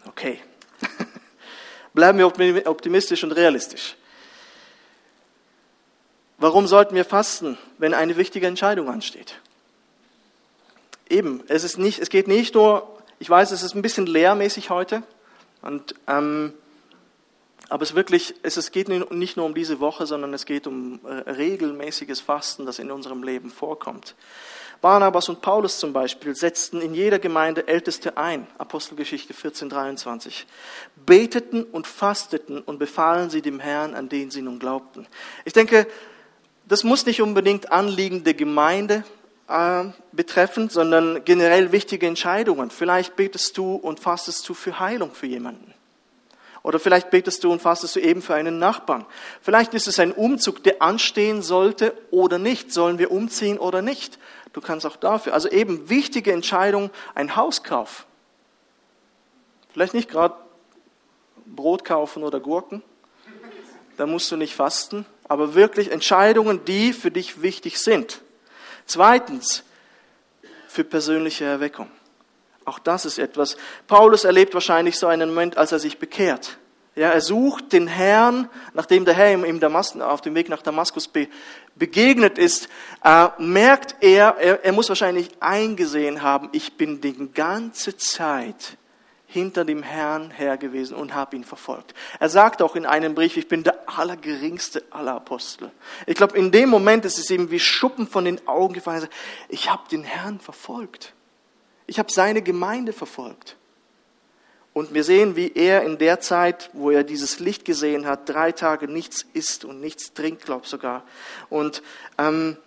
Okay. 0.05 0.39
Bleiben 1.93 2.17
wir 2.17 2.27
optimistisch 2.67 3.23
und 3.23 3.33
realistisch. 3.33 3.95
Warum 6.37 6.67
sollten 6.67 6.95
wir 6.95 7.05
fasten, 7.05 7.57
wenn 7.77 7.93
eine 7.93 8.17
wichtige 8.17 8.47
Entscheidung 8.47 8.89
ansteht? 8.89 9.39
Eben, 11.09 11.43
es, 11.47 11.63
ist 11.63 11.77
nicht, 11.77 11.99
es 11.99 12.09
geht 12.09 12.27
nicht 12.27 12.55
nur, 12.55 13.01
ich 13.19 13.29
weiß, 13.29 13.51
es 13.51 13.63
ist 13.63 13.75
ein 13.75 13.81
bisschen 13.81 14.07
lehrmäßig 14.07 14.69
heute, 14.69 15.03
und, 15.63 15.95
ähm, 16.07 16.53
aber 17.69 17.83
es, 17.83 17.95
wirklich, 17.95 18.35
es, 18.43 18.57
es 18.57 18.71
geht 18.71 18.89
nicht 18.89 19.37
nur 19.37 19.45
um 19.45 19.55
diese 19.55 19.79
Woche, 19.79 20.05
sondern 20.05 20.33
es 20.33 20.45
geht 20.45 20.67
um 20.67 20.99
äh, 21.05 21.29
regelmäßiges 21.31 22.19
Fasten, 22.19 22.65
das 22.65 22.77
in 22.77 22.91
unserem 22.91 23.23
Leben 23.23 23.49
vorkommt. 23.49 24.15
Barnabas 24.81 25.29
und 25.29 25.41
Paulus 25.41 25.79
zum 25.79 25.93
Beispiel 25.93 26.35
setzten 26.35 26.81
in 26.81 26.93
jeder 26.93 27.17
Gemeinde 27.17 27.69
Älteste 27.69 28.17
ein, 28.17 28.47
Apostelgeschichte 28.57 29.33
14,23, 29.33 30.43
beteten 31.05 31.63
und 31.63 31.87
fasteten 31.87 32.59
und 32.59 32.79
befahlen 32.79 33.29
sie 33.29 33.41
dem 33.41 33.61
Herrn, 33.61 33.95
an 33.95 34.09
den 34.09 34.29
sie 34.29 34.41
nun 34.41 34.59
glaubten. 34.59 35.07
Ich 35.45 35.53
denke, 35.53 35.87
das 36.67 36.83
muss 36.83 37.05
nicht 37.05 37.21
unbedingt 37.21 37.71
Anliegen 37.71 38.25
der 38.25 38.33
Gemeinde 38.33 39.05
äh, 39.53 39.91
betreffen, 40.11 40.69
sondern 40.69 41.23
generell 41.25 41.71
wichtige 41.71 42.07
Entscheidungen. 42.07 42.71
Vielleicht 42.71 43.15
betest 43.15 43.57
du 43.57 43.75
und 43.75 43.99
fastest 43.99 44.47
du 44.49 44.53
für 44.53 44.79
Heilung 44.79 45.13
für 45.13 45.27
jemanden. 45.27 45.73
Oder 46.63 46.79
vielleicht 46.79 47.11
betest 47.11 47.43
du 47.43 47.51
und 47.51 47.61
fastest 47.61 47.95
du 47.95 47.99
eben 47.99 48.21
für 48.21 48.35
einen 48.35 48.57
Nachbarn. 48.57 49.05
Vielleicht 49.41 49.73
ist 49.73 49.87
es 49.87 49.99
ein 49.99 50.13
Umzug, 50.13 50.63
der 50.63 50.81
anstehen 50.81 51.41
sollte 51.41 51.93
oder 52.09 52.39
nicht. 52.39 52.71
Sollen 52.71 52.99
wir 52.99 53.11
umziehen 53.11 53.57
oder 53.57 53.81
nicht? 53.81 54.17
Du 54.53 54.61
kannst 54.61 54.85
auch 54.85 54.95
dafür. 54.95 55.33
Also 55.33 55.49
eben 55.49 55.89
wichtige 55.89 56.31
Entscheidungen, 56.31 56.89
ein 57.15 57.35
Hauskauf. 57.35 58.05
Vielleicht 59.73 59.93
nicht 59.93 60.09
gerade 60.09 60.35
Brot 61.45 61.83
kaufen 61.83 62.23
oder 62.23 62.39
Gurken. 62.39 62.81
Da 63.97 64.05
musst 64.05 64.31
du 64.31 64.37
nicht 64.37 64.55
fasten 64.55 65.05
aber 65.33 65.55
wirklich 65.55 65.91
Entscheidungen, 65.91 66.63
die 66.65 66.93
für 66.93 67.11
dich 67.11 67.41
wichtig 67.41 67.79
sind. 67.79 68.21
Zweitens, 68.85 69.63
für 70.67 70.83
persönliche 70.83 71.45
Erweckung. 71.45 71.89
Auch 72.65 72.79
das 72.79 73.05
ist 73.05 73.19
etwas. 73.19 73.57
Paulus 73.87 74.23
erlebt 74.23 74.53
wahrscheinlich 74.53 74.97
so 74.97 75.07
einen 75.07 75.29
Moment, 75.29 75.57
als 75.57 75.71
er 75.71 75.79
sich 75.79 75.99
bekehrt. 75.99 76.57
Ja, 76.95 77.09
er 77.09 77.21
sucht 77.21 77.73
den 77.73 77.87
Herrn, 77.87 78.49
nachdem 78.73 79.03
der 79.03 79.15
Herr 79.15 79.33
ihm 79.33 79.59
Damas, 79.59 79.99
auf 79.99 80.21
dem 80.21 80.35
Weg 80.35 80.49
nach 80.49 80.61
Damaskus 80.61 81.07
be, 81.07 81.27
begegnet 81.75 82.37
ist, 82.37 82.69
äh, 83.03 83.29
merkt 83.39 83.95
er, 84.01 84.37
er, 84.37 84.63
er 84.63 84.71
muss 84.73 84.89
wahrscheinlich 84.89 85.29
eingesehen 85.39 86.21
haben, 86.21 86.49
ich 86.51 86.77
bin 86.77 87.01
die 87.01 87.31
ganze 87.33 87.97
Zeit 87.97 88.77
hinter 89.33 89.65
dem 89.65 89.81
Herrn 89.81 90.29
her 90.29 90.57
gewesen 90.57 90.95
und 90.95 91.15
habe 91.15 91.35
ihn 91.35 91.43
verfolgt. 91.43 91.95
Er 92.19 92.29
sagt 92.29 92.61
auch 92.61 92.75
in 92.75 92.85
einem 92.85 93.15
Brief, 93.15 93.35
ich 93.35 93.47
bin 93.47 93.63
der 93.63 93.89
allergeringste 93.89 94.83
aller 94.91 95.15
Apostel. 95.15 95.71
Ich 96.05 96.15
glaube, 96.15 96.37
in 96.37 96.51
dem 96.51 96.69
Moment 96.69 97.03
ist 97.03 97.17
es 97.17 97.31
ihm 97.31 97.49
wie 97.49 97.59
Schuppen 97.59 98.07
von 98.07 98.25
den 98.25 98.47
Augen 98.47 98.75
gefallen. 98.75 99.07
Ich 99.49 99.71
habe 99.71 99.89
den 99.89 100.03
Herrn 100.03 100.39
verfolgt. 100.39 101.13
Ich 101.87 101.97
habe 101.97 102.11
seine 102.11 102.43
Gemeinde 102.43 102.93
verfolgt. 102.93 103.57
Und 104.71 104.93
wir 104.93 105.03
sehen, 105.03 105.35
wie 105.35 105.51
er 105.53 105.83
in 105.83 105.97
der 105.97 106.19
Zeit, 106.19 106.69
wo 106.73 106.91
er 106.91 107.03
dieses 107.03 107.39
Licht 107.39 107.65
gesehen 107.65 108.05
hat, 108.05 108.29
drei 108.29 108.51
Tage 108.51 108.87
nichts 108.87 109.25
isst 109.33 109.65
und 109.65 109.81
nichts 109.81 110.13
trinkt, 110.13 110.45
glaube 110.45 110.67
sogar. 110.67 111.03
Und 111.49 111.81
ähm, 112.19 112.57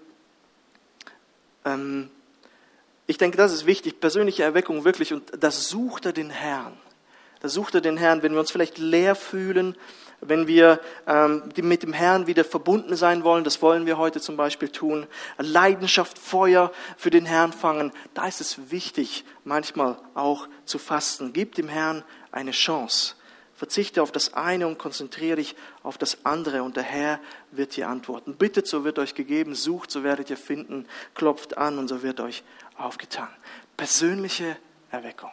ähm, 1.64 2.10
ich 3.06 3.18
denke, 3.18 3.36
das 3.36 3.52
ist 3.52 3.66
wichtig, 3.66 4.00
persönliche 4.00 4.42
Erweckung 4.42 4.84
wirklich, 4.84 5.12
und 5.12 5.30
das 5.38 5.68
sucht 5.68 6.06
er 6.06 6.12
den 6.12 6.30
Herrn. 6.30 6.76
Da 7.40 7.48
sucht 7.48 7.74
er 7.74 7.80
den 7.80 7.96
Herrn, 7.96 8.22
wenn 8.22 8.32
wir 8.32 8.40
uns 8.40 8.50
vielleicht 8.50 8.78
leer 8.78 9.14
fühlen, 9.14 9.76
wenn 10.20 10.46
wir 10.46 10.80
ähm, 11.06 11.42
mit 11.62 11.82
dem 11.82 11.92
Herrn 11.92 12.26
wieder 12.26 12.44
verbunden 12.44 12.96
sein 12.96 13.22
wollen, 13.22 13.44
das 13.44 13.60
wollen 13.60 13.86
wir 13.86 13.98
heute 13.98 14.20
zum 14.20 14.36
Beispiel 14.36 14.70
tun, 14.70 15.06
Leidenschaft, 15.38 16.18
Feuer 16.18 16.72
für 16.96 17.10
den 17.10 17.26
Herrn 17.26 17.52
fangen, 17.52 17.92
da 18.14 18.26
ist 18.26 18.40
es 18.40 18.70
wichtig, 18.70 19.24
manchmal 19.44 19.98
auch 20.14 20.48
zu 20.64 20.78
fasten. 20.78 21.32
Gib 21.32 21.54
dem 21.54 21.68
Herrn 21.68 22.02
eine 22.32 22.52
Chance. 22.52 23.14
Verzichte 23.56 24.02
auf 24.02 24.12
das 24.12 24.34
eine 24.34 24.66
und 24.66 24.78
konzentriere 24.78 25.36
dich 25.36 25.56
auf 25.82 25.96
das 25.96 26.24
andere 26.24 26.62
und 26.62 26.76
der 26.76 26.82
Herr 26.82 27.20
wird 27.50 27.74
dir 27.74 27.88
antworten. 27.88 28.36
Bittet, 28.36 28.66
so 28.66 28.84
wird 28.84 28.98
euch 28.98 29.14
gegeben, 29.14 29.54
sucht, 29.54 29.90
so 29.90 30.04
werdet 30.04 30.28
ihr 30.28 30.36
finden, 30.36 30.86
klopft 31.14 31.56
an 31.56 31.78
und 31.78 31.88
so 31.88 32.02
wird 32.02 32.20
euch 32.20 32.44
aufgetan. 32.76 33.30
Persönliche 33.78 34.58
Erweckung. 34.90 35.30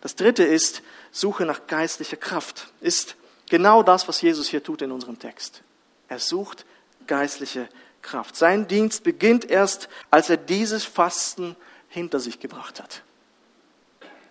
Das 0.00 0.16
dritte 0.16 0.42
ist, 0.42 0.82
Suche 1.12 1.46
nach 1.46 1.68
geistlicher 1.68 2.16
Kraft. 2.16 2.68
Ist 2.80 3.16
genau 3.48 3.84
das, 3.84 4.08
was 4.08 4.20
Jesus 4.20 4.48
hier 4.48 4.62
tut 4.62 4.82
in 4.82 4.90
unserem 4.90 5.18
Text. 5.18 5.62
Er 6.08 6.18
sucht 6.18 6.66
geistliche 7.06 7.68
Kraft. 8.02 8.36
Sein 8.36 8.66
Dienst 8.66 9.04
beginnt 9.04 9.48
erst, 9.48 9.88
als 10.10 10.30
er 10.30 10.36
dieses 10.36 10.84
Fasten 10.84 11.54
hinter 11.88 12.18
sich 12.18 12.40
gebracht 12.40 12.82
hat. 12.82 13.02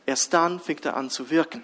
Erst 0.05 0.33
dann 0.33 0.59
fängt 0.59 0.85
er 0.85 0.97
an 0.97 1.09
zu 1.09 1.29
wirken. 1.29 1.63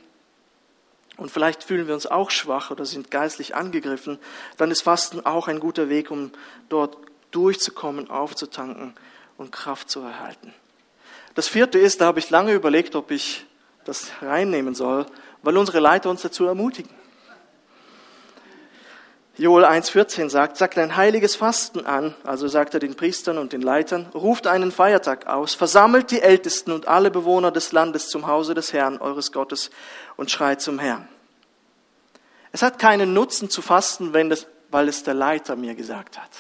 Und 1.20 1.30
vielleicht 1.30 1.64
fühlen 1.64 1.88
wir 1.88 1.94
uns 1.94 2.08
auch 2.08 2.32
schwach 2.32 2.72
oder 2.72 2.86
sind 2.86 3.12
geistlich 3.12 3.54
angegriffen, 3.54 4.20
dann 4.58 4.72
ist 4.72 4.82
Fasten 4.82 5.26
auch 5.26 5.50
ein 5.50 5.60
guter 5.60 5.90
Weg, 5.90 6.12
um 6.12 6.32
dort 6.70 6.98
durchzukommen, 7.32 8.10
aufzutanken 8.10 8.94
und 9.38 9.52
Kraft 9.52 9.90
zu 9.90 10.00
erhalten. 10.00 10.54
Das 11.36 11.48
vierte 11.48 11.78
ist, 11.78 12.02
da 12.02 12.06
habe 12.06 12.20
ich 12.20 12.30
lange 12.30 12.54
überlegt, 12.54 12.96
ob 12.96 13.12
ich 13.12 13.46
das 13.84 14.12
reinnehmen 14.22 14.76
soll, 14.76 15.06
weil 15.44 15.58
unsere 15.58 15.80
Leiter 15.80 16.10
uns 16.10 16.22
dazu 16.22 16.46
ermutigen. 16.46 16.99
Joel 19.40 19.64
1,14 19.64 20.30
sagt, 20.30 20.58
sagt 20.58 20.78
ein 20.78 20.98
heiliges 20.98 21.38
Fasten 21.38 21.86
an, 21.86 22.14
also 22.26 22.50
sagt 22.50 22.74
er 22.74 22.82
den 22.82 22.96
Priestern 22.96 23.38
und 23.38 23.54
den 23.54 23.62
Leitern, 23.62 24.08
ruft 24.14 24.48
einen 24.48 24.70
Feiertag 24.70 25.28
aus, 25.28 25.56
versammelt 25.56 26.12
die 26.12 26.22
Ältesten 26.22 26.74
und 26.74 26.90
alle 26.90 27.10
Bewohner 27.10 27.50
des 27.50 27.72
Landes 27.72 28.10
zum 28.10 28.28
Hause 28.28 28.54
des 28.54 28.74
Herrn, 28.74 28.98
eures 28.98 29.32
Gottes, 29.32 29.70
und 30.18 30.30
schreit 30.30 30.60
zum 30.60 30.78
Herrn. 30.78 31.08
Es 32.52 32.62
hat 32.62 32.80
keinen 32.80 33.14
Nutzen 33.14 33.50
zu 33.50 33.62
fasten, 33.62 34.12
wenn 34.12 34.30
das, 34.30 34.46
weil 34.72 34.90
es 34.90 35.04
der 35.04 35.14
Leiter 35.14 35.56
mir 35.56 35.74
gesagt 35.74 36.20
hat. 36.20 36.32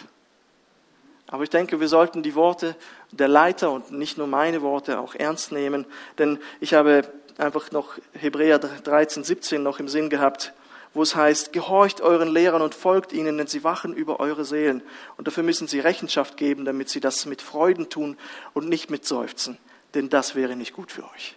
Aber 1.28 1.44
ich 1.44 1.50
denke, 1.50 1.80
wir 1.80 1.88
sollten 1.88 2.22
die 2.22 2.36
Worte 2.36 2.76
der 3.12 3.30
Leiter 3.30 3.72
und 3.72 3.94
nicht 3.94 4.18
nur 4.18 4.28
meine 4.28 4.62
Worte 4.62 5.00
auch 5.00 5.16
ernst 5.16 5.54
nehmen, 5.54 5.86
denn 6.18 6.38
ich 6.60 6.74
habe 6.74 7.04
einfach 7.38 7.72
noch 7.72 7.94
Hebräer 8.12 8.60
13, 8.60 9.24
17 9.24 9.64
noch 9.64 9.80
im 9.80 9.88
Sinn 9.88 10.10
gehabt, 10.10 10.52
wo 10.94 11.04
es 11.04 11.16
heißt, 11.16 11.54
gehorcht 11.54 12.02
euren 12.02 12.30
Lehrern 12.30 12.62
und 12.62 12.74
folgt 12.74 13.14
ihnen, 13.14 13.38
denn 13.38 13.48
sie 13.48 13.64
wachen 13.64 13.94
über 13.94 14.20
eure 14.20 14.46
Seelen. 14.46 14.82
Und 15.18 15.28
dafür 15.28 15.44
müssen 15.44 15.68
sie 15.68 15.80
Rechenschaft 15.80 16.38
geben, 16.38 16.66
damit 16.66 16.90
sie 16.90 17.00
das 17.00 17.26
mit 17.26 17.42
Freuden 17.42 17.90
tun 17.90 18.18
und 18.54 18.68
nicht 18.68 18.90
mit 18.90 19.06
Seufzen, 19.06 19.58
denn 19.94 20.10
das 20.10 20.36
wäre 20.36 20.56
nicht 20.56 20.74
gut 20.74 20.92
für 20.92 21.04
euch. 21.04 21.36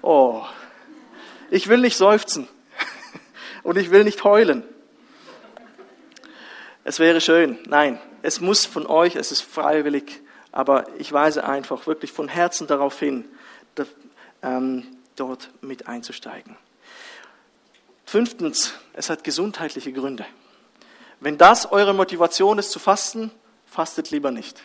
Oh, 0.00 0.44
ich 1.50 1.68
will 1.68 1.78
nicht 1.78 1.96
seufzen 1.96 2.48
und 3.62 3.76
ich 3.76 3.90
will 3.90 4.04
nicht 4.04 4.24
heulen. 4.24 4.62
Es 6.84 6.98
wäre 6.98 7.20
schön. 7.20 7.58
Nein, 7.66 8.00
es 8.22 8.40
muss 8.40 8.64
von 8.64 8.86
euch, 8.86 9.16
es 9.16 9.30
ist 9.30 9.42
freiwillig, 9.42 10.22
aber 10.52 10.86
ich 10.98 11.12
weise 11.12 11.44
einfach 11.46 11.86
wirklich 11.86 12.12
von 12.12 12.28
Herzen 12.28 12.66
darauf 12.66 12.98
hin, 12.98 13.26
ähm, 14.42 14.84
dort 15.16 15.50
mit 15.60 15.86
einzusteigen. 15.86 16.56
Fünftens, 18.08 18.72
es 18.94 19.10
hat 19.10 19.22
gesundheitliche 19.22 19.92
Gründe. 19.92 20.24
Wenn 21.20 21.36
das 21.36 21.70
eure 21.70 21.92
Motivation 21.92 22.58
ist 22.58 22.70
zu 22.70 22.78
fasten, 22.78 23.30
fastet 23.66 24.10
lieber 24.10 24.30
nicht. 24.30 24.62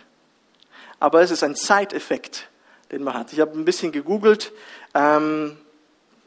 Aber 1.01 1.19
es 1.19 1.29
ist 1.29 1.43
ein 1.43 1.57
Zeiteffekt, 1.57 2.47
den 2.93 3.03
man 3.03 3.15
hat. 3.15 3.33
Ich 3.33 3.41
habe 3.41 3.59
ein 3.59 3.65
bisschen 3.65 3.91
gegoogelt. 3.91 4.53
Ähm, 4.93 5.57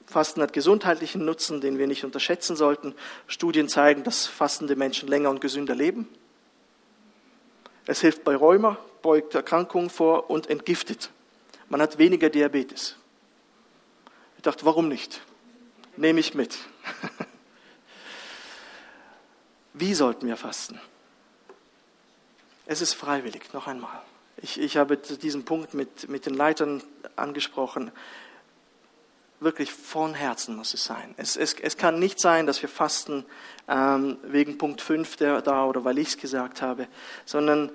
Fasten 0.05 0.43
hat 0.43 0.53
gesundheitlichen 0.53 1.25
Nutzen, 1.25 1.63
den 1.63 1.79
wir 1.79 1.87
nicht 1.87 2.05
unterschätzen 2.05 2.55
sollten. 2.55 2.95
Studien 3.29 3.71
zeigen, 3.71 4.05
dass 4.05 4.27
fastende 4.27 4.77
Menschen 4.77 5.09
länger 5.09 5.31
und 5.31 5.41
gesünder 5.41 5.75
leben. 5.75 6.07
Es 7.87 8.03
hilft 8.03 8.25
bei 8.25 8.37
Rheuma, 8.37 8.77
beugt 9.01 9.35
Erkrankungen 9.35 9.89
vor 9.89 10.29
und 10.29 10.51
entgiftet. 10.51 11.09
Man 11.71 11.81
hat 11.81 11.97
weniger 11.97 12.29
Diabetes. 12.29 12.95
Ich 14.37 14.43
dachte, 14.43 14.67
warum 14.67 14.91
nicht? 14.91 15.23
nehme 15.97 16.21
ich 16.21 16.35
mit. 16.35 16.59
Wie 19.75 19.95
sollten 19.95 20.27
wir 20.27 20.37
fasten? 20.37 20.81
Es 22.67 22.81
ist 22.81 22.95
freiwillig, 22.95 23.53
noch 23.53 23.67
einmal. 23.67 24.03
Ich, 24.39 24.61
ich 24.61 24.77
habe 24.77 24.97
diesen 24.97 25.45
Punkt 25.45 25.73
mit, 25.75 26.09
mit 26.09 26.27
den 26.27 26.35
Leitern 26.35 26.83
angesprochen. 27.15 27.93
Wirklich 29.39 29.73
von 29.73 30.15
Herzen 30.15 30.57
muss 30.57 30.75
es 30.75 30.85
sein. 30.85 31.15
Es, 31.17 31.37
es, 31.37 31.55
es 31.55 31.77
kann 31.77 31.99
nicht 31.99 32.19
sein, 32.19 32.47
dass 32.47 32.61
wir 32.63 32.69
fasten 32.69 33.25
ähm, 33.69 34.19
wegen 34.25 34.59
Punkt 34.59 34.81
5 34.81 35.17
der, 35.17 35.43
da 35.43 35.65
oder 35.65 35.85
weil 35.85 35.99
ich 35.99 36.09
es 36.09 36.19
gesagt 36.19 36.61
habe, 36.61 36.89
sondern 37.25 37.71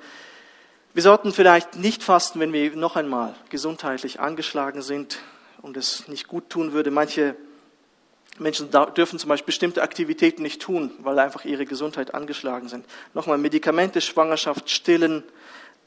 wir 0.93 1.03
sollten 1.03 1.32
vielleicht 1.32 1.78
nicht 1.78 2.03
fasten, 2.03 2.39
wenn 2.39 2.51
wir 2.51 2.76
noch 2.76 2.95
einmal 2.95 3.34
gesundheitlich 3.49 4.20
angeschlagen 4.20 4.82
sind 4.82 5.20
und 5.62 5.78
es 5.78 6.07
nicht 6.07 6.28
gut 6.28 6.49
tun 6.49 6.74
würde. 6.74 6.91
Manche 6.91 7.36
Menschen 8.39 8.69
dürfen 8.95 9.19
zum 9.19 9.29
Beispiel 9.29 9.47
bestimmte 9.47 9.82
Aktivitäten 9.82 10.41
nicht 10.41 10.61
tun, 10.61 10.91
weil 10.99 11.19
einfach 11.19 11.45
ihre 11.45 11.65
Gesundheit 11.65 12.13
angeschlagen 12.13 12.69
sind. 12.69 12.86
Nochmal, 13.13 13.38
Medikamente, 13.38 14.01
Schwangerschaft, 14.01 14.69
Stillen, 14.69 15.23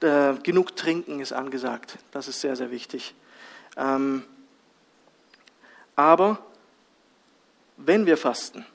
äh, 0.00 0.34
genug 0.42 0.76
trinken 0.76 1.20
ist 1.20 1.32
angesagt. 1.32 1.98
Das 2.10 2.28
ist 2.28 2.40
sehr, 2.40 2.56
sehr 2.56 2.70
wichtig. 2.70 3.14
Ähm, 3.76 4.22
aber 5.96 6.38
wenn 7.76 8.06
wir 8.06 8.16
fasten, 8.16 8.66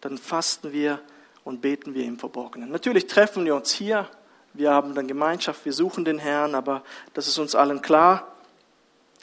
dann 0.00 0.18
fasten 0.18 0.72
wir 0.72 1.00
und 1.44 1.60
beten 1.60 1.94
wir 1.94 2.04
im 2.04 2.18
Verborgenen. 2.18 2.70
Natürlich 2.70 3.06
treffen 3.06 3.44
wir 3.44 3.54
uns 3.54 3.70
hier, 3.72 4.08
wir 4.52 4.70
haben 4.70 4.94
dann 4.94 5.08
Gemeinschaft, 5.08 5.64
wir 5.64 5.72
suchen 5.72 6.04
den 6.04 6.18
Herrn, 6.18 6.54
aber 6.54 6.84
das 7.12 7.26
ist 7.26 7.38
uns 7.38 7.54
allen 7.54 7.82
klar. 7.82 8.33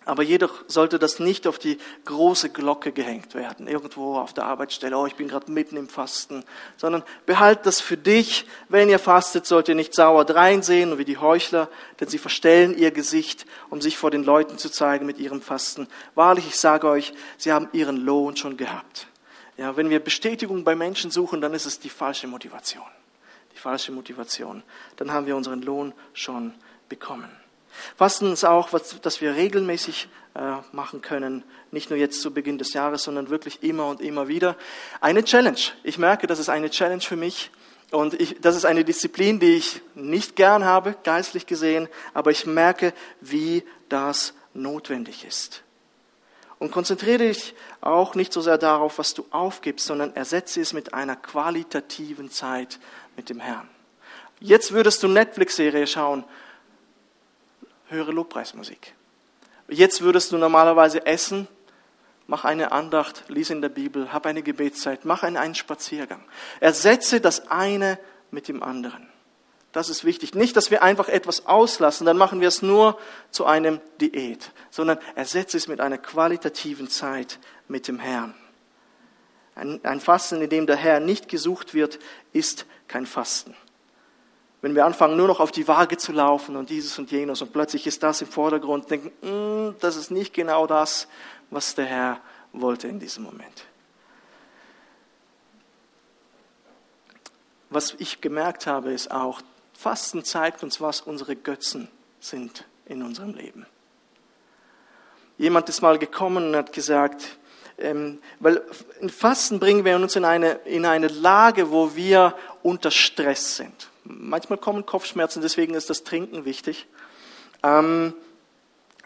Aber 0.04 0.24
jedoch 0.24 0.64
sollte 0.68 0.98
das 0.98 1.20
nicht 1.20 1.46
auf 1.46 1.60
die 1.60 1.78
große 2.06 2.50
Glocke 2.50 2.92
gehängt 2.92 3.36
werden, 3.36 3.68
irgendwo 3.68 4.18
auf 4.18 4.34
der 4.34 4.46
Arbeitsstelle, 4.46 4.98
oh, 4.98 5.06
ich 5.06 5.16
bin 5.16 5.28
gerade 5.28 5.52
mitten 5.52 5.78
im 5.78 5.88
Fasten, 5.88 6.44
sondern 6.76 7.04
behalt 7.28 7.68
das 7.68 7.82
für 7.82 7.98
dich. 7.98 8.48
Wenn 8.68 8.90
ihr 8.90 8.98
fastet, 8.98 9.46
sollt 9.46 9.70
ihr 9.70 9.76
nicht 9.76 9.94
sauer 9.94 10.26
dreinsehen 10.26 10.98
wie 10.98 11.06
die 11.06 11.20
Heuchler, 11.20 11.70
denn 12.00 12.08
sie 12.08 12.18
verstellen 12.18 12.76
ihr 12.76 12.90
Gesicht, 12.90 13.46
um 13.70 13.80
sich 13.80 13.96
vor 13.96 14.10
den 14.10 14.24
Leuten 14.24 14.58
zu 14.58 14.72
zeigen 14.72 15.06
mit 15.06 15.20
ihrem 15.20 15.40
Fasten. 15.40 15.88
Wahrlich, 16.16 16.48
ich 16.48 16.60
sage 16.60 16.88
euch, 16.88 17.14
sie 17.38 17.52
haben 17.52 17.70
ihren 17.72 17.98
Lohn 17.98 18.36
schon 18.36 18.58
gehabt. 18.58 19.06
Ja, 19.58 19.78
wenn 19.78 19.92
wir 19.92 20.00
Bestätigung 20.00 20.64
bei 20.64 20.76
Menschen 20.76 21.12
suchen, 21.12 21.42
dann 21.42 21.54
ist 21.54 21.68
es 21.68 21.80
die 21.80 21.90
falsche 21.90 22.26
Motivation. 22.26 22.88
Die 23.54 23.60
falsche 23.60 23.92
Motivation. 23.92 24.64
Dann 24.96 25.12
haben 25.12 25.28
wir 25.28 25.36
unseren 25.36 25.62
Lohn 25.62 25.94
schon 26.14 26.56
bekommen. 26.90 27.30
Fasten 27.98 28.32
ist 28.34 28.44
auch, 28.44 28.74
was, 28.74 29.00
dass 29.02 29.22
wir 29.22 29.36
regelmäßig 29.36 30.10
äh, 30.36 30.58
machen 30.72 31.02
können, 31.02 31.44
nicht 31.72 31.90
nur 31.90 32.00
jetzt 32.00 32.22
zu 32.22 32.34
Beginn 32.34 32.58
des 32.58 32.74
Jahres, 32.74 33.04
sondern 33.04 33.30
wirklich 33.30 33.64
immer 33.64 33.88
und 33.88 34.02
immer 34.02 34.28
wieder. 34.28 34.56
Eine 35.00 35.24
Challenge. 35.24 35.60
Ich 35.84 35.98
merke, 35.98 36.28
das 36.28 36.40
ist 36.40 36.50
eine 36.50 36.70
Challenge 36.70 37.02
für 37.02 37.18
mich. 37.18 37.52
Und 37.92 38.20
ich, 38.20 38.40
das 38.40 38.56
ist 38.56 38.66
eine 38.66 38.86
Disziplin, 38.86 39.40
die 39.40 39.56
ich 39.56 39.82
nicht 39.96 40.38
gern 40.38 40.64
habe, 40.64 40.96
geistlich 41.04 41.46
gesehen, 41.46 41.90
aber 42.14 42.32
ich 42.32 42.46
merke, 42.46 42.94
wie 43.20 43.64
das 43.90 44.34
notwendig 44.54 45.26
ist. 45.26 45.64
Und 46.58 46.72
konzentriere 46.72 47.18
dich 47.18 47.54
auch 47.82 48.16
nicht 48.16 48.32
so 48.32 48.40
sehr 48.40 48.58
darauf, 48.58 49.00
was 49.00 49.14
du 49.14 49.26
aufgibst, 49.32 49.88
sondern 49.88 50.16
ersetze 50.16 50.62
es 50.62 50.74
mit 50.74 50.94
einer 50.94 51.16
qualitativen 51.16 52.32
Zeit 52.32 52.80
mit 53.18 53.30
dem 53.30 53.40
Herrn. 53.40 53.68
Jetzt 54.40 54.72
würdest 54.72 55.04
du 55.04 55.08
Netflix-Serie 55.08 55.88
schauen 55.88 56.24
höre 57.92 58.12
Lobpreismusik. 58.12 58.96
Jetzt 59.68 60.02
würdest 60.02 60.32
du 60.32 60.38
normalerweise 60.38 61.06
essen, 61.06 61.48
mach 62.28 62.46
eine 62.46 62.72
Andacht, 62.72 63.26
lies 63.28 63.50
in 63.50 63.62
der 63.62 63.70
Bibel, 63.70 64.12
hab 64.12 64.26
eine 64.26 64.42
Gebetszeit, 64.42 65.06
mach 65.06 65.24
einen, 65.24 65.56
Spaziergang. 65.56 66.24
Ersetze 66.60 67.22
das 67.22 67.50
eine 67.50 68.00
mit 68.32 68.48
dem 68.48 68.64
anderen. 68.64 69.08
Das 69.72 69.90
ist 69.90 70.04
wichtig. 70.04 70.36
Nicht, 70.36 70.58
dass 70.58 70.72
wir 70.72 70.84
einfach 70.84 71.08
etwas 71.08 71.46
auslassen, 71.46 72.06
dann 72.06 72.18
machen 72.18 72.42
wir 72.42 72.50
es 72.50 72.62
nur 72.62 72.98
zu 73.30 73.46
einem 73.46 73.80
Diät, 74.02 74.52
sondern 74.70 75.00
ersetze 75.16 75.58
es 75.58 75.68
mit 75.68 75.80
einer 75.80 75.98
qualitativen 75.98 76.90
Zeit 76.90 77.40
mit 77.68 77.88
dem 77.88 78.00
Herrn. 78.00 78.34
Ein, 79.56 79.80
ein 79.84 80.00
Fasten, 80.00 80.42
in 80.42 80.50
dem 80.50 80.68
der 80.68 80.76
Herr 80.76 81.00
nicht 81.00 81.30
gesucht 81.30 81.74
wird, 81.74 82.00
ist 82.34 82.66
kein 82.88 83.06
Fasten. 83.06 83.56
Wenn 84.62 84.76
wir 84.76 84.86
anfangen, 84.86 85.18
nur 85.18 85.28
noch 85.28 85.40
auf 85.40 85.52
die 85.52 85.68
Waage 85.68 85.98
zu 85.98 86.12
laufen 86.12 86.56
und 86.56 86.70
dieses 86.70 86.98
und 87.00 87.12
jenes 87.12 87.42
und 87.42 87.52
plötzlich 87.52 87.88
ist 87.88 88.04
das 88.04 88.22
im 88.22 88.28
Vordergrund, 88.28 88.90
denken, 88.92 89.12
mm, 89.28 89.76
das 89.80 89.96
ist 89.96 90.12
nicht 90.12 90.34
genau 90.34 90.68
das, 90.68 91.08
was 91.50 91.74
der 91.74 91.86
Herr 91.86 92.22
wollte 92.54 92.88
in 92.88 93.00
diesem 93.00 93.24
Moment. 93.24 93.66
Was 97.72 97.96
ich 97.98 98.22
gemerkt 98.22 98.68
habe, 98.68 98.92
ist 98.92 99.10
auch, 99.12 99.42
Fasten 99.74 100.24
zeigt 100.24 100.62
uns, 100.62 100.80
was 100.80 101.02
unsere 101.02 101.36
Götzen 101.36 101.88
sind 102.20 102.66
in 102.86 103.02
unserem 103.02 103.34
Leben. 103.34 103.66
Jemand 105.38 105.70
ist 105.70 105.82
mal 105.82 105.98
gekommen 105.98 106.50
und 106.50 106.56
hat 106.56 106.72
gesagt, 106.72 107.40
ähm, 107.80 108.20
weil 108.40 108.62
in 109.00 109.10
Fasten 109.10 109.60
bringen 109.60 109.86
wir 109.86 109.96
uns 109.96 110.16
in 110.16 110.26
eine, 110.26 110.52
in 110.66 110.86
eine 110.86 111.08
Lage, 111.08 111.72
wo 111.72 111.96
wir 111.96 112.36
unter 112.62 112.92
Stress 112.92 113.56
sind. 113.56 113.91
Manchmal 114.04 114.58
kommen 114.58 114.86
Kopfschmerzen, 114.86 115.42
deswegen 115.42 115.74
ist 115.74 115.90
das 115.90 116.04
Trinken 116.04 116.46
wichtig. 116.46 116.88
Ähm, 117.64 118.14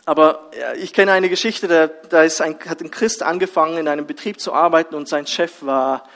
aber 0.06 0.52
ich 0.78 0.94
kenne 0.94 1.12
eine 1.12 1.30
Geschichte, 1.30 1.68
da, 1.68 1.88
da 1.88 2.24
ist 2.24 2.40
ein, 2.42 2.58
hat 2.68 2.82
ein 2.82 2.92
Christ 2.92 3.24
angefangen, 3.24 3.78
in 3.78 3.88
einem 3.88 4.06
Betrieb 4.06 4.40
zu 4.40 4.54
arbeiten 4.54 4.96
und 4.96 5.08
sein 5.08 5.26
Chef 5.26 5.64
war 5.64 6.08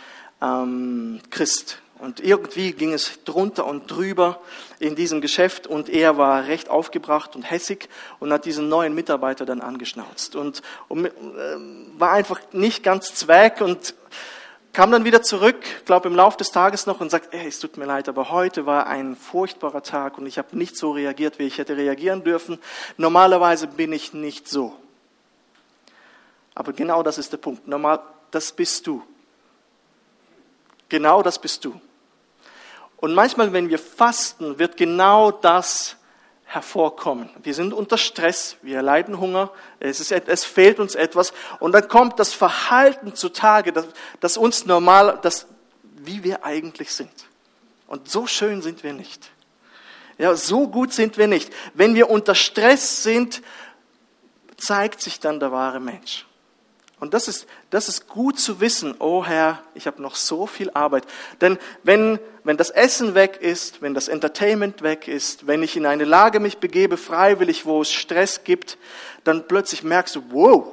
ähm, 0.41 1.19
Christ. 1.31 1.79
Und 1.97 2.21
irgendwie 2.21 2.71
ging 2.71 2.93
es 2.93 3.23
drunter 3.25 3.65
und 3.65 3.91
drüber 3.91 4.39
in 4.79 4.95
diesem 4.95 5.19
Geschäft 5.19 5.67
und 5.67 5.89
er 5.89 6.17
war 6.17 6.47
recht 6.47 6.69
aufgebracht 6.69 7.35
und 7.35 7.41
hässig 7.43 7.89
und 8.19 8.31
hat 8.31 8.45
diesen 8.45 8.69
neuen 8.69 8.95
Mitarbeiter 8.95 9.45
dann 9.45 9.59
angeschnauzt 9.59 10.37
und, 10.37 10.61
und 10.87 11.07
äh, 11.07 11.11
war 11.97 12.11
einfach 12.11 12.39
nicht 12.53 12.83
ganz 12.83 13.15
zweck 13.15 13.59
und 13.59 13.95
kam 14.73 14.91
dann 14.91 15.05
wieder 15.05 15.21
zurück, 15.21 15.57
glaube 15.85 16.07
im 16.07 16.15
Laufe 16.15 16.37
des 16.37 16.51
Tages 16.51 16.85
noch 16.85 17.01
und 17.01 17.09
sagt, 17.09 17.33
ey, 17.33 17.47
es 17.47 17.59
tut 17.59 17.77
mir 17.77 17.85
leid, 17.85 18.07
aber 18.07 18.29
heute 18.29 18.65
war 18.65 18.87
ein 18.87 19.15
furchtbarer 19.15 19.83
Tag 19.83 20.17
und 20.17 20.25
ich 20.25 20.37
habe 20.37 20.57
nicht 20.57 20.77
so 20.77 20.91
reagiert, 20.91 21.39
wie 21.39 21.43
ich 21.43 21.57
hätte 21.57 21.75
reagieren 21.75 22.23
dürfen. 22.23 22.59
Normalerweise 22.97 23.67
bin 23.67 23.91
ich 23.93 24.13
nicht 24.13 24.47
so. 24.47 24.75
Aber 26.55 26.73
genau 26.73 27.03
das 27.03 27.17
ist 27.17 27.31
der 27.31 27.37
Punkt. 27.37 27.67
Normal, 27.67 27.99
das 28.31 28.51
bist 28.51 28.85
du. 28.85 29.03
Genau 30.89 31.21
das 31.23 31.39
bist 31.39 31.63
du. 31.65 31.79
Und 32.97 33.13
manchmal, 33.13 33.53
wenn 33.53 33.69
wir 33.69 33.79
fasten, 33.79 34.59
wird 34.59 34.75
genau 34.75 35.31
das 35.31 35.95
hervorkommen. 36.49 37.29
Wir 37.43 37.53
sind 37.53 37.73
unter 37.73 37.99
Stress, 37.99 38.57
wir 38.63 38.81
leiden 38.81 39.19
Hunger, 39.19 39.51
es, 39.79 39.99
ist, 39.99 40.11
es 40.11 40.45
fehlt 40.45 40.79
uns 40.79 40.95
etwas 40.95 41.31
und 41.59 41.73
dann 41.73 41.87
kommt 41.87 42.19
das 42.19 42.33
Verhalten 42.33 43.13
zutage, 43.13 43.71
das, 43.71 43.85
das 44.19 44.35
uns 44.35 44.65
normal, 44.65 45.19
das, 45.21 45.45
wie 45.83 46.23
wir 46.23 46.43
eigentlich 46.43 46.91
sind. 46.91 47.11
Und 47.85 48.09
so 48.09 48.25
schön 48.25 48.63
sind 48.63 48.83
wir 48.83 48.93
nicht. 48.93 49.29
Ja, 50.17 50.35
so 50.35 50.67
gut 50.67 50.91
sind 50.91 51.19
wir 51.19 51.27
nicht. 51.27 51.53
Wenn 51.75 51.93
wir 51.93 52.09
unter 52.09 52.33
Stress 52.33 53.03
sind, 53.03 53.43
zeigt 54.57 55.01
sich 55.01 55.19
dann 55.19 55.39
der 55.39 55.51
wahre 55.51 55.79
Mensch. 55.79 56.25
Und 56.99 57.13
das 57.13 57.29
ist, 57.29 57.47
das 57.69 57.87
ist 57.87 58.09
gut 58.09 58.39
zu 58.39 58.59
wissen, 58.59 58.95
oh 58.99 59.25
Herr, 59.25 59.63
ich 59.73 59.87
habe 59.87 60.01
noch 60.01 60.15
so 60.15 60.45
viel 60.45 60.69
Arbeit. 60.71 61.05
Denn 61.39 61.57
wenn, 61.83 62.19
wenn 62.43 62.57
das 62.57 62.69
Essen 62.69 63.15
weg 63.15 63.37
ist, 63.39 63.81
wenn 63.81 63.93
das 63.93 64.09
Entertainment 64.09 64.81
weg 64.81 65.07
ist, 65.07 65.47
wenn 65.47 65.63
ich 65.63 65.77
in 65.77 65.85
eine 65.85 66.03
Lage 66.03 66.41
mich 66.41 66.57
begebe, 66.57 66.97
freiwillig, 66.97 67.65
wo 67.65 67.81
es 67.81 67.91
Stress 67.91 68.43
gibt, 68.43 68.77
dann 69.23 69.47
plötzlich 69.47 69.83
merkst 69.83 70.17
du, 70.17 70.23
wow, 70.31 70.67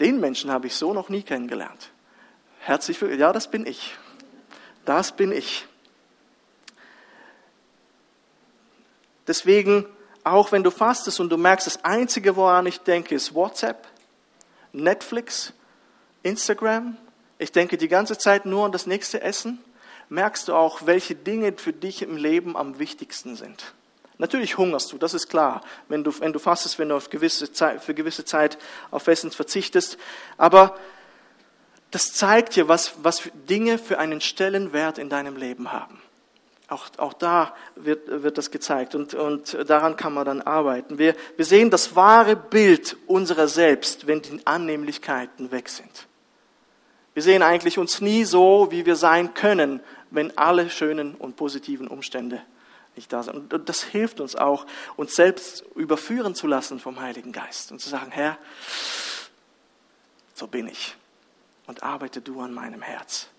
den 0.00 0.18
Menschen 0.18 0.50
habe 0.50 0.66
ich 0.66 0.74
so 0.74 0.92
noch 0.92 1.08
nie 1.08 1.22
kennengelernt. 1.22 1.90
Herzlich 2.58 3.00
willkommen. 3.00 3.20
Ja, 3.20 3.32
das 3.32 3.50
bin 3.50 3.66
ich. 3.66 3.94
Das 4.84 5.12
bin 5.12 5.30
ich. 5.30 5.66
Deswegen, 9.28 9.86
auch 10.24 10.50
wenn 10.50 10.64
du 10.64 10.72
fastest 10.72 11.20
und 11.20 11.28
du 11.28 11.36
merkst, 11.36 11.68
das 11.68 11.84
Einzige, 11.84 12.34
woran 12.34 12.66
ich 12.66 12.80
denke, 12.80 13.14
ist 13.14 13.32
WhatsApp, 13.32 13.86
Netflix, 14.72 15.52
Instagram. 16.22 16.96
Ich 17.38 17.52
denke 17.52 17.76
die 17.76 17.88
ganze 17.88 18.18
Zeit 18.18 18.46
nur 18.46 18.64
an 18.64 18.72
das 18.72 18.86
nächste 18.86 19.22
Essen. 19.22 19.58
Merkst 20.08 20.48
du 20.48 20.54
auch, 20.54 20.86
welche 20.86 21.14
Dinge 21.14 21.54
für 21.56 21.72
dich 21.72 22.02
im 22.02 22.16
Leben 22.16 22.56
am 22.56 22.78
wichtigsten 22.78 23.36
sind? 23.36 23.74
Natürlich 24.18 24.58
hungerst 24.58 24.92
du, 24.92 24.98
das 24.98 25.14
ist 25.14 25.28
klar, 25.28 25.62
wenn 25.88 26.04
du, 26.04 26.12
wenn 26.20 26.34
du 26.34 26.38
fastest, 26.38 26.78
wenn 26.78 26.90
du 26.90 26.96
auf 26.96 27.08
gewisse 27.08 27.52
Zeit, 27.52 27.82
für 27.82 27.94
gewisse 27.94 28.24
Zeit 28.26 28.58
auf 28.90 29.06
Essen 29.06 29.30
verzichtest. 29.30 29.96
Aber 30.36 30.76
das 31.90 32.12
zeigt 32.12 32.54
dir, 32.54 32.68
was, 32.68 32.94
was 33.02 33.30
Dinge 33.48 33.78
für 33.78 33.98
einen 33.98 34.20
Stellenwert 34.20 34.98
in 34.98 35.08
deinem 35.08 35.36
Leben 35.36 35.72
haben. 35.72 36.02
Auch, 36.70 36.86
auch 36.98 37.14
da 37.14 37.52
wird, 37.74 38.22
wird 38.22 38.38
das 38.38 38.52
gezeigt 38.52 38.94
und, 38.94 39.14
und 39.14 39.58
daran 39.68 39.96
kann 39.96 40.14
man 40.14 40.24
dann 40.24 40.40
arbeiten. 40.40 40.98
Wir, 40.98 41.16
wir 41.36 41.44
sehen 41.44 41.68
das 41.68 41.96
wahre 41.96 42.36
Bild 42.36 42.96
unserer 43.08 43.48
selbst, 43.48 44.06
wenn 44.06 44.22
die 44.22 44.40
Annehmlichkeiten 44.46 45.50
weg 45.50 45.68
sind. 45.68 46.06
Wir 47.12 47.24
sehen 47.24 47.42
eigentlich 47.42 47.76
uns 47.76 48.00
nie 48.00 48.24
so, 48.24 48.68
wie 48.70 48.86
wir 48.86 48.94
sein 48.94 49.34
können, 49.34 49.80
wenn 50.10 50.38
alle 50.38 50.70
schönen 50.70 51.16
und 51.16 51.34
positiven 51.34 51.88
Umstände 51.88 52.40
nicht 52.94 53.12
da 53.12 53.24
sind. 53.24 53.52
Und 53.52 53.68
das 53.68 53.82
hilft 53.82 54.20
uns 54.20 54.36
auch, 54.36 54.64
uns 54.96 55.16
selbst 55.16 55.64
überführen 55.74 56.36
zu 56.36 56.46
lassen 56.46 56.78
vom 56.78 57.00
Heiligen 57.00 57.32
Geist 57.32 57.72
und 57.72 57.80
zu 57.80 57.88
sagen, 57.88 58.12
Herr, 58.12 58.38
so 60.34 60.46
bin 60.46 60.68
ich 60.68 60.94
und 61.66 61.82
arbeite 61.82 62.20
du 62.20 62.40
an 62.40 62.54
meinem 62.54 62.82
Herz. 62.82 63.29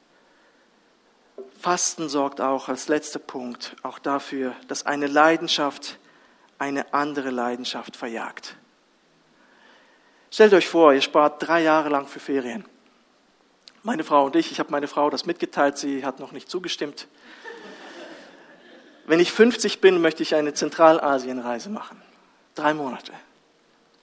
Fasten 1.60 2.10
sorgt 2.10 2.42
auch 2.42 2.70
als 2.70 2.88
letzter 2.88 3.20
Punkt 3.20 3.76
auch 3.84 4.00
dafür, 4.00 4.56
dass 4.68 4.86
eine 4.86 5.08
Leidenschaft 5.08 6.00
eine 6.58 6.94
andere 6.94 7.32
Leidenschaft 7.32 7.96
verjagt. 7.96 8.56
Stellt 10.30 10.54
euch 10.54 10.68
vor, 10.68 10.94
ihr 10.94 11.02
spart 11.02 11.46
drei 11.46 11.62
Jahre 11.62 11.90
lang 11.90 12.08
für 12.08 12.20
Ferien. 12.20 12.66
Meine 13.84 14.04
Frau 14.04 14.26
und 14.26 14.36
ich, 14.36 14.52
ich 14.52 14.60
habe 14.60 14.72
meine 14.72 14.88
Frau 14.88 15.10
das 15.10 15.26
mitgeteilt, 15.26 15.78
sie 15.78 16.06
hat 16.06 16.20
noch 16.20 16.32
nicht 16.32 16.50
zugestimmt. 16.50 17.08
Wenn 19.06 19.20
ich 19.20 19.32
50 19.32 19.82
bin, 19.82 20.00
möchte 20.02 20.24
ich 20.24 20.36
eine 20.36 20.54
Zentralasienreise 20.54 21.70
machen. 21.70 22.02
Drei 22.56 22.74
Monate. 22.74 23.12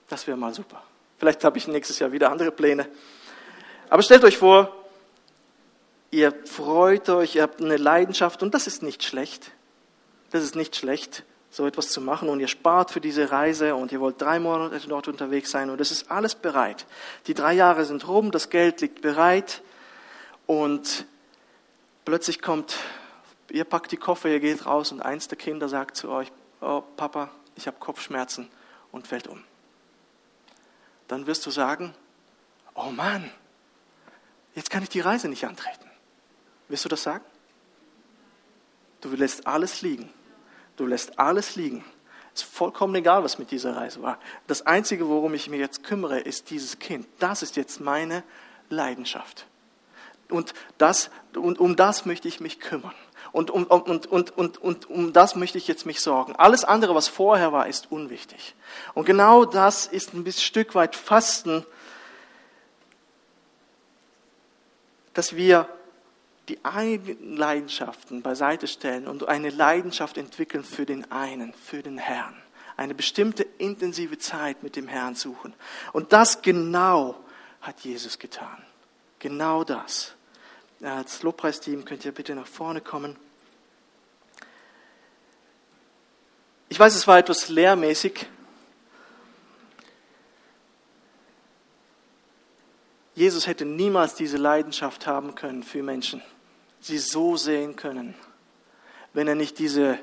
Das 0.07 0.27
wäre 0.27 0.37
mal 0.37 0.53
super. 0.53 0.83
Vielleicht 1.17 1.43
habe 1.43 1.57
ich 1.57 1.67
nächstes 1.67 1.99
Jahr 1.99 2.11
wieder 2.11 2.31
andere 2.31 2.51
Pläne. 2.51 2.87
Aber 3.89 4.03
stellt 4.03 4.23
euch 4.23 4.37
vor, 4.37 4.78
ihr 6.11 6.33
freut 6.45 7.09
euch, 7.09 7.35
ihr 7.35 7.43
habt 7.43 7.61
eine 7.61 7.77
Leidenschaft 7.77 8.43
und 8.43 8.53
das 8.53 8.67
ist 8.67 8.83
nicht 8.83 9.03
schlecht. 9.03 9.51
Das 10.31 10.43
ist 10.43 10.55
nicht 10.55 10.75
schlecht, 10.75 11.23
so 11.49 11.65
etwas 11.65 11.89
zu 11.89 12.01
machen 12.01 12.29
und 12.29 12.39
ihr 12.39 12.47
spart 12.47 12.91
für 12.91 13.01
diese 13.01 13.31
Reise 13.31 13.75
und 13.75 13.91
ihr 13.91 13.99
wollt 13.99 14.21
drei 14.21 14.39
Monate 14.39 14.79
dort 14.87 15.07
unterwegs 15.07 15.49
sein 15.51 15.69
und 15.69 15.81
es 15.81 15.91
ist 15.91 16.11
alles 16.11 16.35
bereit. 16.35 16.85
Die 17.27 17.33
drei 17.33 17.53
Jahre 17.53 17.85
sind 17.85 18.07
rum, 18.07 18.31
das 18.31 18.49
Geld 18.49 18.81
liegt 18.81 19.01
bereit 19.01 19.61
und 20.45 21.05
plötzlich 22.05 22.41
kommt, 22.41 22.77
ihr 23.49 23.63
packt 23.63 23.91
die 23.91 23.97
Koffer, 23.97 24.29
ihr 24.29 24.39
geht 24.39 24.65
raus 24.65 24.91
und 24.91 25.01
eins 25.01 25.27
der 25.27 25.37
Kinder 25.37 25.69
sagt 25.69 25.97
zu 25.97 26.09
euch, 26.09 26.31
oh 26.61 26.83
Papa, 26.95 27.31
ich 27.55 27.65
habe 27.65 27.77
Kopfschmerzen 27.79 28.47
und 28.91 29.07
fällt 29.07 29.27
um. 29.27 29.43
Dann 31.07 31.25
wirst 31.25 31.45
du 31.47 31.51
sagen, 31.51 31.95
oh 32.75 32.91
Mann, 32.91 33.31
jetzt 34.53 34.69
kann 34.69 34.83
ich 34.83 34.89
die 34.89 34.99
Reise 34.99 35.27
nicht 35.27 35.45
antreten. 35.45 35.88
Wirst 36.69 36.85
du 36.85 36.89
das 36.89 37.03
sagen? 37.03 37.25
Du 39.01 39.09
lässt 39.09 39.45
alles 39.47 39.81
liegen. 39.81 40.09
Du 40.77 40.85
lässt 40.85 41.19
alles 41.19 41.55
liegen. 41.55 41.83
Es 42.33 42.43
ist 42.43 42.53
vollkommen 42.53 42.95
egal, 42.95 43.23
was 43.23 43.39
mit 43.39 43.51
dieser 43.51 43.75
Reise 43.75 44.01
war. 44.01 44.17
Das 44.47 44.65
Einzige, 44.65 45.09
worum 45.09 45.33
ich 45.33 45.49
mich 45.49 45.59
jetzt 45.59 45.83
kümmere, 45.83 46.19
ist 46.19 46.51
dieses 46.51 46.79
Kind. 46.79 47.07
Das 47.17 47.41
ist 47.41 47.57
jetzt 47.57 47.81
meine 47.81 48.23
Leidenschaft. 48.69 49.45
Und, 50.29 50.53
das, 50.77 51.09
und 51.35 51.59
um 51.59 51.75
das 51.75 52.05
möchte 52.05 52.27
ich 52.27 52.39
mich 52.39 52.59
kümmern. 52.59 52.93
Und 53.31 53.49
um, 53.49 53.63
und, 53.65 54.07
und, 54.07 54.31
und, 54.37 54.57
und 54.57 54.89
um 54.89 55.11
das 55.11 55.35
möchte 55.35 55.57
ich 55.57 55.67
jetzt 55.67 55.85
mich 55.85 56.01
sorgen. 56.01 56.35
Alles 56.35 56.63
andere, 56.63 56.93
was 56.93 57.07
vorher 57.07 57.51
war, 57.51 57.67
ist 57.67 57.91
unwichtig. 57.91 58.55
Und 58.93 59.05
genau 59.05 59.45
das 59.45 59.87
ist 59.87 60.13
ein 60.13 60.31
Stück 60.31 60.75
weit 60.75 60.95
Fasten, 60.95 61.65
dass 65.13 65.35
wir 65.35 65.67
die 66.49 66.65
eigenen 66.65 67.37
Leidenschaften 67.37 68.21
beiseite 68.21 68.67
stellen 68.67 69.07
und 69.07 69.27
eine 69.27 69.51
Leidenschaft 69.51 70.17
entwickeln 70.17 70.63
für 70.63 70.85
den 70.85 71.09
einen, 71.11 71.53
für 71.53 71.83
den 71.83 71.97
Herrn. 71.97 72.35
Eine 72.75 72.95
bestimmte 72.95 73.43
intensive 73.57 74.17
Zeit 74.17 74.63
mit 74.63 74.75
dem 74.75 74.87
Herrn 74.87 75.13
suchen. 75.15 75.53
Und 75.93 76.11
das 76.11 76.41
genau 76.41 77.15
hat 77.61 77.81
Jesus 77.81 78.17
getan. 78.17 78.63
Genau 79.19 79.63
das. 79.63 80.13
Als 80.81 81.23
Lobpreisteam 81.23 81.85
könnt 81.85 82.05
ihr 82.05 82.13
bitte 82.13 82.33
nach 82.33 82.47
vorne 82.47 82.81
kommen. 82.81 83.15
Ich 86.69 86.79
weiß, 86.79 86.95
es 86.95 87.05
war 87.05 87.19
etwas 87.19 87.49
lehrmäßig. 87.49 88.27
Jesus 93.13 93.45
hätte 93.45 93.65
niemals 93.65 94.15
diese 94.15 94.37
Leidenschaft 94.37 95.05
haben 95.05 95.35
können 95.35 95.63
für 95.63 95.83
Menschen 95.83 96.23
sie 96.79 96.97
so 96.97 97.37
sehen 97.37 97.75
können, 97.75 98.15
wenn 99.13 99.27
er 99.27 99.35
nicht 99.35 99.59
diese 99.59 99.99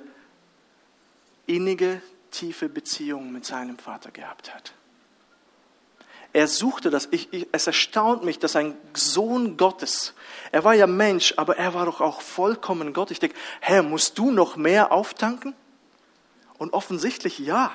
innige, 1.47 2.03
tiefe 2.31 2.69
Beziehung 2.69 3.33
mit 3.33 3.45
seinem 3.45 3.79
Vater 3.79 4.11
gehabt 4.11 4.55
hat. 4.55 4.75
Er 6.33 6.49
suchte 6.49 6.91
das. 6.91 7.09
Ich, 7.13 7.33
ich, 7.33 7.49
es 7.53 7.67
erstaunt 7.67 8.23
mich, 8.23 8.39
dass 8.39 8.57
ein 8.57 8.77
Sohn 8.93 9.57
Gottes, 9.57 10.13
er 10.53 10.65
war 10.65 10.75
ja 10.75 10.87
Mensch, 10.87 11.33
aber 11.39 11.57
er 11.57 11.73
war 11.73 11.87
doch 11.87 12.03
auch 12.03 12.21
vollkommen 12.21 12.93
Gott. 12.93 13.11
Ich 13.11 13.21
denke, 13.21 13.37
Herr, 13.61 13.83
musst 13.83 14.19
du 14.19 14.31
noch 14.31 14.57
mehr 14.57 14.93
auftanken? 14.93 15.55
Und 16.59 16.75
offensichtlich 16.75 17.39
ja. 17.39 17.73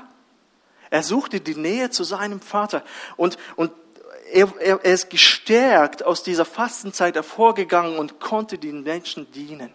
Er 0.91 1.01
suchte 1.01 1.39
die 1.39 1.55
Nähe 1.55 1.89
zu 1.89 2.03
seinem 2.03 2.39
Vater. 2.39 2.83
Und, 3.17 3.37
und 3.55 3.71
er, 4.33 4.53
er, 4.59 4.79
er 4.83 4.93
ist 4.93 5.09
gestärkt 5.09 6.03
aus 6.03 6.23
dieser 6.23 6.45
Fastenzeit 6.45 7.15
hervorgegangen 7.15 7.97
und 7.97 8.19
konnte 8.19 8.57
den 8.57 8.83
Menschen 8.83 9.31
dienen 9.31 9.71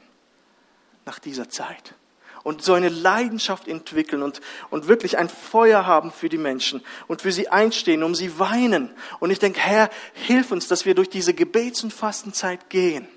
nach 1.04 1.18
dieser 1.18 1.48
Zeit. 1.48 1.94
Und 2.42 2.62
so 2.62 2.74
eine 2.74 2.88
Leidenschaft 2.88 3.66
entwickeln 3.66 4.22
und, 4.22 4.40
und 4.70 4.86
wirklich 4.86 5.18
ein 5.18 5.28
Feuer 5.28 5.84
haben 5.84 6.12
für 6.12 6.28
die 6.28 6.38
Menschen 6.38 6.80
und 7.08 7.22
für 7.22 7.32
sie 7.32 7.48
einstehen, 7.48 8.04
um 8.04 8.14
sie 8.14 8.38
weinen. 8.38 8.94
Und 9.18 9.30
ich 9.30 9.40
denke, 9.40 9.58
Herr, 9.58 9.90
hilf 10.14 10.52
uns, 10.52 10.68
dass 10.68 10.84
wir 10.84 10.94
durch 10.94 11.10
diese 11.10 11.34
Gebets- 11.34 11.82
und 11.82 11.92
Fastenzeit 11.92 12.70
gehen 12.70 13.08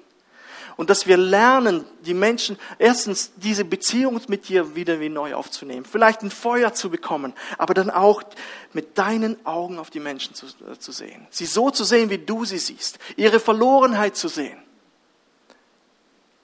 und 0.79 0.89
dass 0.89 1.07
wir 1.07 1.17
lernen, 1.17 1.83
die 2.05 2.13
Menschen 2.13 2.57
erstens 2.77 3.33
diese 3.35 3.65
Beziehung 3.65 4.21
mit 4.29 4.47
dir 4.47 4.75
wieder 4.75 5.01
wie 5.01 5.09
neu 5.09 5.33
aufzunehmen, 5.33 5.83
vielleicht 5.83 6.21
ein 6.21 6.31
Feuer 6.31 6.73
zu 6.73 6.89
bekommen, 6.89 7.33
aber 7.57 7.73
dann 7.73 7.89
auch 7.89 8.23
mit 8.71 8.97
deinen 8.97 9.45
Augen 9.45 9.77
auf 9.77 9.89
die 9.89 9.99
Menschen 9.99 10.35
zu, 10.35 10.45
äh, 10.45 10.79
zu 10.79 10.93
sehen, 10.93 11.27
sie 11.31 11.47
so 11.47 11.69
zu 11.69 11.83
sehen, 11.83 12.09
wie 12.09 12.17
du 12.17 12.45
sie 12.45 12.59
siehst, 12.59 12.97
ihre 13.17 13.41
Verlorenheit 13.41 14.15
zu 14.15 14.29
sehen. 14.29 14.57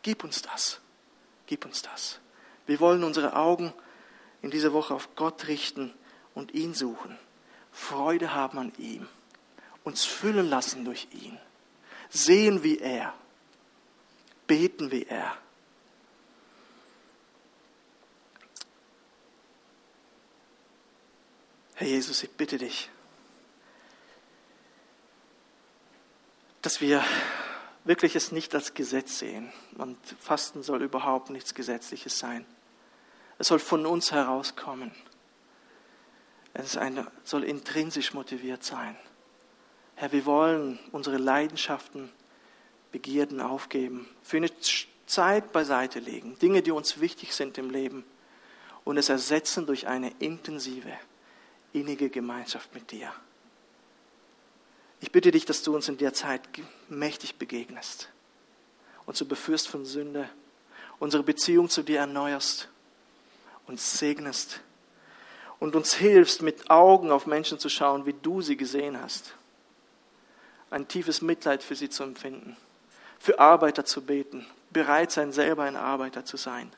Gib 0.02 0.26
uns 0.26 0.42
das, 0.42 0.82
gib 1.48 1.64
uns 1.64 1.82
das. 1.82 2.20
Wir 2.66 2.82
wollen 2.82 3.06
unsere 3.06 3.38
Augen 3.38 3.72
in 4.42 4.52
dieser 4.52 4.74
Woche 4.74 4.94
auf 4.94 5.16
Gott 5.16 5.48
richten 5.48 5.94
und 6.34 6.54
ihn 6.54 6.74
suchen, 6.74 7.18
Freude 7.72 8.34
haben 8.34 8.58
an 8.58 8.74
ihm, 8.80 9.08
uns 9.86 10.04
füllen 10.04 10.50
lassen 10.50 10.84
durch 10.84 11.08
ihn, 11.14 11.38
sehen 12.10 12.64
wie 12.64 12.80
er 12.80 13.14
beten 14.48 14.92
wie 14.92 15.04
er. 15.04 15.38
Herr 21.76 21.88
Jesus, 21.88 22.24
ich 22.24 22.32
bitte 22.32 22.58
dich, 22.58 22.90
dass 26.62 26.80
wir 26.82 27.04
wirklich 27.84 28.16
es 28.16 28.32
nicht 28.32 28.56
als 28.56 28.74
Gesetz 28.74 29.20
sehen. 29.20 29.52
Und 29.78 29.98
Fasten 30.20 30.64
soll 30.64 30.82
überhaupt 30.82 31.30
nichts 31.30 31.54
Gesetzliches 31.54 32.18
sein. 32.18 32.46
Es 33.38 33.48
soll 33.48 33.60
von 33.60 33.86
uns 33.86 34.12
herauskommen. 34.12 34.92
Es 36.54 36.78
eine, 36.78 37.12
soll 37.24 37.44
intrinsisch 37.44 38.14
motiviert 38.14 38.64
sein. 38.64 38.98
Herr, 39.96 40.12
wir 40.12 40.26
wollen 40.26 40.80
unsere 40.92 41.18
Leidenschaften, 41.18 42.12
Begierden 42.92 43.42
aufgeben, 43.42 44.08
für 44.22 44.38
eine 44.38 44.50
Zeit 45.06 45.52
beiseite 45.52 46.00
legen, 46.00 46.38
Dinge, 46.40 46.62
die 46.62 46.72
uns 46.72 47.00
wichtig 47.00 47.34
sind 47.34 47.58
im 47.58 47.70
Leben 47.70 48.04
und 48.84 48.98
es 48.98 49.10
ersetzen 49.10 49.66
durch 49.66 49.88
eine 49.88 50.12
intensive, 50.20 50.94
innige 51.74 52.10
Gemeinschaft 52.10 52.74
mit 52.74 52.92
dir. 52.92 53.12
Ich 55.02 55.12
bitte 55.12 55.32
dich, 55.32 55.46
dass 55.46 55.62
du 55.62 55.76
uns 55.76 55.90
in 55.90 55.98
der 55.98 56.14
Zeit 56.14 56.42
mächtig 56.88 57.36
begegnest, 57.36 58.10
uns 59.06 59.22
überführst 59.22 59.68
von 59.68 59.86
Sünde, 59.86 60.30
unsere 61.00 61.24
Beziehung 61.24 61.70
zu 61.70 61.84
dir 61.84 62.00
erneuerst, 62.00 62.70
uns 63.68 64.00
segnest 64.00 64.62
und 65.60 65.76
uns 65.76 65.94
hilfst, 65.94 66.42
mit 66.42 66.70
Augen 66.70 67.12
auf 67.12 67.26
Menschen 67.26 67.60
zu 67.60 67.70
schauen, 67.70 68.06
wie 68.06 68.14
du 68.14 68.42
sie 68.42 68.58
gesehen 68.58 69.00
hast. 69.02 69.36
Ein 70.70 70.88
tiefes 70.88 71.22
Mitleid 71.22 71.64
für 71.64 71.76
sie 71.76 71.90
zu 71.90 72.04
empfinden, 72.04 72.58
für 73.26 73.40
Arbeiter 73.40 73.86
zu 73.86 74.04
beten, 74.04 74.46
bereit 74.70 75.12
sein, 75.12 75.32
selber 75.32 75.64
ein 75.64 75.76
Arbeiter 75.76 76.26
zu 76.26 76.38
sein. 76.38 76.72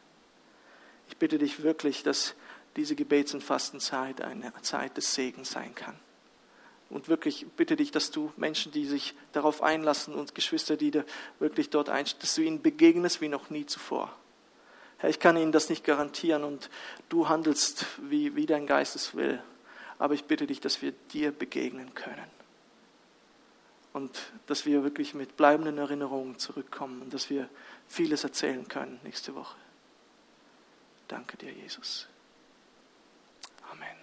Ich 1.09 1.17
bitte 1.17 1.37
dich 1.37 1.61
wirklich, 1.61 2.03
dass 2.03 2.35
diese 2.77 2.95
Gebets- 2.95 3.33
und 3.33 3.43
Fastenzeit 3.43 4.21
eine 4.21 4.53
Zeit 4.61 4.95
des 4.95 5.13
Segens 5.13 5.51
sein 5.51 5.75
kann. 5.75 5.99
Und 6.89 7.09
wirklich 7.09 7.47
bitte 7.57 7.75
dich, 7.75 7.91
dass 7.91 8.11
du 8.11 8.31
Menschen, 8.37 8.71
die 8.71 8.85
sich 8.85 9.13
darauf 9.33 9.61
einlassen 9.61 10.13
und 10.13 10.35
Geschwister, 10.35 10.77
die 10.77 10.93
wirklich 11.39 11.69
dort 11.69 11.89
einstehen, 11.89 12.21
dass 12.21 12.35
du 12.35 12.43
ihnen 12.43 12.61
begegnest 12.61 13.19
wie 13.19 13.27
noch 13.27 13.49
nie 13.49 13.65
zuvor. 13.65 14.15
Herr, 14.99 15.09
ich 15.09 15.19
kann 15.19 15.35
Ihnen 15.35 15.51
das 15.51 15.67
nicht 15.67 15.83
garantieren 15.83 16.45
und 16.45 16.69
du 17.09 17.27
handelst, 17.27 17.85
wie, 18.03 18.37
wie 18.37 18.45
dein 18.45 18.65
Geist 18.65 18.95
es 18.95 19.15
will. 19.15 19.43
Aber 19.99 20.13
ich 20.13 20.23
bitte 20.23 20.47
dich, 20.47 20.61
dass 20.61 20.81
wir 20.81 20.93
dir 21.11 21.33
begegnen 21.33 21.93
können. 21.93 22.36
Und 23.97 24.31
dass 24.45 24.67
wir 24.67 24.83
wirklich 24.83 25.15
mit 25.15 25.37
bleibenden 25.37 25.79
Erinnerungen 25.79 26.37
zurückkommen 26.37 27.01
und 27.01 27.15
dass 27.15 27.31
wir 27.31 27.49
vieles 27.87 28.23
erzählen 28.23 28.67
können 28.67 28.99
nächste 29.03 29.33
Woche. 29.33 29.57
Danke 31.07 31.35
dir, 31.35 31.51
Jesus. 31.51 32.07
Amen. 33.71 33.96